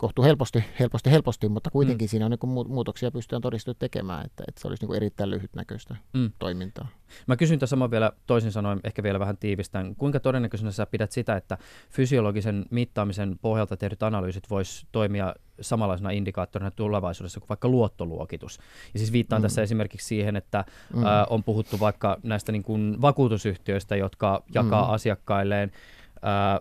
kohtuu 0.02 0.24
helposti, 0.24 0.64
helposti, 0.80 1.10
helposti, 1.10 1.48
mutta 1.48 1.70
kuitenkin 1.70 2.06
mm. 2.06 2.08
siinä 2.08 2.26
on 2.26 2.30
niin 2.30 2.68
muutoksia 2.68 3.10
pystytään 3.10 3.42
todistettu 3.42 3.78
tekemään, 3.78 4.26
että, 4.26 4.44
että 4.48 4.60
se 4.60 4.68
olisi 4.68 4.86
niin 4.86 4.96
erittäin 4.96 5.30
lyhytnäköistä 5.30 5.96
mm. 6.12 6.30
toimintaa. 6.38 6.88
Mä 7.26 7.36
kysyn 7.36 7.58
tässä 7.58 7.70
saman 7.70 7.90
vielä 7.90 8.12
toisin 8.26 8.52
sanoen, 8.52 8.80
ehkä 8.84 9.02
vielä 9.02 9.18
vähän 9.20 9.36
tiivistän. 9.36 9.94
Kuinka 9.96 10.20
todennäköisenä 10.20 10.70
sä 10.70 10.86
pidät 10.86 11.12
sitä, 11.12 11.36
että 11.36 11.58
fysiologisen 11.90 12.66
mittaamisen 12.70 13.38
pohjalta 13.42 13.76
tehdyt 13.76 14.02
analyysit 14.02 14.50
vois 14.50 14.86
toimia 14.92 15.34
samanlaisena 15.60 16.10
indikaattorina 16.10 16.70
tulevaisuudessa 16.70 17.40
kuin 17.40 17.48
vaikka 17.48 17.68
luottoluokitus. 17.68 18.58
Ja 18.94 18.98
siis 18.98 19.12
viittaan 19.12 19.42
mm. 19.42 19.44
tässä 19.44 19.62
esimerkiksi 19.62 20.06
siihen, 20.06 20.36
että 20.36 20.64
mm. 20.94 21.04
ä, 21.04 21.26
on 21.30 21.44
puhuttu 21.44 21.80
vaikka 21.80 22.18
näistä 22.22 22.52
niin 22.52 22.62
kuin 22.62 23.02
vakuutusyhtiöistä, 23.02 23.96
jotka 23.96 24.42
jakaa 24.54 24.84
mm. 24.84 24.90
asiakkailleen 24.90 25.72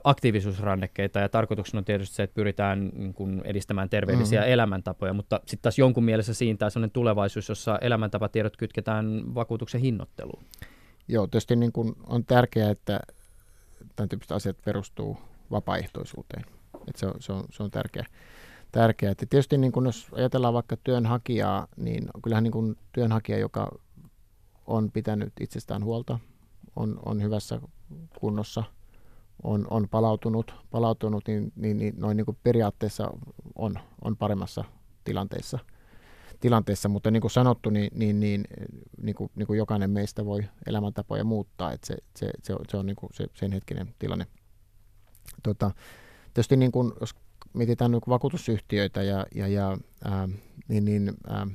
aktiivisuusrannekkeita 0.04 1.20
ja 1.20 1.30
tarkoituksena 1.30 1.78
on 1.78 1.86
tietysti 1.86 2.16
se, 2.16 2.24
että 2.24 2.34
pyritään 2.34 2.92
niin 2.94 3.14
kuin 3.14 3.42
edistämään 3.44 3.90
terveellisiä 3.90 4.40
mm-hmm. 4.40 4.54
elämäntapoja, 4.54 5.14
mutta 5.14 5.40
sitten 5.40 5.62
taas 5.62 5.80
jonkun 5.80 6.04
mielessä 6.04 6.34
siinä 6.34 6.70
sellainen 6.70 6.92
tulevaisuus, 6.92 7.50
jossa 7.50 7.78
elämäntapatiedot 7.82 8.58
kytketään 8.58 9.36
vakuutuksen 9.36 9.82
hinnoitteluun. 9.82 10.44
Joo, 11.08 11.28
tietysti 11.28 11.56
niin 11.56 11.72
kuin 11.72 11.94
on 12.04 12.26
tärkeää, 12.26 12.72
että 12.72 13.00
tämän 13.96 14.10
tyyppiset 14.10 14.32
asiat 14.32 14.58
perustuu 14.66 15.18
vapaaehtoisuuteen. 15.52 16.46
Että 16.88 17.00
se, 17.00 17.06
on, 17.06 17.14
se, 17.20 17.34
on, 17.34 17.44
se 17.50 17.64
on 17.64 17.72
tärkeää. 17.72 18.06
tärkeää. 18.72 19.12
Että 19.12 19.26
tietysti 19.26 19.58
niin 19.58 19.72
kuin 19.72 19.86
jos 19.86 20.08
ajatellaan 20.12 20.54
vaikka 20.54 20.78
työnhakijaa, 20.78 21.68
niin 21.78 22.10
kyllähän 22.24 22.44
niin 22.44 22.52
kuin 22.52 22.76
työnhakija, 22.92 23.38
joka 23.38 23.72
on 24.68 24.92
pitänyt 24.92 25.34
itsestään 25.40 25.84
huolta, 25.84 26.20
on, 26.76 27.00
on 27.06 27.22
hyvässä 27.22 27.62
kunnossa– 28.20 28.64
on, 29.44 29.68
on 29.70 29.90
palautunut, 29.90 30.54
palautunut 30.72 31.24
niin, 31.28 31.52
niin, 31.56 31.78
niin 31.78 31.94
noin 31.98 32.18
niin 32.18 32.26
kuin 32.26 32.38
periaatteessa 32.44 33.12
on, 33.56 33.80
on 34.02 34.18
paremmassa 34.18 34.64
tilanteessa, 35.04 35.60
tilanteessa. 36.40 36.90
Mutta 36.90 37.12
niin 37.12 37.22
kuin 37.22 37.32
sanottu, 37.32 37.70
niin, 37.70 37.92
niin, 37.96 38.20
niin, 38.20 38.46
niin, 39.02 39.16
kuin, 39.16 39.32
niin 39.36 39.48
kuin 39.48 39.58
jokainen 39.58 39.90
meistä 39.90 40.26
voi 40.26 40.44
elämäntapoja 40.68 41.24
muuttaa, 41.24 41.72
että 41.72 41.88
se, 41.88 41.98
se, 42.16 42.32
se, 42.44 42.54
on, 42.54 42.60
se 42.70 42.78
on 42.78 42.86
niin 42.86 42.96
kuin 42.96 43.10
se, 43.14 43.28
sen 43.34 43.52
hetkinen 43.52 43.96
tilanne. 44.00 44.28
Tota, 45.44 45.72
tietysti 46.34 46.58
niin 46.58 46.72
kuin, 46.72 46.92
jos 47.00 47.16
mietitään 47.54 47.92
niin 47.92 48.02
vakuutusyhtiöitä, 48.08 49.04
ja, 49.04 49.26
ja, 49.36 49.48
ja, 49.48 49.78
ää, 50.04 50.30
niin, 50.68 50.86
niin 50.86 51.14
ää, 51.28 51.48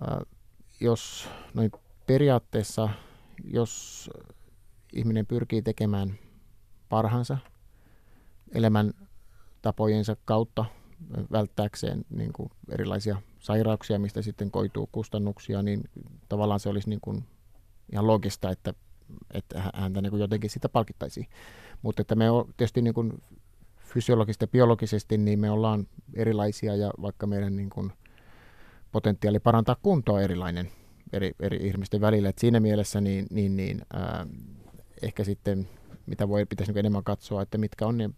ää, 0.00 0.20
jos 0.80 1.28
noin 1.54 1.70
periaatteessa, 2.06 2.88
jos 3.44 4.10
ihminen 4.92 5.26
pyrkii 5.26 5.62
tekemään 5.62 6.18
parhaansa 6.88 7.38
elämäntapojensa 8.54 10.16
kautta 10.24 10.64
välttääkseen 11.32 12.04
niin 12.10 12.32
kuin 12.32 12.50
erilaisia 12.68 13.22
sairauksia, 13.38 13.98
mistä 13.98 14.22
sitten 14.22 14.50
koituu 14.50 14.88
kustannuksia, 14.92 15.62
niin 15.62 15.84
tavallaan 16.28 16.60
se 16.60 16.68
olisi 16.68 16.88
niin 16.88 17.00
kuin 17.00 17.24
ihan 17.92 18.06
logista, 18.06 18.50
että, 18.50 18.74
että 19.34 19.70
häntä 19.74 20.02
niin 20.02 20.10
kuin 20.10 20.20
jotenkin 20.20 20.50
sitä 20.50 20.68
palkittaisiin. 20.68 21.26
Mutta 21.82 22.02
että 22.02 22.14
me 22.14 22.30
on 22.30 22.54
tietysti 22.56 22.82
niin 22.82 22.94
kuin 22.94 23.22
fysiologisesti 23.78 24.42
ja 24.42 24.48
biologisesti, 24.48 25.18
niin 25.18 25.38
me 25.38 25.50
ollaan 25.50 25.86
erilaisia 26.14 26.76
ja 26.76 26.90
vaikka 27.02 27.26
meidän 27.26 27.56
niin 27.56 27.70
kuin 27.70 27.92
potentiaali 28.92 29.40
parantaa 29.40 29.76
kuntoa 29.82 30.20
erilainen 30.20 30.70
eri, 31.12 31.32
eri 31.40 31.56
ihmisten 31.56 32.00
välillä. 32.00 32.28
Et 32.28 32.38
siinä 32.38 32.60
mielessä 32.60 33.00
niin, 33.00 33.26
niin, 33.30 33.56
niin 33.56 33.82
ää, 33.92 34.26
ehkä 35.02 35.24
sitten 35.24 35.68
mitä 36.06 36.28
voi, 36.28 36.46
pitäisi 36.46 36.72
niin 36.72 36.78
enemmän 36.78 37.04
katsoa, 37.04 37.42
että 37.42 37.58
mitkä 37.58 37.86
on 37.86 37.98
ne 37.98 38.10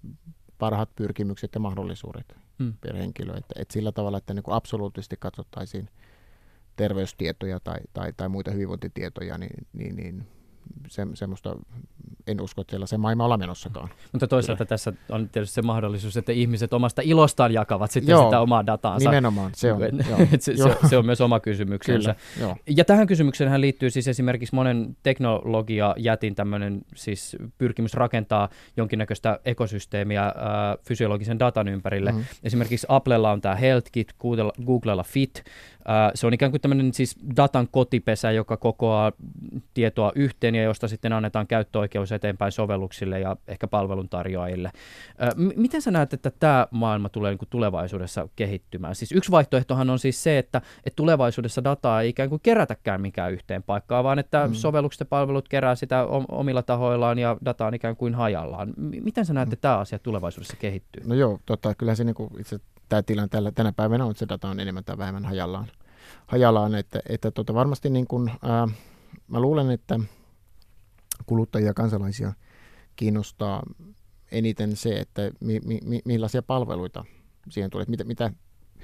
parhaat 0.59 0.91
pyrkimykset 0.97 1.51
ja 1.55 1.61
mahdollisuudet 1.61 2.37
hmm. 2.59 2.75
per 2.81 2.97
henkilö. 2.97 3.37
Että, 3.37 3.55
että 3.57 3.73
sillä 3.73 3.93
tavalla, 3.93 4.19
että 4.19 4.35
niin 4.35 4.43
kuin 4.43 4.55
absoluuttisesti 4.55 5.17
katsottaisiin 5.19 5.89
terveystietoja 6.77 7.61
tai, 7.61 7.79
tai, 7.93 8.13
tai 8.17 8.29
muita 8.29 8.51
hyvinvointitietoja, 8.51 9.39
niin, 9.39 9.67
niin, 9.73 9.97
niin 9.97 10.27
se, 10.89 11.07
semmoista, 11.15 11.57
en 12.27 12.41
usko, 12.41 12.61
että 12.61 12.71
sellaisen 12.71 13.01
maailma 13.01 13.25
olla 13.25 13.37
menossakaan. 13.37 13.89
Mutta 14.13 14.27
toisaalta 14.27 14.59
Kyllä. 14.59 14.69
tässä 14.69 14.93
on 15.09 15.29
tietysti 15.29 15.55
se 15.55 15.63
mahdollisuus, 15.63 16.17
että 16.17 16.33
ihmiset 16.33 16.73
omasta 16.73 17.03
ilostaan 17.05 17.53
jakavat 17.53 17.91
sitten 17.91 18.13
joo, 18.13 18.25
sitä 18.25 18.41
omaa 18.41 18.67
dataansa. 18.67 19.11
Nimenomaan, 19.11 19.51
se 19.55 19.73
on. 19.73 19.81
se, 20.39 20.57
se, 20.57 20.89
se 20.89 20.97
on 20.97 21.07
myös 21.07 21.21
oma 21.21 21.41
kysymyksensä. 21.41 22.15
Kyllä, 22.35 22.57
ja 22.67 22.85
tähän 22.85 23.07
kysymykseen 23.07 23.61
liittyy 23.61 23.91
siis 23.91 24.09
esimerkiksi 24.09 24.55
monen 24.55 24.97
teknologia 25.03 25.95
jätin 25.99 26.35
tämmöinen 26.35 26.83
siis 26.95 27.37
pyrkimys 27.59 27.95
rakentaa 27.95 28.49
jonkinnäköistä 28.77 29.41
ekosysteemiä 29.45 30.27
äh, 30.27 30.33
fysiologisen 30.89 31.39
datan 31.39 31.69
ympärille. 31.69 32.13
Mm-hmm. 32.13 32.27
Esimerkiksi 32.45 32.87
Applella 32.91 33.33
on 33.33 33.41
tämä 33.41 33.55
HealthKit, 33.55 34.13
Googlella 34.67 35.03
Fit, 35.03 35.45
se 36.15 36.27
on 36.27 36.35
ikään 36.35 36.51
kuin 36.51 36.61
tämmöinen 36.61 36.95
siis 36.95 37.17
datan 37.37 37.69
kotipesä, 37.71 38.31
joka 38.31 38.57
kokoaa 38.57 39.13
tietoa 39.75 40.13
yhteen 40.15 40.55
ja 40.55 40.63
josta 40.63 40.89
sitten 40.89 41.13
annetaan 41.13 41.47
käyttöoikeus 41.47 41.98
eteenpäin 42.13 42.53
sovelluksille 42.53 43.21
ja 43.21 43.37
ehkä 43.49 43.67
palveluntarjoajille. 43.67 44.71
M- 45.37 45.51
miten 45.57 45.83
sä 45.83 45.91
näet, 45.91 46.13
että 46.13 46.31
tämä 46.31 46.67
maailma 46.71 47.09
tulee 47.09 47.31
niin 47.31 47.39
kuin 47.39 47.49
tulevaisuudessa 47.49 48.29
kehittymään? 48.37 48.95
Siis 48.95 49.13
yksi 49.13 49.31
vaihtoehtohan 49.31 49.91
on 49.91 49.99
siis 49.99 50.23
se, 50.23 50.39
että, 50.39 50.63
että 50.85 50.97
tulevaisuudessa 50.97 51.65
dataa 51.65 52.03
ei 52.03 52.09
ikään 52.09 52.29
kuin 52.29 52.41
kerätäkään 52.43 53.01
mikään 53.01 53.33
yhteen 53.33 53.63
paikkaan, 53.63 54.05
vaan 54.05 54.19
että 54.19 54.47
mm. 54.47 54.55
sovellukset 54.55 55.01
ja 55.01 55.07
palvelut 55.07 55.49
kerää 55.49 55.75
sitä 55.75 56.05
omilla 56.29 56.63
tahoillaan 56.63 57.19
ja 57.19 57.37
data 57.45 57.67
on 57.67 57.75
ikään 57.75 57.97
kuin 57.97 58.15
hajallaan. 58.15 58.69
M- 58.77 59.05
miten 59.05 59.27
sä 59.27 59.33
näet, 59.33 59.53
että 59.53 59.63
tämä 59.63 59.79
asia 59.79 59.99
tulevaisuudessa 59.99 60.57
kehittyy? 60.57 61.03
No 61.07 61.15
joo, 61.15 61.39
tota, 61.47 61.75
kyllä 61.75 61.95
se 61.95 62.05
niin 62.05 62.15
kuin 62.15 62.31
itse 62.41 62.61
tämä 62.89 63.03
tilanne 63.03 63.29
tällä, 63.29 63.53
tänä 63.53 63.73
päivänä 63.73 64.05
on, 64.05 64.11
että 64.11 64.19
se 64.19 64.29
data 64.29 64.49
on 64.49 64.61
enemmän 64.61 64.85
tai 64.85 64.99
vähemmän 64.99 65.25
hajallaan. 65.25 65.67
hajallaan 66.27 66.75
että, 66.75 67.01
että 67.09 67.31
tota, 67.31 67.55
varmasti 67.55 67.91
niin 67.91 68.07
kuin, 68.07 68.31
ää, 68.43 68.69
mä 69.29 69.41
luulen, 69.41 69.71
että 69.71 70.01
kuluttajia 71.29 71.67
ja 71.67 71.75
kansalaisia 71.75 72.33
kiinnostaa 72.97 73.63
eniten 74.33 74.77
se, 74.77 75.01
että 75.01 75.31
mi, 75.41 75.61
mi, 75.65 76.01
millaisia 76.05 76.43
palveluita 76.43 77.05
siihen 77.51 77.71
tulee, 77.71 77.87
mitä, 77.89 78.05
mitä 78.05 78.31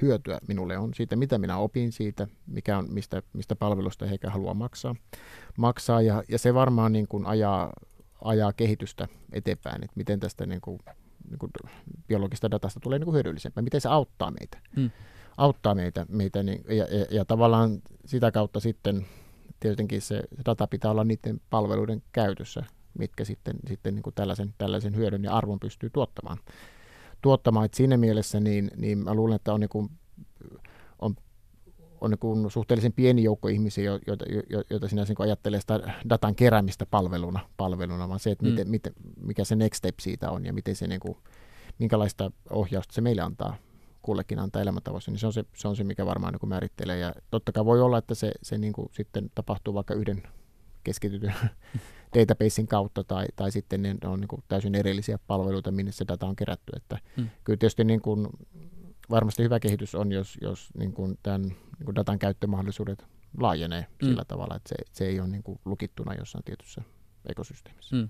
hyötyä 0.03 0.39
minulle 0.49 0.79
on 0.79 0.95
siitä, 0.95 1.17
mitä 1.17 1.39
minä 1.39 1.57
opin 1.57 1.93
siitä, 1.93 2.29
mikä 2.47 2.79
on, 2.79 2.87
mistä, 2.93 3.23
mistä 3.33 3.57
palvelusta 3.57 4.07
he 4.07 4.19
haluaa 4.27 4.55
maksaa. 4.55 4.95
maksaa 5.59 6.03
ja, 6.03 6.23
ja 6.29 6.39
se 6.39 6.55
varmaan 6.55 6.93
niin 6.93 7.09
kuin 7.09 7.27
ajaa, 7.27 7.73
ajaa 8.25 8.53
kehitystä 8.53 9.09
eteenpäin, 9.33 9.85
että 9.85 9.97
miten 9.97 10.21
tästä 10.21 10.47
niin 10.47 10.61
kuin 10.61 10.79
niin 11.31 11.39
kuin 11.39 11.51
biologista 12.09 12.51
datasta 12.51 12.81
tulee 12.81 12.99
niin 12.99 13.05
kuin 13.05 13.15
hyödyllisempää, 13.15 13.63
miten 13.63 13.81
se 13.81 13.89
auttaa 13.89 14.31
meitä. 14.31 14.59
Hmm. 14.77 14.91
Auttaa 15.37 15.75
meitä, 15.75 16.07
meitä 16.09 16.43
niin, 16.43 16.65
ja, 16.69 16.75
ja, 16.75 17.07
ja 17.11 17.25
tavallaan 17.25 17.83
sitä 18.05 18.31
kautta 18.31 18.61
sitten 18.61 19.07
tietenkin 19.65 20.03
se 20.03 20.23
data 20.47 20.67
pitää 20.67 20.91
olla 20.91 21.05
niiden 21.05 21.41
palveluiden 21.51 22.03
käytössä, 22.13 22.65
mitkä 22.99 23.25
sitten, 23.25 23.57
sitten 23.69 23.95
niin 23.95 24.03
kuin 24.03 24.15
tällaisen, 24.15 24.55
tällaisen 24.59 24.97
hyödyn 24.97 25.25
ja 25.25 25.33
arvon 25.33 25.61
pystyy 25.61 25.91
tuottamaan. 25.91 26.39
tuottamaan. 27.23 27.67
Et 27.67 27.75
siinä 27.75 27.97
mielessä 27.97 28.41
niin, 28.41 28.71
niin 28.77 28.99
mä 28.99 29.15
luulen, 29.15 29.37
että 29.37 29.53
on, 29.53 29.61
niin 29.61 29.69
kuin, 29.69 29.91
on 30.99 31.15
on 32.01 32.11
niin 32.11 32.51
suhteellisen 32.51 32.93
pieni 32.93 33.23
joukko 33.23 33.49
ihmisiä, 33.49 33.85
joita, 33.85 34.25
joita, 34.29 34.67
joita 34.71 34.89
sinä 34.89 35.05
niin 35.05 35.17
ajattelee 35.19 35.61
sitä 35.61 35.81
datan 36.09 36.35
keräämistä 36.35 36.87
palveluna, 36.87 37.41
palveluna 37.57 38.09
vaan 38.09 38.21
se, 38.21 38.31
että 38.31 38.45
miten, 38.45 38.67
mm. 38.67 38.71
miten, 38.71 38.93
mikä 39.21 39.45
se 39.45 39.57
next 39.57 39.79
step 39.79 39.99
siitä 40.01 40.31
on 40.31 40.45
ja 40.45 40.53
miten 40.53 40.77
se, 40.77 40.87
niin 40.87 41.01
kuin, 41.01 41.17
minkälaista 41.79 42.31
ohjausta 42.51 42.95
se 42.95 43.01
meille 43.01 43.23
antaa 43.23 43.57
kullekin 44.05 44.39
antaa 44.39 44.63
elämäntavoissa, 44.63 45.11
niin 45.11 45.19
se 45.19 45.27
on 45.27 45.33
se, 45.33 45.45
se, 45.57 45.69
on 45.69 45.77
se 45.77 45.85
mikä 45.85 46.07
varmaan 46.07 46.33
niin 46.33 46.41
kuin 46.41 46.51
määrittelee. 46.51 46.99
Ja 46.99 47.15
totta 47.31 47.53
kai 47.53 47.65
voi 47.65 47.81
olla, 47.81 47.99
että 47.99 48.15
se, 48.15 48.33
se 48.43 48.59
niin 48.59 48.73
kuin 48.73 48.89
sitten 48.93 49.31
tapahtuu 49.35 49.75
vaikka 49.75 49.95
yhden 49.95 50.23
keskitytyn 50.85 51.35
databasein 52.19 52.67
kautta 52.67 53.05
tai, 53.05 53.27
tai 53.37 53.53
sitten 53.53 53.83
ne 53.83 53.97
on 54.05 54.21
niin 54.21 54.29
kuin 54.29 54.43
täysin 54.49 54.75
erillisiä 54.75 55.19
palveluita, 55.27 55.71
minne 55.71 55.93
se 55.93 56.05
data 56.09 56.27
on 56.27 56.37
kerätty. 56.37 56.73
Että 56.77 56.99
hmm. 57.17 57.29
Kyllä 57.45 57.57
tietysti 57.57 57.85
niin 57.85 58.01
kuin 58.01 58.29
varmasti 59.11 59.43
hyvä 59.43 59.61
kehitys 59.61 59.95
on, 59.95 60.13
jos, 60.13 60.39
jos 60.41 60.71
niin 60.79 60.93
kuin 60.93 61.19
tämän 61.23 61.43
niin 61.43 61.85
kuin 61.85 61.95
datan 61.95 62.19
käyttömahdollisuudet 62.19 63.07
laajenee 63.39 63.87
mm. 64.03 64.09
sillä 64.09 64.25
tavalla, 64.25 64.57
että 64.57 64.69
se, 64.69 64.75
se 64.93 65.07
ei 65.07 65.21
ole 65.21 65.29
niin 65.29 65.43
kuin 65.43 65.59
lukittuna 65.65 66.15
jossain 66.15 66.45
tietyssä 66.45 66.83
ekosysteemissä. 67.31 67.97
Mm. 67.97 68.09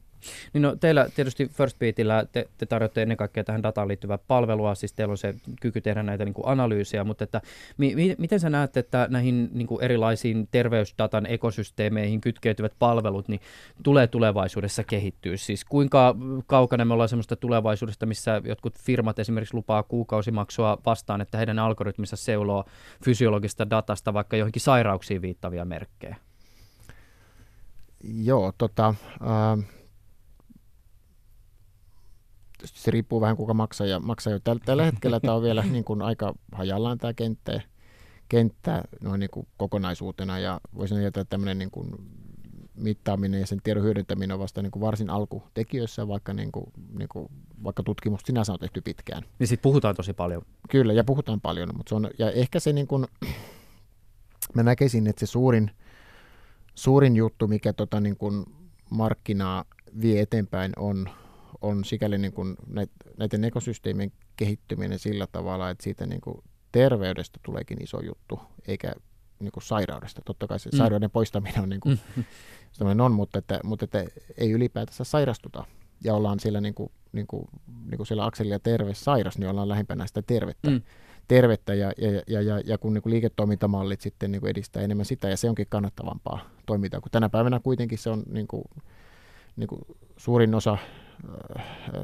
Niin 0.53 0.63
no, 0.63 0.77
teillä 0.77 1.09
tietysti 1.15 1.49
First 1.49 1.79
Beatillä 1.79 2.27
te, 2.33 2.49
te 2.59 2.67
tarjotte 2.67 3.03
ennen 3.03 3.17
kaikkea 3.17 3.45
tähän 3.45 3.63
dataan 3.63 3.89
liittyvää 3.89 4.19
palvelua, 4.19 4.75
siis 4.75 4.93
teillä 4.93 5.13
on 5.13 5.19
se 5.19 5.35
kyky 5.61 5.81
tehdä 5.81 6.03
näitä 6.03 6.25
niin 6.25 6.35
kuin 6.35 6.49
analyysejä, 6.49 7.05
mutta 7.05 7.25
että, 7.25 7.41
mi, 7.77 7.95
mi, 7.95 8.15
miten 8.19 8.41
sä 8.41 8.51
näet, 8.51 8.77
että 8.77 9.07
näihin 9.11 9.51
niin 9.53 9.67
kuin 9.67 9.85
erilaisiin 9.85 10.49
terveysdatan 10.51 11.27
ekosysteemeihin 11.27 12.21
kytkeytyvät 12.21 12.73
palvelut 12.79 13.29
niin 13.29 13.41
tulee 13.83 14.07
tulevaisuudessa 14.07 14.85
kehittyä? 14.85 15.37
Siis 15.37 15.65
kuinka 15.65 16.17
kaukana 16.47 16.85
me 16.85 16.95
ollaan 16.95 17.09
sellaista 17.09 17.37
tulevaisuudesta, 17.37 18.07
missä 18.07 18.43
jotkut 18.45 18.79
firmat 18.79 19.19
esimerkiksi 19.19 19.55
lupaa 19.55 19.83
kuukausimaksua 19.83 20.79
vastaan, 20.87 21.21
että 21.21 21.39
heidän 21.39 21.59
algoritmissa 21.59 22.17
seuloo 22.17 22.65
fysiologista 23.05 23.71
datasta 23.71 24.15
vaikka 24.15 24.37
johonkin 24.37 24.63
sairauksiin 24.63 25.23
viittavia 25.23 25.65
merkkejä? 25.65 26.17
Joo, 28.13 28.53
tota, 28.59 28.95
äh, 29.23 29.67
se 32.65 32.91
riippuu 32.91 33.21
vähän 33.21 33.37
kuka 33.37 33.55
maksaa 33.55 33.87
ja 33.87 34.01
maksaa 34.01 34.33
jo 34.33 34.39
tällä, 34.39 34.61
tällä 34.65 34.85
hetkellä 34.85 35.21
tämä 35.21 35.35
on 35.35 35.43
vielä 35.43 35.65
niin 35.73 35.85
kuin 35.85 36.03
aika 36.03 36.35
hajallaan 36.53 36.99
tämä 36.99 37.13
kenttä, 37.13 37.61
kenttä 38.29 38.83
noin 39.01 39.21
niin 39.21 39.31
kuin 39.31 39.47
kokonaisuutena 39.57 40.39
ja 40.39 40.61
voisin 40.75 40.99
ajatella, 40.99 41.23
että 41.23 41.31
tämmöinen 41.31 41.59
niin 41.59 41.71
kuin 41.71 41.95
mittaaminen 42.75 43.41
ja 43.41 43.47
sen 43.47 43.61
tiedon 43.65 43.83
hyödyntäminen 43.83 44.35
on 44.35 44.41
vasta 44.41 44.63
niin 44.63 44.71
kuin 44.71 44.81
varsin 44.81 45.11
alkutekijöissä, 45.11 46.09
vaikka, 46.09 46.33
niin 46.33 46.53
kuin, 46.53 46.67
niin 46.99 47.09
kuin, 47.09 47.29
vaikka 47.65 47.83
tutkimusta 47.83 48.27
sinänsä 48.27 48.53
on 48.53 48.59
tehty 48.59 48.81
pitkään. 48.81 49.23
Niin 49.39 49.47
siitä 49.47 49.63
puhutaan 49.63 49.97
tosi 49.97 50.13
paljon. 50.13 50.43
Kyllä, 50.71 50.93
ja 50.93 51.05
puhutaan 51.05 51.41
paljon, 51.41 51.71
mutta 51.77 51.89
se 51.89 51.95
on, 51.95 52.11
ja 52.19 52.31
ehkä 52.31 52.61
se 52.61 52.73
niin 52.73 52.87
kuin, 52.87 53.07
mä 54.55 54.63
näkisin, 54.63 55.07
että 55.07 55.21
se 55.21 55.27
suurin, 55.27 55.71
suurin 56.75 57.17
juttu, 57.17 57.49
mikä 57.49 57.73
tota 57.73 58.01
niin 58.01 58.17
kuin 58.17 58.45
markkinaa 58.91 59.65
vie 60.01 60.21
eteenpäin, 60.21 60.73
on, 60.77 61.09
on 61.61 61.85
sikäli 61.85 62.19
niin 62.19 62.33
kuin 62.33 62.57
näiden 63.19 63.45
ekosysteemien 63.45 64.13
kehittyminen 64.37 64.99
sillä 64.99 65.27
tavalla, 65.33 65.71
että 65.71 65.85
siitä 65.85 66.07
niin 66.07 66.21
kuin 66.21 66.43
terveydestä 66.73 67.41
tuleekin 67.43 67.83
iso 67.83 68.01
juttu, 68.01 68.41
eikä 68.69 68.93
niin 69.41 69.53
kuin 69.53 69.63
sairaudesta. 69.63 70.23
Totta 70.25 70.47
kai 70.47 70.59
se 70.59 70.71
mm. 70.73 70.79
sairauden 70.79 71.11
poistaminen 71.11 71.63
on, 71.63 71.69
niin 71.69 71.81
kuin, 71.81 72.01
mm. 72.17 72.25
on 73.05 73.13
mutta, 73.13 73.39
että, 73.39 73.61
mutta 73.65 73.85
että 73.85 74.05
ei 74.37 74.51
ylipäätänsä 74.51 75.05
sairastuta. 75.05 75.65
Ja 76.05 76.15
ollaan 76.15 76.41
siellä, 76.41 76.61
niin 76.61 76.75
kuin, 76.75 76.93
niin 77.13 77.27
kuin, 77.27 77.49
niin 77.91 77.97
kuin 77.97 78.07
siellä 78.07 78.25
akselilla 78.25 78.59
terve 78.59 78.95
sairas, 78.95 79.39
niin 79.39 79.51
ollaan 79.51 79.69
lähempänä 79.69 80.07
sitä 80.07 80.23
tervettä. 80.23 80.71
Mm. 80.71 80.83
Tervettä 81.29 81.75
ja, 81.75 81.93
ja, 81.99 82.23
ja, 82.27 82.43
ja, 82.43 82.61
ja 82.65 82.79
kun 82.79 82.95
niin 82.95 83.03
kuin 83.03 83.11
liiketoimintamallit 83.11 84.01
sitten 84.01 84.33
niin 84.33 84.41
kuin 84.41 84.51
edistää 84.51 84.83
enemmän 84.83 85.07
sitä, 85.07 85.29
ja 85.29 85.37
se 85.37 85.49
onkin 85.49 85.67
kannattavampaa 85.69 86.51
toimintaa, 86.67 87.01
kun 87.01 87.11
tänä 87.11 87.29
päivänä 87.29 87.61
kuitenkin 87.61 87.99
se 87.99 88.11
on 88.11 88.23
niin 88.31 88.47
kuin, 88.47 88.65
niin 89.57 89.69
kuin 89.69 89.81
suurin 90.17 90.55
osa 90.55 90.79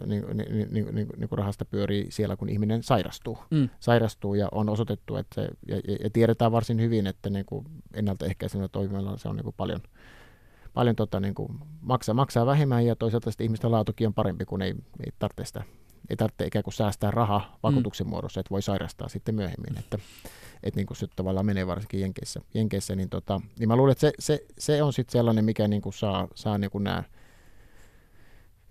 niin, 0.07 0.25
niin, 0.35 0.69
niin, 0.71 0.95
niin, 0.95 1.09
niin 1.17 1.29
kuin 1.29 1.39
rahasta 1.39 1.65
pyörii 1.65 2.07
siellä, 2.11 2.37
kun 2.37 2.49
ihminen 2.49 2.83
sairastuu. 2.83 3.39
Mm. 3.51 3.69
Sairastuu 3.81 4.35
ja 4.35 4.49
on 4.53 4.69
osoitettu, 4.69 5.17
että 5.17 5.35
se, 5.35 5.49
ja, 5.69 5.77
ja 6.03 6.11
tiedetään 6.11 6.53
varsin 6.53 6.81
hyvin, 6.81 7.07
että 7.07 7.31
niin 7.31 7.45
kuin 7.45 7.67
ennaltaehkäisenä 7.95 8.69
toiminnalla 8.69 9.19
se 9.19 9.29
on 9.29 9.37
niin 9.37 9.45
kuin 9.45 9.55
paljon, 9.57 9.81
paljon 10.75 10.97
tota, 10.97 11.21
niin 11.21 11.35
kuin 11.35 11.59
maksaa, 11.81 12.15
maksaa 12.15 12.47
vähemmän 12.47 12.87
ja 12.87 12.97
toisaalta 12.97 13.31
sitten 13.31 13.45
ihmisten 13.45 13.71
laatukin 13.71 14.07
on 14.07 14.15
parempi, 14.15 14.45
kun 14.45 14.63
ei, 14.63 14.75
ei 15.05 15.13
tarvitse 15.19 15.45
sitä 15.45 15.63
ei 16.11 16.17
tarvitse 16.17 16.47
ikään 16.47 16.63
kuin 16.63 16.75
säästää 16.75 17.11
rahaa 17.11 17.59
vakuutuksen 17.63 18.07
mm. 18.07 18.11
muodossa, 18.11 18.41
että 18.41 18.51
voi 18.51 18.63
sairastaa 18.63 19.09
sitten 19.09 19.35
myöhemmin. 19.35 19.79
Että, 19.79 19.99
että 20.63 20.79
niin 20.79 20.87
kuin 20.87 20.97
se 20.97 21.07
tavallaan 21.17 21.47
menee 21.47 21.67
varsinkin 21.67 22.01
Jenkeissä. 22.01 22.41
Jenkeissä 22.55 22.97
niin, 22.97 23.09
tota, 23.09 23.41
niin 23.59 23.69
mä 23.69 23.77
luulen, 23.77 23.93
että 23.93 24.01
se, 24.01 24.13
se, 24.19 24.47
se 24.59 24.83
on 24.83 24.93
sitten 24.93 25.13
sellainen, 25.13 25.45
mikä 25.45 25.69
niin 25.69 25.83
kuin 25.83 25.93
saa, 25.93 26.29
saa 26.35 26.59
niin 26.59 26.71
kuin 26.71 26.85
nämä 26.85 27.03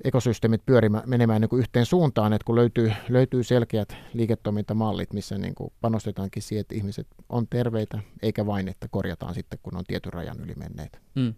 ekosysteemit 0.04 0.66
pyörimään, 0.66 1.04
menemään 1.06 1.42
niin 1.42 1.50
kuin 1.50 1.60
yhteen 1.60 1.86
suuntaan, 1.86 2.34
että 2.34 2.46
kun 2.46 2.56
löytyy, 2.56 2.94
löytyy 3.10 3.44
selkeät 3.44 3.96
liiketoimintamallit, 4.14 5.14
missä 5.14 5.38
niin 5.38 5.56
kuin 5.56 5.74
panostetaankin 5.82 6.44
siihen, 6.44 6.62
että 6.62 6.76
ihmiset 6.76 7.08
on 7.30 7.48
terveitä, 7.48 8.00
eikä 8.22 8.46
vain, 8.46 8.68
että 8.68 8.88
korjataan 8.92 9.34
sitten, 9.34 9.60
kun 9.64 9.78
on 9.78 9.84
tietyn 9.88 10.14
rajan 10.14 10.40
yli 10.40 10.54
menneet 10.56 11.02
mm. 11.16 11.34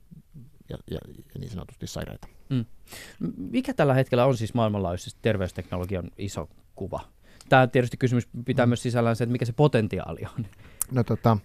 Ja, 0.71 0.77
ja, 0.91 0.99
ja 1.33 1.39
niin 1.39 1.49
sanotusti 1.49 1.87
sairaita. 1.87 2.27
Mm. 2.49 2.65
Mikä 3.37 3.73
tällä 3.73 3.93
hetkellä 3.93 4.25
on 4.25 4.37
siis 4.37 4.53
maailmanlaajuisesti 4.53 5.19
terveysteknologian 5.21 6.11
iso 6.17 6.49
kuva? 6.75 6.99
Tämä 7.49 7.67
tietysti 7.67 7.97
kysymys 7.97 8.27
pitää 8.45 8.65
mm. 8.65 8.69
myös 8.69 8.83
sisällään 8.83 9.15
se, 9.15 9.23
että 9.23 9.31
mikä 9.31 9.45
se 9.45 9.53
potentiaali 9.53 10.21
on. 10.37 10.45
No 10.91 11.03
tota, 11.03 11.37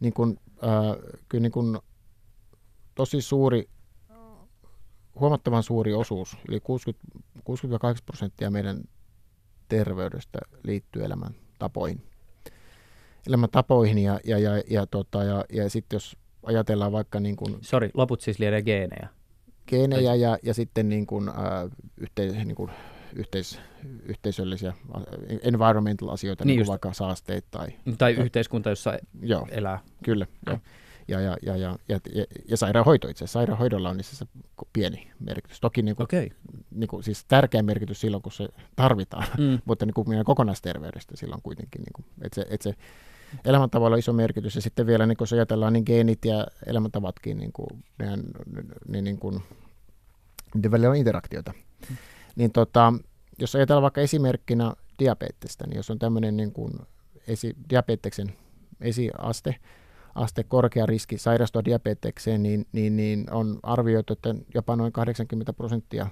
niin 0.00 0.12
kun, 0.12 0.38
äh, 0.64 1.18
kyllä 1.28 1.42
niin 1.42 1.52
kun, 1.52 1.82
tosi 2.94 3.20
suuri 3.20 3.68
huomattavan 5.20 5.62
suuri 5.62 5.94
osuus, 5.94 6.36
eli 6.48 6.58
60-80 6.58 6.62
prosenttia 8.06 8.50
meidän 8.50 8.84
terveydestä 9.68 10.38
liittyy 10.64 11.04
elämäntapoihin. 11.04 12.02
Elämäntapoihin 13.26 13.98
ja, 13.98 14.20
ja, 14.24 14.38
ja, 14.38 14.62
ja, 14.70 14.86
tota, 14.86 15.24
ja, 15.24 15.44
ja 15.52 15.70
sitten 15.70 15.96
jos 15.96 16.16
ajatellaan 16.42 16.92
vaikka 16.92 17.20
niin 17.20 17.36
kuin... 17.36 17.56
Sori, 17.60 17.90
loput 17.94 18.20
siis 18.20 18.38
lienee 18.38 18.62
geenejä. 18.62 19.08
Geenejä 19.66 20.14
ja, 20.14 20.38
ja 20.42 20.54
sitten 20.54 20.88
niin 20.88 21.06
kuin, 21.06 21.28
äh, 21.28 21.34
yhteis, 21.96 22.34
niin 22.34 22.54
kuin 22.54 22.70
yhteis, 23.16 23.60
yhteisöllisiä 24.02 24.72
environmental 25.42 26.08
asioita, 26.08 26.44
niin, 26.44 26.56
niin 26.56 26.66
vaikka 26.66 26.92
saasteet 26.92 27.44
tai... 27.50 27.68
Tai 27.98 28.12
yhteiskunta, 28.12 28.70
jossa 28.70 28.98
joo, 29.22 29.46
elää. 29.50 29.78
Kyllä, 30.04 30.26
joo 30.46 30.58
ja, 31.08 31.20
ja, 31.20 31.36
ja, 31.42 31.56
ja, 31.56 31.78
ja, 31.88 32.00
ja, 32.14 32.24
ja 32.48 32.56
sairaanhoito 32.56 33.08
itse 33.08 33.24
asiassa. 33.24 33.38
Sairaanhoidolla 33.38 33.90
on 33.90 34.00
itse 34.00 34.24
pieni 34.72 35.10
merkitys. 35.20 35.60
Toki 35.60 35.82
niin 35.82 35.96
kuin, 35.96 36.04
okay. 36.04 36.28
niin 36.70 36.88
kuin, 36.88 37.02
siis 37.02 37.24
tärkeä 37.24 37.62
merkitys 37.62 38.00
silloin, 38.00 38.22
kun 38.22 38.32
se 38.32 38.48
tarvitaan, 38.76 39.26
mm. 39.38 39.58
mutta 39.64 39.86
niin 39.86 39.94
kuin 39.94 40.08
meidän 40.08 40.24
kokonaisterveydestä 40.24 41.16
silloin 41.16 41.42
kuitenkin. 41.42 41.80
Niin 41.80 41.92
kuin, 41.92 42.06
että 42.22 42.34
se, 42.34 42.46
että 42.50 42.64
se 42.64 42.74
elämäntavoilla 43.44 43.94
on 43.94 43.98
iso 43.98 44.12
merkitys. 44.12 44.54
Ja 44.54 44.62
sitten 44.62 44.86
vielä, 44.86 45.06
niin 45.06 45.16
kun 45.16 45.26
ajatellaan, 45.32 45.72
niin 45.72 45.84
geenit 45.86 46.24
ja 46.24 46.46
elämäntavatkin, 46.66 47.38
niin 47.38 47.52
kuin, 47.52 47.68
nehän, 47.98 48.22
niin, 48.88 49.04
niin 49.04 49.18
kuin, 49.18 49.42
niiden 50.54 50.70
välillä 50.70 50.90
on 50.90 50.96
interaktioita. 50.96 51.52
Mm. 51.90 51.96
Niin 52.36 52.52
tota, 52.52 52.92
jos 53.38 53.54
ajatellaan 53.54 53.82
vaikka 53.82 54.00
esimerkkinä 54.00 54.72
diabetesta, 54.98 55.66
niin 55.66 55.76
jos 55.76 55.90
on 55.90 55.98
tämmöinen 55.98 56.36
niin 56.36 56.52
kuin 56.52 56.72
esi, 57.26 57.56
diabeteksen 57.70 58.32
esiaste, 58.80 59.56
aste 60.14 60.44
korkea 60.44 60.86
riski 60.86 61.18
sairastua 61.18 61.64
diabetekseen, 61.64 62.42
niin, 62.42 62.66
niin, 62.72 62.96
niin 62.96 63.26
on 63.30 63.58
arvioitu, 63.62 64.12
että 64.12 64.34
jopa 64.54 64.76
noin 64.76 64.92
80 64.92 65.52
prosenttia 65.52 66.06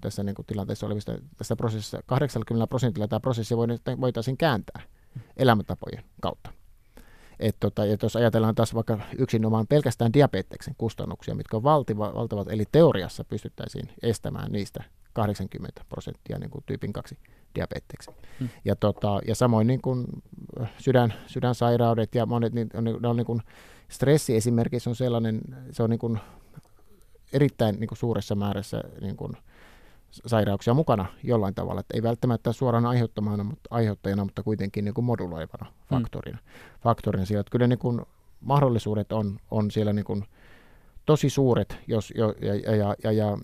tässä 0.00 0.22
niin 0.22 0.34
kuin 0.34 0.46
tilanteessa 0.46 0.86
olevista 0.86 1.18
tässä 1.36 1.56
prosessissa, 1.56 2.00
80 2.06 2.66
prosentilla 2.66 3.08
tämä 3.08 3.20
prosessi 3.20 3.56
voitaisiin 4.00 4.36
kääntää 4.36 4.82
elämäntapojen 5.36 6.04
kautta. 6.20 6.52
Et 7.40 7.56
tota, 7.60 7.84
ja 7.84 7.96
jos 8.02 8.16
ajatellaan 8.16 8.54
taas 8.54 8.74
vaikka 8.74 8.98
yksinomaan 9.18 9.66
pelkästään 9.66 10.12
diabeteksen 10.12 10.74
kustannuksia, 10.78 11.34
mitkä 11.34 11.56
on 11.56 11.62
valtiva, 11.62 12.14
valtavat, 12.14 12.48
eli 12.50 12.64
teoriassa 12.72 13.24
pystyttäisiin 13.24 13.88
estämään 14.02 14.52
niistä 14.52 14.84
80 15.12 15.82
prosenttia 15.88 16.38
niin 16.38 16.50
kuin 16.50 16.64
tyypin 16.66 16.92
2 16.92 17.18
diabeteksi. 17.54 18.10
Hmm. 18.40 18.48
Ja, 18.64 18.76
tota, 18.76 19.20
ja 19.26 19.34
samoin 19.34 19.66
niin 19.66 19.82
kuin 19.82 20.06
sydän, 20.78 21.14
sydänsairaudet 21.26 22.14
ja 22.14 22.26
monet, 22.26 22.52
niin, 22.52 22.70
on, 22.74 22.84
ne 22.84 23.08
on 23.08 23.16
niin 23.16 23.26
kuin, 23.26 23.42
stressi 23.88 24.36
esimerkiksi 24.36 24.88
on 24.88 24.96
sellainen, 24.96 25.40
se 25.70 25.82
on 25.82 25.90
niin 25.90 25.98
kuin 25.98 26.20
erittäin 27.32 27.80
niin 27.80 27.88
kuin 27.88 27.98
suuressa 27.98 28.34
määrässä 28.34 28.80
niin 29.00 29.16
kuin 29.16 29.32
sairauksia 30.26 30.74
mukana 30.74 31.06
jollain 31.22 31.54
tavalla, 31.54 31.80
että 31.80 31.96
ei 31.96 32.02
välttämättä 32.02 32.52
suoraan 32.52 32.86
aiheuttamana, 32.86 33.44
mutta 33.44 33.68
aiheuttajana, 33.70 34.24
mutta 34.24 34.42
kuitenkin 34.42 34.84
niin 34.84 34.94
kuin 34.94 35.04
moduloivana 35.04 35.72
faktorina. 35.90 36.38
Hmm. 36.38 36.80
faktorina 36.82 37.24
siellä. 37.24 37.40
Että 37.40 37.50
kyllä 37.50 37.66
niin 37.66 37.78
kuin 37.78 38.00
mahdollisuudet 38.40 39.12
on, 39.12 39.38
on 39.50 39.70
siellä 39.70 39.92
niin 39.92 40.04
kuin 40.04 40.24
tosi 41.06 41.30
suuret, 41.30 41.76
jos, 41.86 42.12
jo, 42.16 42.34
ja, 42.42 42.54
ja, 42.54 42.94
ja, 43.04 43.12
ja 43.12 43.36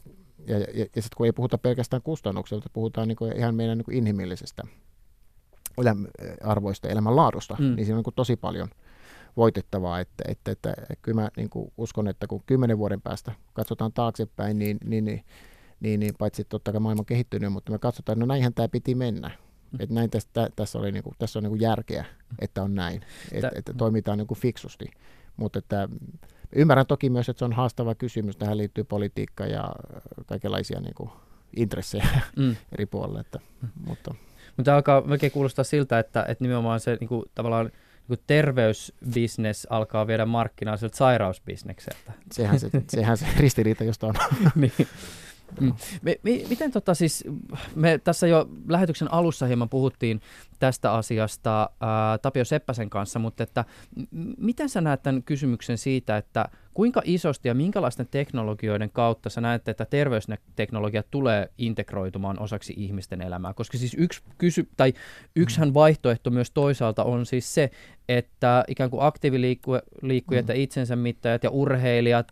ja, 0.47 0.59
ja, 0.59 0.67
ja 0.97 1.03
sitten 1.03 1.17
kun 1.17 1.27
ei 1.27 1.33
puhuta 1.33 1.59
pelkästään 1.59 2.03
kustannuksilta, 2.03 2.71
puhutaan 2.73 3.09
niin 3.09 3.17
kuin 3.17 3.37
ihan 3.37 3.55
meidän 3.55 3.79
niin 3.79 3.85
kuin 3.85 3.97
inhimillisestä 3.97 4.63
eläm, 5.79 6.07
arvoista 6.45 6.89
elämänlaadusta, 6.89 7.57
mm. 7.59 7.77
niin 7.77 7.87
siinä 7.87 7.99
on 7.99 8.05
niin 8.07 8.15
tosi 8.15 8.37
paljon 8.37 8.69
voitettavaa. 9.37 10.01
Että, 10.01 10.25
että, 10.29 10.51
että, 10.51 10.71
että 10.71 10.95
kyllä 11.03 11.23
mä 11.23 11.29
niin 11.37 11.51
kuin 11.51 11.73
uskon, 11.77 12.09
että 12.09 12.27
kun 12.27 12.43
kymmenen 12.47 12.79
vuoden 12.79 13.01
päästä 13.01 13.33
katsotaan 13.53 13.93
taaksepäin, 13.93 14.59
niin, 14.59 14.79
niin, 14.85 15.05
niin, 15.05 15.25
niin, 15.81 16.01
niin 16.01 16.15
paitsi 16.19 16.45
totta 16.45 16.73
kai 16.73 16.81
maailma 16.81 17.01
on 17.01 17.07
kehittynyt, 17.07 17.53
mutta 17.53 17.73
me 17.73 17.79
katsotaan, 17.79 18.15
että 18.15 18.27
no 18.27 18.27
näinhän 18.27 18.55
tämä 18.55 18.69
piti 18.69 18.95
mennä. 18.95 19.29
Mm. 19.29 19.79
Että 19.81 19.95
näin 19.95 20.11
tästä, 20.11 20.49
tässä, 20.57 20.79
oli 20.79 20.93
niin 20.93 21.03
kuin, 21.03 21.15
tässä 21.19 21.39
on 21.39 21.43
niin 21.43 21.51
kuin 21.51 21.61
järkeä, 21.61 22.05
että 22.39 22.63
on 22.63 22.75
näin, 22.75 23.03
että, 23.33 23.51
että 23.55 23.73
toimitaan 23.73 24.19
niin 24.19 24.27
kuin 24.27 24.41
fiksusti. 24.41 24.87
Mutta 25.37 25.59
että 25.59 25.89
Ymmärrän 26.53 26.87
toki 26.87 27.11
myös, 27.11 27.29
että 27.29 27.39
se 27.39 27.45
on 27.45 27.53
haastava 27.53 27.95
kysymys. 27.95 28.37
Tähän 28.37 28.59
liittyy 28.59 28.85
politiikka 28.85 29.47
ja 29.47 29.73
kaikenlaisia 30.27 30.81
niin 30.81 30.95
kuin, 30.95 31.11
intressejä 31.57 32.09
mm. 32.37 32.57
eri 32.73 32.87
puolille. 32.87 33.21
Että, 33.21 33.39
mm. 33.63 33.69
mutta. 33.87 34.15
mutta 34.57 34.75
alkaa 34.75 35.01
melkein 35.01 35.33
kuulostaa 35.33 35.65
siltä, 35.65 35.99
että, 35.99 36.25
että 36.29 36.45
nimenomaan 36.45 36.81
se 36.81 36.97
niin 37.01 37.09
kuin, 37.09 37.25
tavallaan 37.35 37.71
niin 38.09 38.19
terveysbisnes 38.27 39.67
alkaa 39.71 40.07
viedä 40.07 40.27
markkinaa 40.27 40.77
sieltä 40.77 40.97
sairausbisnekseltä. 40.97 42.13
Sehän 42.33 42.61
se, 42.61 42.71
sehän 42.89 43.17
se 43.17 43.27
ristiriita, 43.41 43.85
josta 43.85 44.07
on. 44.07 44.15
niin. 44.55 44.73
Mm. 45.61 45.73
Me, 46.03 46.17
me, 46.23 46.31
miten 46.49 46.71
tota 46.71 46.95
siis, 46.95 47.25
me 47.75 48.01
tässä 48.05 48.27
jo 48.27 48.49
lähetyksen 48.69 49.13
alussa 49.13 49.47
hieman 49.47 49.69
puhuttiin 49.69 50.21
tästä 50.61 50.93
asiasta 50.93 51.71
ää, 51.81 52.19
Tapio 52.19 52.45
Seppäsen 52.45 52.91
kanssa, 52.91 53.19
mutta 53.19 53.43
että 53.43 53.65
miten 54.39 54.69
sä 54.69 54.81
näet 54.81 55.03
tämän 55.03 55.23
kysymyksen 55.23 55.79
siitä, 55.79 56.17
että 56.17 56.49
kuinka 56.75 57.03
isosti 57.05 57.49
ja 57.49 57.55
minkälaisten 57.55 58.09
teknologioiden 58.11 58.91
kautta 58.91 59.31
sä 59.31 59.41
näet, 59.41 59.69
että 59.69 59.85
terveysteknologia 59.85 61.03
tulee 61.11 61.51
integroitumaan 61.59 62.39
osaksi 62.39 62.75
ihmisten 62.77 63.23
elämää? 63.23 63.55
Koska 63.55 63.79
siis 63.79 63.97
yksi 63.99 64.23
kysy, 64.39 64.69
tai 64.77 64.93
yksihän 65.37 65.75
vaihtoehto 65.75 66.31
myös 66.31 66.51
toisaalta 66.51 67.05
on 67.05 67.27
siis 67.27 67.55
se, 67.55 67.71
että 68.09 68.65
ikään 68.69 68.91
kuin 68.91 69.03
aktiiviliikkujat 69.03 70.47
mm. 70.47 70.49
ja 70.49 70.55
itsensä 70.55 70.97
mittaajat 70.97 71.45
ja 71.45 71.51
urheilijat 71.51 72.29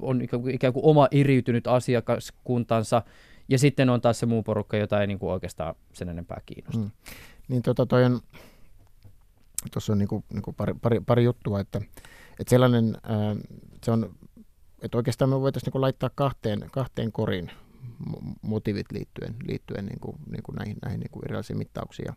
on 0.00 0.22
ikään 0.52 0.72
kuin 0.72 0.84
oma 0.84 1.08
iriytynyt 1.10 1.66
asiakaskuntansa, 1.66 3.02
Ja 3.48 3.58
sitten 3.58 3.90
on 3.90 4.00
taas 4.00 4.20
se 4.20 4.26
muu 4.26 4.42
porukka, 4.42 4.76
jota 4.76 5.00
ei 5.00 5.06
niin 5.06 5.18
kuin 5.18 5.32
oikeastaan 5.32 5.74
sen 5.92 6.08
enempää 6.08 6.40
kiinnosta. 6.46 6.80
Mm. 6.80 6.90
Niin 7.52 7.62
tota 7.62 7.86
toi 7.86 8.04
on, 8.04 8.20
tuossa 9.72 9.92
on 9.92 9.98
niin 9.98 10.08
kuin, 10.08 10.24
niin 10.32 10.42
kuin 10.42 10.54
pari, 10.54 10.74
pari, 10.82 11.00
pari 11.00 11.24
juttua, 11.24 11.60
että, 11.60 11.80
että 12.40 12.50
sellainen, 12.50 12.96
ää, 13.02 13.36
se 13.84 13.90
on, 13.90 14.14
että 14.82 14.96
oikeastaan 14.96 15.28
me 15.28 15.40
voitaisiin 15.40 15.72
niin 15.74 15.80
laittaa 15.80 16.10
kahteen, 16.14 16.68
kahteen 16.70 17.12
korin 17.12 17.50
motiivit 18.42 18.92
liittyen, 18.92 19.36
liittyen 19.42 19.86
niin 19.86 20.00
kuin, 20.00 20.16
niin 20.30 20.42
kuin 20.42 20.56
näihin, 20.56 20.76
näihin 20.82 21.00
niin 21.00 21.10
kuin 21.10 21.24
erilaisiin 21.24 21.58
mittauksiin. 21.58 22.06
Ja, 22.06 22.14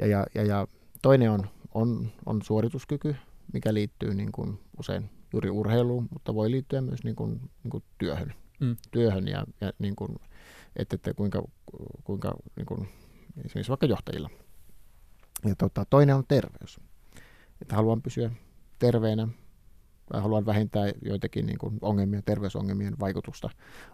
ja, 0.00 0.06
ja, 0.06 0.26
ja, 0.34 0.44
ja 0.44 0.66
toinen 1.02 1.30
on, 1.30 1.48
on, 1.74 2.12
on 2.26 2.42
suorituskyky, 2.42 3.16
mikä 3.52 3.74
liittyy 3.74 4.14
niin 4.14 4.32
kuin 4.32 4.60
usein 4.78 5.10
juuri 5.32 5.50
urheiluun, 5.50 6.08
mutta 6.12 6.34
voi 6.34 6.50
liittyä 6.50 6.80
myös 6.80 7.04
niin 7.04 7.16
kuin, 7.16 7.30
niin 7.64 7.70
kuin 7.70 7.84
työhön, 7.98 8.34
mm. 8.60 8.76
työhön 8.90 9.28
ja, 9.28 9.44
ja 9.60 9.72
niin 9.78 9.96
kuin, 9.96 10.16
että, 10.76 10.94
että 10.96 11.14
kuinka, 11.14 11.42
kuinka 12.04 12.34
niin 12.56 12.66
kuin, 12.66 12.88
esimerkiksi 13.44 13.68
vaikka 13.68 13.86
johtajilla. 13.86 14.30
Ja 15.44 15.54
tota, 15.54 15.84
toinen 15.84 16.16
on 16.16 16.24
terveys. 16.28 16.80
Että 17.62 17.76
haluan 17.76 18.02
pysyä 18.02 18.30
terveenä, 18.78 19.28
tai 20.06 20.20
haluan 20.20 20.46
vähentää 20.46 20.92
joitakin 21.02 21.46
niin 21.46 21.58
kuin 21.58 21.78
ongelmia, 21.82 22.22
terveysongelmien 22.22 22.98
vaikutusta. 23.00 23.50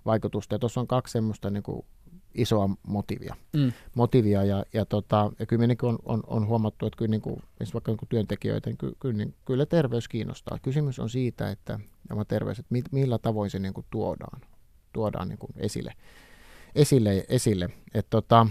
vaikutusta. 0.06 0.54
Ja 0.54 0.58
tuossa 0.58 0.80
on 0.80 0.86
kaksi 0.86 1.12
semmoista 1.12 1.50
niin 1.50 1.62
kuin 1.62 1.86
isoa 2.34 2.70
motivia. 2.86 3.36
Mm. 3.52 3.72
motivia 3.94 4.44
ja, 4.44 4.64
ja, 4.72 4.84
tota, 4.84 5.32
ja 5.38 5.46
kyllä 5.46 5.64
on, 5.82 5.98
on, 6.04 6.22
on, 6.26 6.46
huomattu, 6.46 6.86
että 6.86 6.96
kyllä, 6.96 7.10
niin 7.10 7.20
kuin, 7.20 7.42
vaikka 7.74 7.92
niin 7.92 7.98
kuin 7.98 8.08
työntekijöitä, 8.08 8.70
niin, 8.70 8.78
ky, 8.78 8.92
kyllä, 9.00 9.16
niin, 9.16 9.34
kyllä 9.44 9.66
terveys 9.66 10.08
kiinnostaa. 10.08 10.58
Kysymys 10.62 10.98
on 10.98 11.10
siitä, 11.10 11.50
että 11.50 11.80
oma 12.12 12.24
terveys, 12.24 12.58
että 12.58 12.72
mi, 12.72 12.82
millä 12.92 13.18
tavoin 13.18 13.50
se 13.50 13.58
niin 13.58 13.74
kuin 13.74 13.86
tuodaan, 13.90 14.40
tuodaan 14.92 15.28
niin 15.28 15.38
kuin 15.38 15.52
esille. 15.56 15.92
esille, 16.74 17.24
esille. 17.28 17.70
Et, 17.94 18.06
tota, 18.10 18.46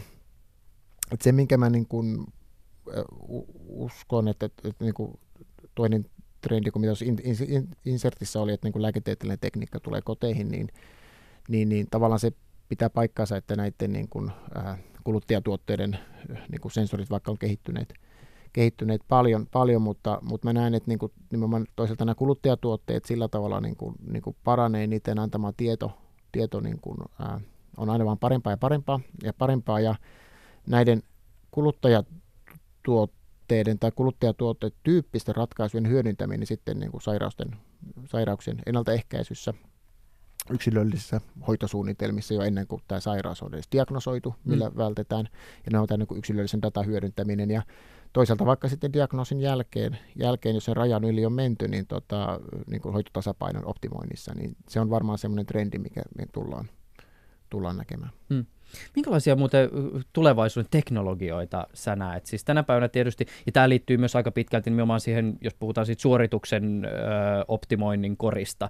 et 1.12 1.22
se, 1.22 1.32
minkä 1.32 1.58
mä 1.58 1.70
niin 1.70 1.88
kuin, 1.88 2.26
uskon, 3.68 4.28
että, 4.28 4.46
että, 4.46 4.68
että 4.68 4.84
niin 4.84 4.94
kuin 4.94 5.20
toinen 5.76 6.06
trendi, 6.42 6.72
kun 6.72 6.82
mitä 6.82 6.94
in, 7.06 7.18
in, 7.48 7.70
insertissä 7.86 8.42
oli, 8.42 8.54
että 8.54 8.66
niin 8.66 8.74
kuin 8.74 8.82
lääketieteellinen 8.82 9.40
tekniikka 9.40 9.80
tulee 9.80 10.02
koteihin, 10.02 10.50
niin, 10.50 10.68
niin, 11.50 11.70
niin 11.70 11.88
tavallaan 11.92 12.20
se 12.20 12.32
pitää 12.70 12.90
paikkaansa, 12.90 13.38
että 13.38 13.56
näiden 13.56 13.94
niin 13.94 14.10
kuin, 14.10 14.32
äh, 14.58 14.80
kuluttajatuotteiden 15.04 16.00
niin 16.52 16.62
kuin 16.62 16.72
sensorit 16.72 17.10
vaikka 17.10 17.32
on 17.32 17.38
kehittyneet, 17.38 17.94
kehittyneet 18.54 19.02
paljon, 19.08 19.48
paljon 19.52 19.82
mutta, 19.82 20.20
mutta 20.22 20.48
mä 20.48 20.54
näen, 20.54 20.76
että 20.76 20.92
niin 20.92 21.00
kuin, 21.00 21.12
nimenomaan 21.32 21.66
toisaalta 21.76 22.06
nämä 22.06 22.16
kuluttajatuotteet 22.16 23.06
sillä 23.06 23.28
tavalla 23.28 23.62
niin 23.62 23.76
kuin, 23.76 23.96
niin 24.12 24.22
kuin 24.22 24.36
paranee, 24.44 24.88
niiden 24.88 25.20
antama 25.20 25.54
tieto, 25.58 25.92
tieto 26.32 26.60
niin 26.60 26.80
kuin, 26.82 26.98
äh, 27.22 27.42
on 27.78 27.90
aina 27.90 28.06
vaan 28.06 28.20
parempaa 28.20 28.54
ja 28.54 28.58
parempaa 28.58 29.00
ja 29.24 29.34
parempaa 29.34 29.80
ja 29.80 29.96
näiden 30.68 31.04
kuluttajatuotteiden 31.52 33.80
tai 33.80 33.92
kuluttajatuotteiden 33.96 34.80
tyyppisten 34.84 35.36
ratkaisujen 35.36 35.90
hyödyntäminen 35.90 36.48
sitten 36.48 36.80
niin 36.80 36.92
kuin 36.92 37.02
sairausten, 37.02 37.56
sairauksien 38.06 38.62
ennaltaehkäisyssä 38.66 39.54
yksilöllisissä 40.50 41.22
hoitosuunnitelmissa 41.48 42.34
jo 42.34 42.42
ennen 42.42 42.68
kuin 42.68 42.82
tämä 42.88 43.02
sairaus 43.02 43.44
on 43.44 43.54
edes 43.54 43.68
diagnosoitu, 43.72 44.36
millä 44.46 44.70
mm. 44.70 44.78
vältetään. 44.78 45.30
Ja 45.66 45.70
ne 45.72 45.80
on 45.80 45.88
tämä 45.88 45.98
niin 45.98 46.18
yksilöllisen 46.18 46.62
datan 46.62 46.86
hyödyntäminen. 46.86 47.52
Ja 47.52 47.62
toisaalta 48.14 48.46
vaikka 48.46 48.68
sitten 48.68 48.94
diagnoosin 48.94 49.42
jälkeen, 49.42 49.98
jälkeen 50.16 50.56
jos 50.56 50.66
sen 50.66 50.76
rajan 50.76 51.04
yli 51.04 51.26
on 51.26 51.34
menty, 51.34 51.68
niin, 51.68 51.88
tota, 51.88 52.40
niin 52.68 52.82
kuin 52.82 52.94
hoitotasapainon 52.94 53.66
optimoinnissa, 53.66 54.34
niin 54.34 54.56
se 54.70 54.80
on 54.80 54.90
varmaan 54.90 55.18
semmoinen 55.18 55.46
trendi, 55.46 55.78
mikä 55.78 56.02
me 56.18 56.26
tullaan, 56.32 56.70
tullaan 57.50 57.78
näkemään. 57.78 58.12
Mm. 58.30 58.46
Minkälaisia 58.96 59.36
muuten 59.36 59.70
tulevaisuuden 60.14 60.70
teknologioita 60.72 61.68
sä 61.74 61.96
näet? 61.96 62.26
Siis 62.26 62.44
tänä 62.44 62.64
päivänä 62.64 62.88
tietysti, 62.88 63.26
ja 63.46 63.52
tämä 63.52 63.70
liittyy 63.70 63.98
myös 63.98 64.16
aika 64.16 64.32
pitkälti 64.32 64.70
nimenomaan 64.70 65.00
siihen, 65.00 65.38
jos 65.42 65.54
puhutaan 65.54 65.86
siitä 65.86 66.02
suorituksen 66.02 66.86
ö, 66.86 66.90
optimoinnin 67.48 68.18
korista, 68.18 68.70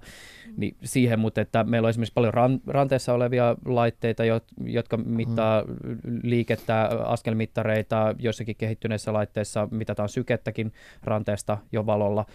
niin 0.56 0.76
siihen, 0.84 1.18
mutta 1.18 1.40
että 1.40 1.64
meillä 1.64 1.86
on 1.86 1.90
esimerkiksi 1.90 2.14
paljon 2.14 2.34
ran, 2.34 2.60
ranteessa 2.66 3.12
olevia 3.12 3.56
laitteita, 3.64 4.22
jotka 4.64 4.96
mittaa 4.96 5.62
mm. 5.62 6.20
liikettä, 6.22 6.90
askelmittareita, 7.04 8.14
joissakin 8.18 8.56
kehittyneissä 8.56 9.12
laitteissa 9.12 9.68
mitataan 9.70 10.08
sykettäkin 10.08 10.72
ranteesta 11.02 11.58
jo 11.72 11.86
valolla. 11.86 12.26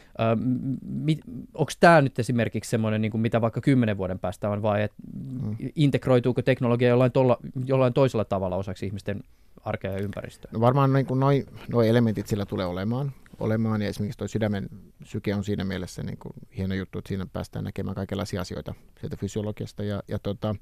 Onko 1.53 1.71
tämä 1.79 2.01
nyt 2.01 2.19
esimerkiksi 2.19 2.69
semmoinen, 2.69 3.01
niin 3.01 3.11
kuin 3.11 3.21
mitä 3.21 3.41
vaikka 3.41 3.61
kymmenen 3.61 3.97
vuoden 3.97 4.19
päästä 4.19 4.49
on, 4.49 4.61
vai 4.61 4.83
et, 4.83 4.91
mm. 5.13 5.55
integroituuko 5.75 6.41
teknologia 6.41 6.89
jollain 6.89 7.11
tolla, 7.11 7.37
jollain 7.65 7.93
toisella 7.93 8.25
tavalla 8.25 8.55
osaksi 8.55 8.85
ihmisten 8.85 9.23
arkea 9.65 9.91
ja 9.91 9.99
ympäristöä? 9.99 10.51
No 10.53 10.61
varmaan 10.61 10.93
niin 10.93 11.05
noin 11.15 11.45
noi 11.71 11.89
elementit 11.89 12.27
sillä 12.27 12.45
tulee 12.45 12.65
olemaan. 12.65 13.11
olemaan 13.39 13.81
ja 13.81 13.89
esimerkiksi 13.89 14.17
tuo 14.17 14.27
sydämen 14.27 14.69
syke 15.03 15.35
on 15.35 15.43
siinä 15.43 15.63
mielessä 15.63 16.03
niin 16.03 16.17
kuin 16.17 16.33
hieno 16.57 16.75
juttu, 16.75 16.99
että 16.99 17.07
siinä 17.07 17.25
päästään 17.33 17.65
näkemään 17.65 17.95
kaikenlaisia 17.95 18.41
asioita 18.41 18.73
sieltä 18.99 19.15
fysiologiasta. 19.15 19.83
Ja, 19.83 20.03
ja 20.07 20.19
tota, 20.19 20.55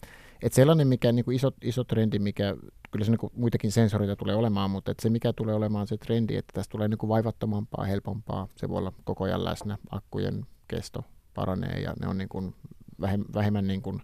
että 0.43 0.55
sellainen 0.55 0.87
mikä 0.87 1.11
niin 1.11 1.25
kuin 1.25 1.35
iso, 1.35 1.51
iso 1.61 1.83
trendi, 1.83 2.19
mikä 2.19 2.55
kyllä 2.91 3.05
se 3.05 3.11
niin 3.11 3.19
kuin 3.19 3.33
muitakin 3.35 3.71
sensoreita 3.71 4.15
tulee 4.15 4.35
olemaan, 4.35 4.71
mutta 4.71 4.91
että 4.91 5.03
se 5.03 5.09
mikä 5.09 5.33
tulee 5.33 5.55
olemaan 5.55 5.87
se 5.87 5.97
trendi, 5.97 6.35
että 6.35 6.53
tästä 6.53 6.71
tulee 6.71 6.87
niin 6.87 6.97
kuin 6.97 7.09
vaivattomampaa, 7.09 7.85
helpompaa. 7.85 8.47
Se 8.55 8.69
voi 8.69 8.77
olla 8.77 8.93
koko 9.03 9.23
ajan 9.23 9.45
läsnä, 9.45 9.77
akkujen 9.89 10.45
kesto 10.67 11.03
paranee 11.33 11.79
ja 11.79 11.93
ne 12.01 12.07
on 12.07 12.17
niin 12.17 12.29
kuin 12.29 12.55
vähemmän 13.33 13.67
niin 13.67 13.81
kuin, 13.81 14.01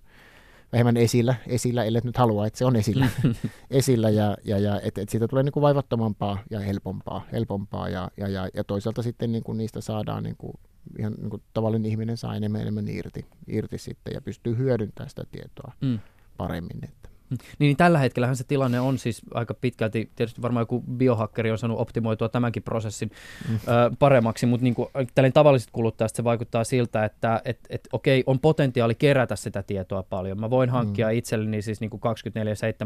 vähemmän 0.76 0.98
esillä, 0.98 1.36
esillä 1.48 1.84
ellei 1.84 2.02
nyt 2.04 2.18
halua, 2.18 2.48
että 2.48 2.60
se 2.60 2.66
on 2.66 2.76
esillä, 2.76 3.08
esillä 3.72 4.10
ja, 4.10 4.38
ja, 4.44 4.60
ja 4.60 4.82
että 4.82 5.02
et 5.02 5.10
siitä 5.10 5.28
tulee 5.28 5.44
niin 5.44 5.52
kuin 5.52 5.62
vaivattomampaa 5.62 6.38
ja 6.50 6.60
helpompaa, 6.60 7.26
helpompaa 7.32 7.90
ja, 7.90 8.12
ja, 8.18 8.28
ja, 8.28 8.50
ja 8.54 8.64
toisaalta 8.64 9.02
sitten 9.02 9.32
niin 9.32 9.44
kuin 9.44 9.58
niistä 9.58 9.82
saadaan 9.82 10.24
niin 10.24 10.36
kuin, 10.38 10.54
ihan 11.00 11.14
niin 11.14 11.30
kuin 11.30 11.44
tavallinen 11.54 11.92
ihminen 11.92 12.18
saa 12.18 12.36
enemmän 12.36 12.62
enemmän 12.62 12.88
irti, 12.88 13.26
irti 13.48 13.78
sitten 13.78 14.14
ja 14.14 14.22
pystyy 14.22 14.58
hyödyntämään 14.58 15.10
sitä 15.10 15.24
tietoa 15.32 15.72
mm. 15.82 16.00
paremmin. 16.38 16.84
Että. 16.84 17.05
Niin, 17.30 17.40
niin 17.60 17.78
tällä 17.78 18.00
hetkellähän 18.00 18.36
se 18.36 18.44
tilanne 18.44 18.80
on 18.80 18.98
siis 18.98 19.22
aika 19.34 19.54
pitkälti, 19.54 20.12
tietysti 20.16 20.42
varmaan 20.42 20.62
joku 20.62 20.84
biohakkeri 20.98 21.52
on 21.52 21.58
saanut 21.58 21.80
optimoitua 21.80 22.30
tämänkin 22.30 22.64
prosessin 22.64 23.12
mm. 23.50 23.56
ö, 23.56 23.60
paremmaksi, 24.00 24.46
mutta 24.46 24.64
niin 24.64 24.76
kuin, 24.76 24.90
tällainen 24.94 25.34
tavalliset 25.34 25.70
kuluttajat 25.72 26.16
se 26.16 26.24
vaikuttaa 26.24 26.64
siltä, 26.64 27.06
että 27.06 27.42
et, 27.46 27.60
et, 27.70 27.88
okei, 27.94 28.24
on 28.26 28.40
potentiaali 28.40 28.96
kerätä 28.96 29.36
sitä 29.36 29.64
tietoa 29.64 30.04
paljon. 30.04 30.40
Mä 30.40 30.50
voin 30.50 30.70
hankkia 30.70 31.08
mm. 31.08 31.14
itselleni 31.14 31.62
siis 31.62 31.82
niin 31.82 31.92
24-7 31.92 31.96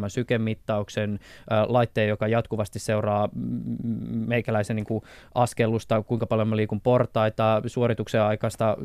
sykemittauksen, 0.07 1.19
ö, 1.51 1.55
laitteen, 1.67 2.09
joka 2.09 2.27
jatkuvasti 2.27 2.79
seuraa 2.79 3.29
meikäläisen 4.09 4.75
niin 4.75 4.85
kuin 4.85 5.03
askellusta, 5.35 6.03
kuinka 6.03 6.25
paljon 6.25 6.47
mä 6.47 6.55
liikun 6.55 6.81
portaita, 6.81 7.61
suorituksen 7.65 8.21
aikaista 8.21 8.77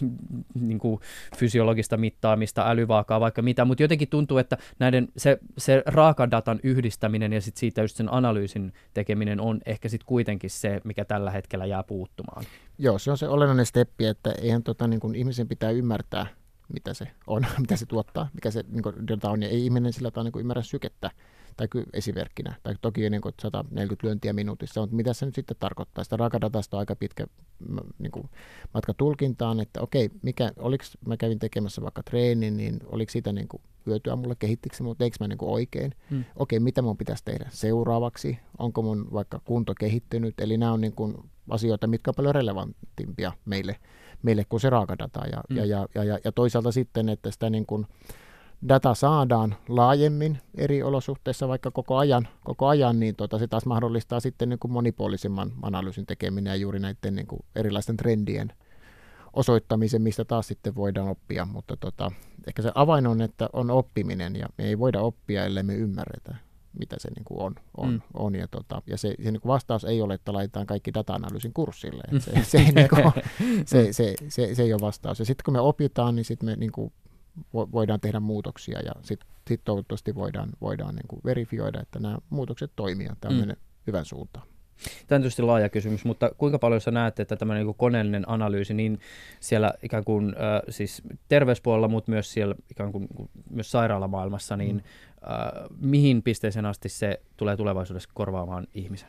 niin 0.68 0.78
kuin 0.78 1.00
fysiologista 1.36 1.96
mittaamista, 1.96 2.70
älyvaakaa, 2.70 3.20
vaikka 3.20 3.42
mitä, 3.42 3.64
mutta 3.64 3.82
jotenkin 3.82 4.08
tuntuu, 4.08 4.38
että 4.38 4.56
näiden 4.78 4.95
näiden, 4.96 5.12
se, 5.16 5.38
se 5.58 5.82
raakadatan 5.86 6.60
yhdistäminen 6.62 7.32
ja 7.32 7.40
sit 7.40 7.56
siitä 7.56 7.82
just 7.82 7.96
sen 7.96 8.12
analyysin 8.12 8.72
tekeminen 8.94 9.40
on 9.40 9.60
ehkä 9.66 9.88
sitten 9.88 10.06
kuitenkin 10.06 10.50
se, 10.50 10.80
mikä 10.84 11.04
tällä 11.04 11.30
hetkellä 11.30 11.66
jää 11.66 11.82
puuttumaan. 11.82 12.44
Joo, 12.78 12.98
se 12.98 13.10
on 13.10 13.18
se 13.18 13.28
olennainen 13.28 13.66
steppi, 13.66 14.06
että 14.06 14.32
eihän 14.32 14.62
tota, 14.62 14.88
niin 14.88 15.00
kun 15.00 15.14
ihmisen 15.14 15.48
pitää 15.48 15.70
ymmärtää, 15.70 16.26
mitä 16.74 16.94
se 16.94 17.08
on, 17.26 17.46
mitä 17.60 17.76
se 17.76 17.86
tuottaa, 17.86 18.28
mikä 18.34 18.50
se 18.50 18.64
niin 18.68 19.08
data 19.08 19.30
on, 19.30 19.42
ja 19.42 19.48
ei 19.48 19.64
ihminen 19.64 19.92
sillä 19.92 20.10
tavalla 20.10 20.30
niin 20.30 20.40
ymmärrä 20.40 20.62
sykettä 20.62 21.10
tai 21.56 21.68
esimerkkinä, 21.92 22.54
tai 22.62 22.74
toki 22.80 23.10
niin 23.10 23.20
kuin 23.20 23.34
140 23.42 24.06
lyöntiä 24.06 24.32
minuutissa, 24.32 24.80
mutta 24.80 24.96
mitä 24.96 25.12
se 25.12 25.26
nyt 25.26 25.34
sitten 25.34 25.56
tarkoittaa? 25.60 26.04
Sitä 26.04 26.16
raakadatasta 26.16 26.76
on 26.76 26.78
aika 26.78 26.96
pitkä 26.96 27.26
niin 27.98 28.10
kuin 28.10 28.28
matka 28.74 28.94
tulkintaan, 28.94 29.60
että 29.60 29.80
okei, 29.80 30.10
mikä, 30.22 30.50
oliko, 30.58 30.84
mä 31.06 31.16
kävin 31.16 31.38
tekemässä 31.38 31.82
vaikka 31.82 32.02
treenin, 32.02 32.56
niin 32.56 32.80
oliko 32.86 33.12
siitä 33.12 33.32
niin 33.32 33.48
kuin 33.48 33.62
hyötyä 33.86 34.16
mulle, 34.16 34.34
kehittikö 34.38 34.76
mutta 34.80 34.98
teikö 34.98 35.16
mä 35.20 35.28
niin 35.28 35.38
kuin 35.38 35.52
oikein? 35.52 35.92
Hmm. 36.10 36.24
Okei, 36.36 36.60
mitä 36.60 36.82
mun 36.82 36.96
pitäisi 36.96 37.24
tehdä 37.24 37.46
seuraavaksi? 37.50 38.38
Onko 38.58 38.82
mun 38.82 39.12
vaikka 39.12 39.40
kunto 39.44 39.74
kehittynyt? 39.80 40.40
Eli 40.40 40.56
nämä 40.56 40.72
on 40.72 40.80
niin 40.80 40.92
kuin 40.92 41.14
asioita, 41.50 41.86
mitkä 41.86 42.10
on 42.10 42.14
paljon 42.14 42.34
relevantimpia 42.34 43.32
meille, 43.44 43.76
meille 44.22 44.44
kuin 44.44 44.60
se 44.60 44.70
raakadata. 44.70 45.20
Ja, 45.26 45.42
hmm. 45.48 45.56
ja, 45.56 45.64
ja, 45.94 46.04
ja, 46.04 46.18
ja 46.24 46.32
toisaalta 46.32 46.72
sitten, 46.72 47.08
että 47.08 47.30
sitä 47.30 47.50
niin 47.50 47.66
kuin, 47.66 47.86
data 48.68 48.94
saadaan 48.94 49.56
laajemmin 49.68 50.38
eri 50.54 50.82
olosuhteissa 50.82 51.48
vaikka 51.48 51.70
koko 51.70 51.96
ajan, 51.96 52.28
koko 52.44 52.66
ajan 52.66 53.00
niin 53.00 53.16
tota, 53.16 53.38
se 53.38 53.46
taas 53.46 53.66
mahdollistaa 53.66 54.20
sitten 54.20 54.48
niin 54.48 54.58
kuin 54.58 54.72
monipuolisemman 54.72 55.52
analyysin 55.62 56.06
tekeminen 56.06 56.50
ja 56.50 56.56
juuri 56.56 56.78
näiden 56.78 57.14
niin 57.14 57.26
kuin 57.26 57.44
erilaisten 57.56 57.96
trendien 57.96 58.52
osoittamisen, 59.36 60.02
mistä 60.02 60.24
taas 60.24 60.48
sitten 60.48 60.74
voidaan 60.74 61.08
oppia, 61.08 61.44
mutta 61.44 61.76
tota, 61.76 62.12
ehkä 62.46 62.62
se 62.62 62.72
avain 62.74 63.06
on, 63.06 63.20
että 63.20 63.48
on 63.52 63.70
oppiminen 63.70 64.36
ja 64.36 64.46
me 64.58 64.64
ei 64.64 64.78
voida 64.78 65.00
oppia, 65.00 65.44
ellei 65.44 65.62
me 65.62 65.74
ymmärretä, 65.74 66.36
mitä 66.78 66.96
se 66.98 67.08
niin 67.10 67.24
kuin 67.24 67.40
on. 67.40 67.54
on, 67.76 67.90
mm. 67.90 68.00
on 68.14 68.34
ja, 68.34 68.48
tota, 68.48 68.82
ja 68.86 68.98
se, 68.98 69.14
se 69.24 69.30
niin 69.30 69.40
kuin 69.40 69.52
vastaus 69.52 69.84
ei 69.84 70.02
ole, 70.02 70.14
että 70.14 70.32
laitetaan 70.32 70.66
kaikki 70.66 70.94
data-analyysin 70.94 71.52
kurssille. 71.52 72.02
Se, 72.20 72.44
se, 72.44 72.58
niin 72.58 72.88
kuin, 72.88 73.12
se, 73.66 73.92
se, 73.92 74.14
se, 74.28 74.54
se 74.54 74.62
ei 74.62 74.72
ole 74.72 74.80
vastaus. 74.80 75.18
Ja 75.18 75.24
sitten 75.24 75.44
kun 75.44 75.54
me 75.54 75.60
opitaan, 75.60 76.14
niin 76.16 76.24
sitten 76.24 76.48
me 76.48 76.56
niin 76.56 76.72
kuin 76.72 76.92
vo, 77.54 77.68
voidaan 77.72 78.00
tehdä 78.00 78.20
muutoksia 78.20 78.80
ja 78.80 78.92
sitten 79.02 79.28
sit 79.48 79.60
toivottavasti 79.64 80.14
voidaan, 80.14 80.50
voidaan 80.60 80.94
niin 80.94 81.08
kuin 81.08 81.20
verifioida, 81.24 81.80
että 81.80 81.98
nämä 81.98 82.18
muutokset 82.30 82.72
toimii 82.76 83.06
ja 83.06 83.16
tämä 83.20 83.38
on 83.38 83.48
mm. 83.48 83.54
hyvän 83.86 84.04
suuntaan. 84.04 84.46
Tämä 85.06 85.16
on 85.16 85.22
tietysti 85.22 85.42
laaja 85.42 85.68
kysymys, 85.68 86.04
mutta 86.04 86.30
kuinka 86.38 86.58
paljon 86.58 86.80
sä 86.80 86.90
näet, 86.90 87.20
että 87.20 87.36
tämmöinen 87.36 87.66
niin 87.66 87.74
koneellinen 87.74 88.28
analyysi 88.30 88.74
niin 88.74 89.00
siellä 89.40 89.72
ikään 89.82 90.04
kuin 90.04 90.28
äh, 90.28 90.62
siis 90.68 91.02
terveyspuolella, 91.28 91.88
mutta 91.88 92.10
myös 92.10 92.32
siellä 92.32 92.54
ikään 92.70 92.92
kuin 92.92 93.08
myös 93.50 93.70
sairaalamaailmassa, 93.70 94.56
niin 94.56 94.84
äh, 95.12 95.68
mihin 95.80 96.22
pisteeseen 96.22 96.66
asti 96.66 96.88
se 96.88 97.20
tulee 97.36 97.56
tulevaisuudessa 97.56 98.10
korvaamaan 98.14 98.66
ihmisen? 98.74 99.08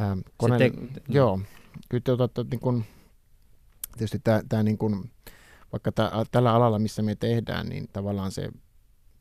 Ähm, 0.00 0.18
kone- 0.36 0.58
te- 0.58 0.72
joo, 1.08 1.40
kyllä 1.88 2.02
tuota, 2.04 2.44
niin 2.50 2.60
kun, 2.60 2.84
tietysti 3.92 4.18
tämä, 4.18 4.42
tämä 4.48 4.62
niin 4.62 4.78
kun, 4.78 5.10
vaikka 5.72 5.92
tämä, 5.92 6.10
tällä 6.30 6.54
alalla, 6.54 6.78
missä 6.78 7.02
me 7.02 7.14
tehdään, 7.14 7.68
niin 7.68 7.88
tavallaan 7.92 8.32
se 8.32 8.48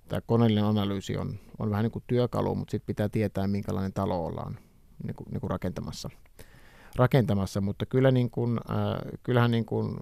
tämä 0.07 0.21
koneellinen 0.21 0.63
analyysi 0.63 1.17
on, 1.17 1.39
on 1.59 1.69
vähän 1.69 1.83
niin 1.83 1.91
kuin 1.91 2.03
työkalu, 2.07 2.55
mutta 2.55 2.71
sitten 2.71 2.87
pitää 2.87 3.09
tietää, 3.09 3.47
minkälainen 3.47 3.93
talo 3.93 4.25
ollaan 4.25 4.57
niin 5.03 5.15
kuin, 5.15 5.27
niin 5.31 5.41
kuin 5.41 5.51
rakentamassa. 5.51 6.09
rakentamassa. 6.95 7.61
Mutta 7.61 7.85
kyllä 7.85 8.11
niin 8.11 8.31
kuin, 8.31 8.59
äh, 8.69 9.19
kyllähän 9.23 9.51
niin 9.51 9.65
kuin 9.65 9.99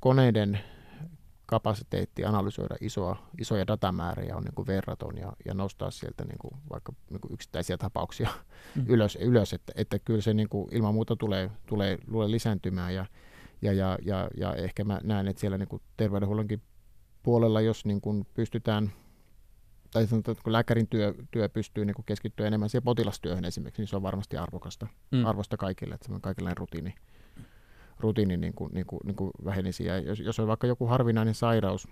koneiden 0.00 0.60
kapasiteetti 1.50 2.24
analysoida 2.24 2.76
isoa, 2.80 3.16
isoja 3.38 3.66
datamääriä 3.66 4.36
on 4.36 4.42
niin 4.42 4.54
kuin 4.54 4.66
verraton 4.66 5.16
ja, 5.16 5.32
ja 5.44 5.54
nostaa 5.54 5.90
sieltä 5.90 6.24
niin 6.24 6.38
kuin 6.38 6.54
vaikka 6.70 6.92
niin 7.10 7.20
kuin 7.20 7.32
yksittäisiä 7.32 7.78
tapauksia 7.78 8.28
mm. 8.76 8.84
ylös, 8.88 9.18
ylös 9.20 9.52
että, 9.52 9.72
että 9.76 9.98
kyllä 9.98 10.20
se 10.20 10.34
niin 10.34 10.48
kuin 10.48 10.68
ilman 10.72 10.94
muuta 10.94 11.16
tulee, 11.16 11.50
tulee, 11.66 11.98
tulee 12.10 12.30
lisääntymään 12.30 12.94
ja, 12.94 13.06
ja, 13.62 13.72
ja, 13.72 13.98
ja, 14.02 14.28
ja 14.36 14.54
ehkä 14.54 14.84
mä 14.84 15.00
näen, 15.04 15.28
että 15.28 15.40
siellä 15.40 15.58
niin 15.58 15.68
kuin 15.68 15.82
terveydenhuollonkin 15.96 16.62
puolella, 17.22 17.60
jos 17.60 17.84
niin 17.84 18.00
kuin 18.00 18.26
pystytään 18.34 18.92
tai 19.90 20.06
sanotaan, 20.06 20.32
että 20.32 20.44
kun 20.44 20.52
lääkärin 20.52 20.88
työ, 20.88 21.14
työ 21.30 21.48
pystyy 21.48 21.84
niin 21.84 21.94
keskittyä 22.06 22.46
enemmän 22.46 22.68
siihen 22.68 22.84
potilastyöhön 22.84 23.44
esimerkiksi, 23.44 23.82
niin 23.82 23.88
se 23.88 23.96
on 23.96 24.02
varmasti 24.02 24.36
arvokasta, 24.36 24.86
mm. 25.10 25.26
arvosta 25.26 25.56
kaikille, 25.56 25.94
että 25.94 26.04
semmoinen 26.04 26.22
kaikenlainen 26.22 26.56
rutiini, 26.56 26.94
rutiini 27.98 28.36
niin 28.36 28.54
kuin, 28.54 28.72
niin 28.74 28.86
kuin, 28.86 29.00
niin 29.04 29.16
kuin 29.16 29.30
vähenisi. 29.44 29.84
Ja 29.84 29.98
jos, 29.98 30.20
jos 30.20 30.40
on 30.40 30.46
vaikka 30.46 30.66
joku 30.66 30.86
harvinainen 30.86 31.34
sairaus, 31.34 31.88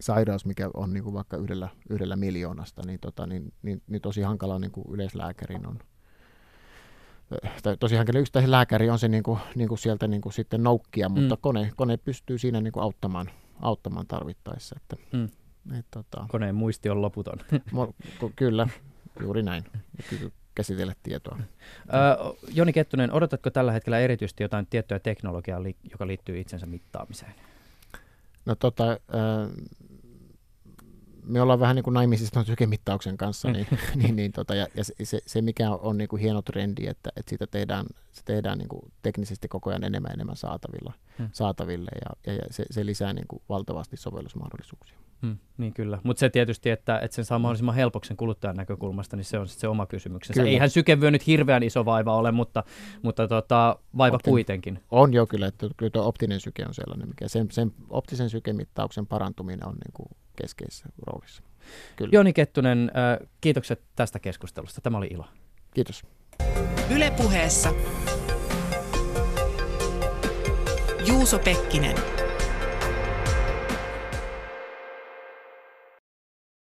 sairaus, 0.00 0.46
mikä 0.46 0.70
on 0.74 0.92
niin 0.92 1.04
kuin 1.04 1.14
vaikka 1.14 1.36
yhdellä, 1.36 1.68
yhdellä 1.90 2.16
miljoonasta, 2.16 2.82
niin, 2.86 3.00
tota, 3.00 3.26
niin, 3.26 3.52
niin, 3.62 3.82
niin 3.86 4.02
tosi 4.02 4.22
hankala 4.22 4.58
niin 4.58 4.72
kuin 4.72 4.86
yleislääkärin 4.94 5.66
on, 5.66 5.78
tosi 7.80 7.96
hankala 7.96 8.18
yksittäisen 8.18 8.50
lääkäri 8.50 8.90
on 8.90 8.98
se 8.98 9.08
niin 9.08 9.22
kuin, 9.22 9.38
niin 9.54 9.68
kuin 9.68 9.78
sieltä 9.78 10.08
niin 10.08 10.20
kuin 10.20 10.32
sitten 10.32 10.62
noukkia, 10.62 11.08
mutta 11.08 11.34
mm. 11.34 11.40
kone, 11.40 11.72
kone 11.76 11.96
pystyy 11.96 12.38
siinä 12.38 12.60
niin 12.60 12.72
kuin 12.72 12.82
auttamaan, 12.82 13.30
auttamaan 13.60 14.06
tarvittaessa. 14.06 14.76
Että, 14.80 14.96
mm. 15.12 15.28
Et, 15.78 15.86
tota, 15.90 16.26
Koneen 16.28 16.54
muisti 16.54 16.90
on 16.90 17.02
loputon. 17.02 17.38
kyllä, 18.36 18.68
juuri 19.20 19.42
näin. 19.42 19.64
käsitellä 20.54 20.94
tietoa. 21.02 21.38
Ö, 21.38 22.34
Joni 22.54 22.72
Kettunen, 22.72 23.12
odotatko 23.12 23.50
tällä 23.50 23.72
hetkellä 23.72 23.98
erityisesti 23.98 24.42
jotain 24.42 24.66
tiettyä 24.66 24.98
teknologiaa, 24.98 25.60
joka 25.90 26.06
liittyy 26.06 26.40
itsensä 26.40 26.66
mittaamiseen? 26.66 27.34
No 28.46 28.54
tota, 28.54 28.98
me 31.24 31.40
ollaan 31.40 31.60
vähän 31.60 31.76
niin 31.76 31.84
kuin 31.84 31.94
naimisissa 31.94 32.32
tuon 32.32 32.46
sykemittauksen 32.46 33.16
kanssa, 33.16 33.50
niin, 33.50 33.66
niin, 34.02 34.16
niin 34.16 34.32
tota, 34.32 34.54
ja, 34.54 34.66
ja 34.74 34.84
se, 34.84 35.18
se, 35.26 35.42
mikä 35.42 35.70
on 35.70 35.98
niin 35.98 36.08
kuin 36.08 36.22
hieno 36.22 36.42
trendi, 36.42 36.86
että, 36.86 37.10
että 37.16 37.30
siitä 37.30 37.46
tehdään, 37.46 37.86
se 38.12 38.22
tehdään 38.24 38.58
niin 38.58 38.68
kuin 38.68 38.92
teknisesti 39.02 39.48
koko 39.48 39.70
ajan 39.70 39.84
enemmän 39.84 40.10
ja 40.10 40.14
enemmän 40.14 40.36
saatavilla, 40.36 40.92
hmm. 41.18 41.28
saataville, 41.32 41.90
ja, 42.04 42.32
ja, 42.32 42.38
ja 42.38 42.44
se, 42.50 42.64
se 42.70 42.86
lisää 42.86 43.12
niin 43.12 43.26
kuin 43.28 43.42
valtavasti 43.48 43.96
sovellusmahdollisuuksia. 43.96 44.98
Hmm, 45.22 45.38
niin 45.58 45.74
kyllä, 45.74 45.98
mutta 46.02 46.20
se 46.20 46.30
tietysti, 46.30 46.70
että, 46.70 46.98
että 46.98 47.14
sen 47.14 47.24
saa 47.24 47.38
mahdollisimman 47.38 47.74
helpoksen 47.74 48.16
kuluttajan 48.16 48.56
näkökulmasta, 48.56 49.16
niin 49.16 49.24
se 49.24 49.38
on 49.38 49.48
se 49.48 49.68
oma 49.68 49.86
kysymyksensä. 49.86 50.40
Kyllä. 50.40 50.50
Eihän 50.50 50.70
sykevyö 50.70 51.10
nyt 51.10 51.26
hirveän 51.26 51.62
iso 51.62 51.84
vaiva 51.84 52.16
ole, 52.16 52.32
mutta, 52.32 52.64
mutta 53.02 53.28
tota, 53.28 53.78
vaiva 53.96 54.16
Optin, 54.16 54.30
kuitenkin. 54.30 54.80
On 54.90 55.12
jo 55.12 55.26
kyllä, 55.26 55.46
että 55.46 55.66
kyllä 55.76 55.90
tuo 55.90 56.06
optinen 56.06 56.40
syke 56.40 56.64
on 56.66 56.74
sellainen, 56.74 57.08
mikä 57.08 57.28
sen, 57.28 57.50
sen 57.50 57.72
optisen 57.90 58.30
sykemittauksen 58.30 59.06
parantuminen 59.06 59.66
on 59.66 59.74
niin 59.74 59.92
kuin 59.92 60.08
keskeisessä 60.36 60.88
roolissa. 61.06 61.42
Kyllä. 61.96 62.10
Joni 62.12 62.32
Kettunen, 62.32 62.90
äh, 62.96 63.28
kiitokset 63.40 63.82
tästä 63.96 64.18
keskustelusta. 64.18 64.80
Tämä 64.80 64.98
oli 64.98 65.08
ilo. 65.10 65.24
Kiitos. 65.74 66.02
Ylepuheessa 66.90 67.74
Juuso 71.06 71.38
Pekkinen. 71.38 72.21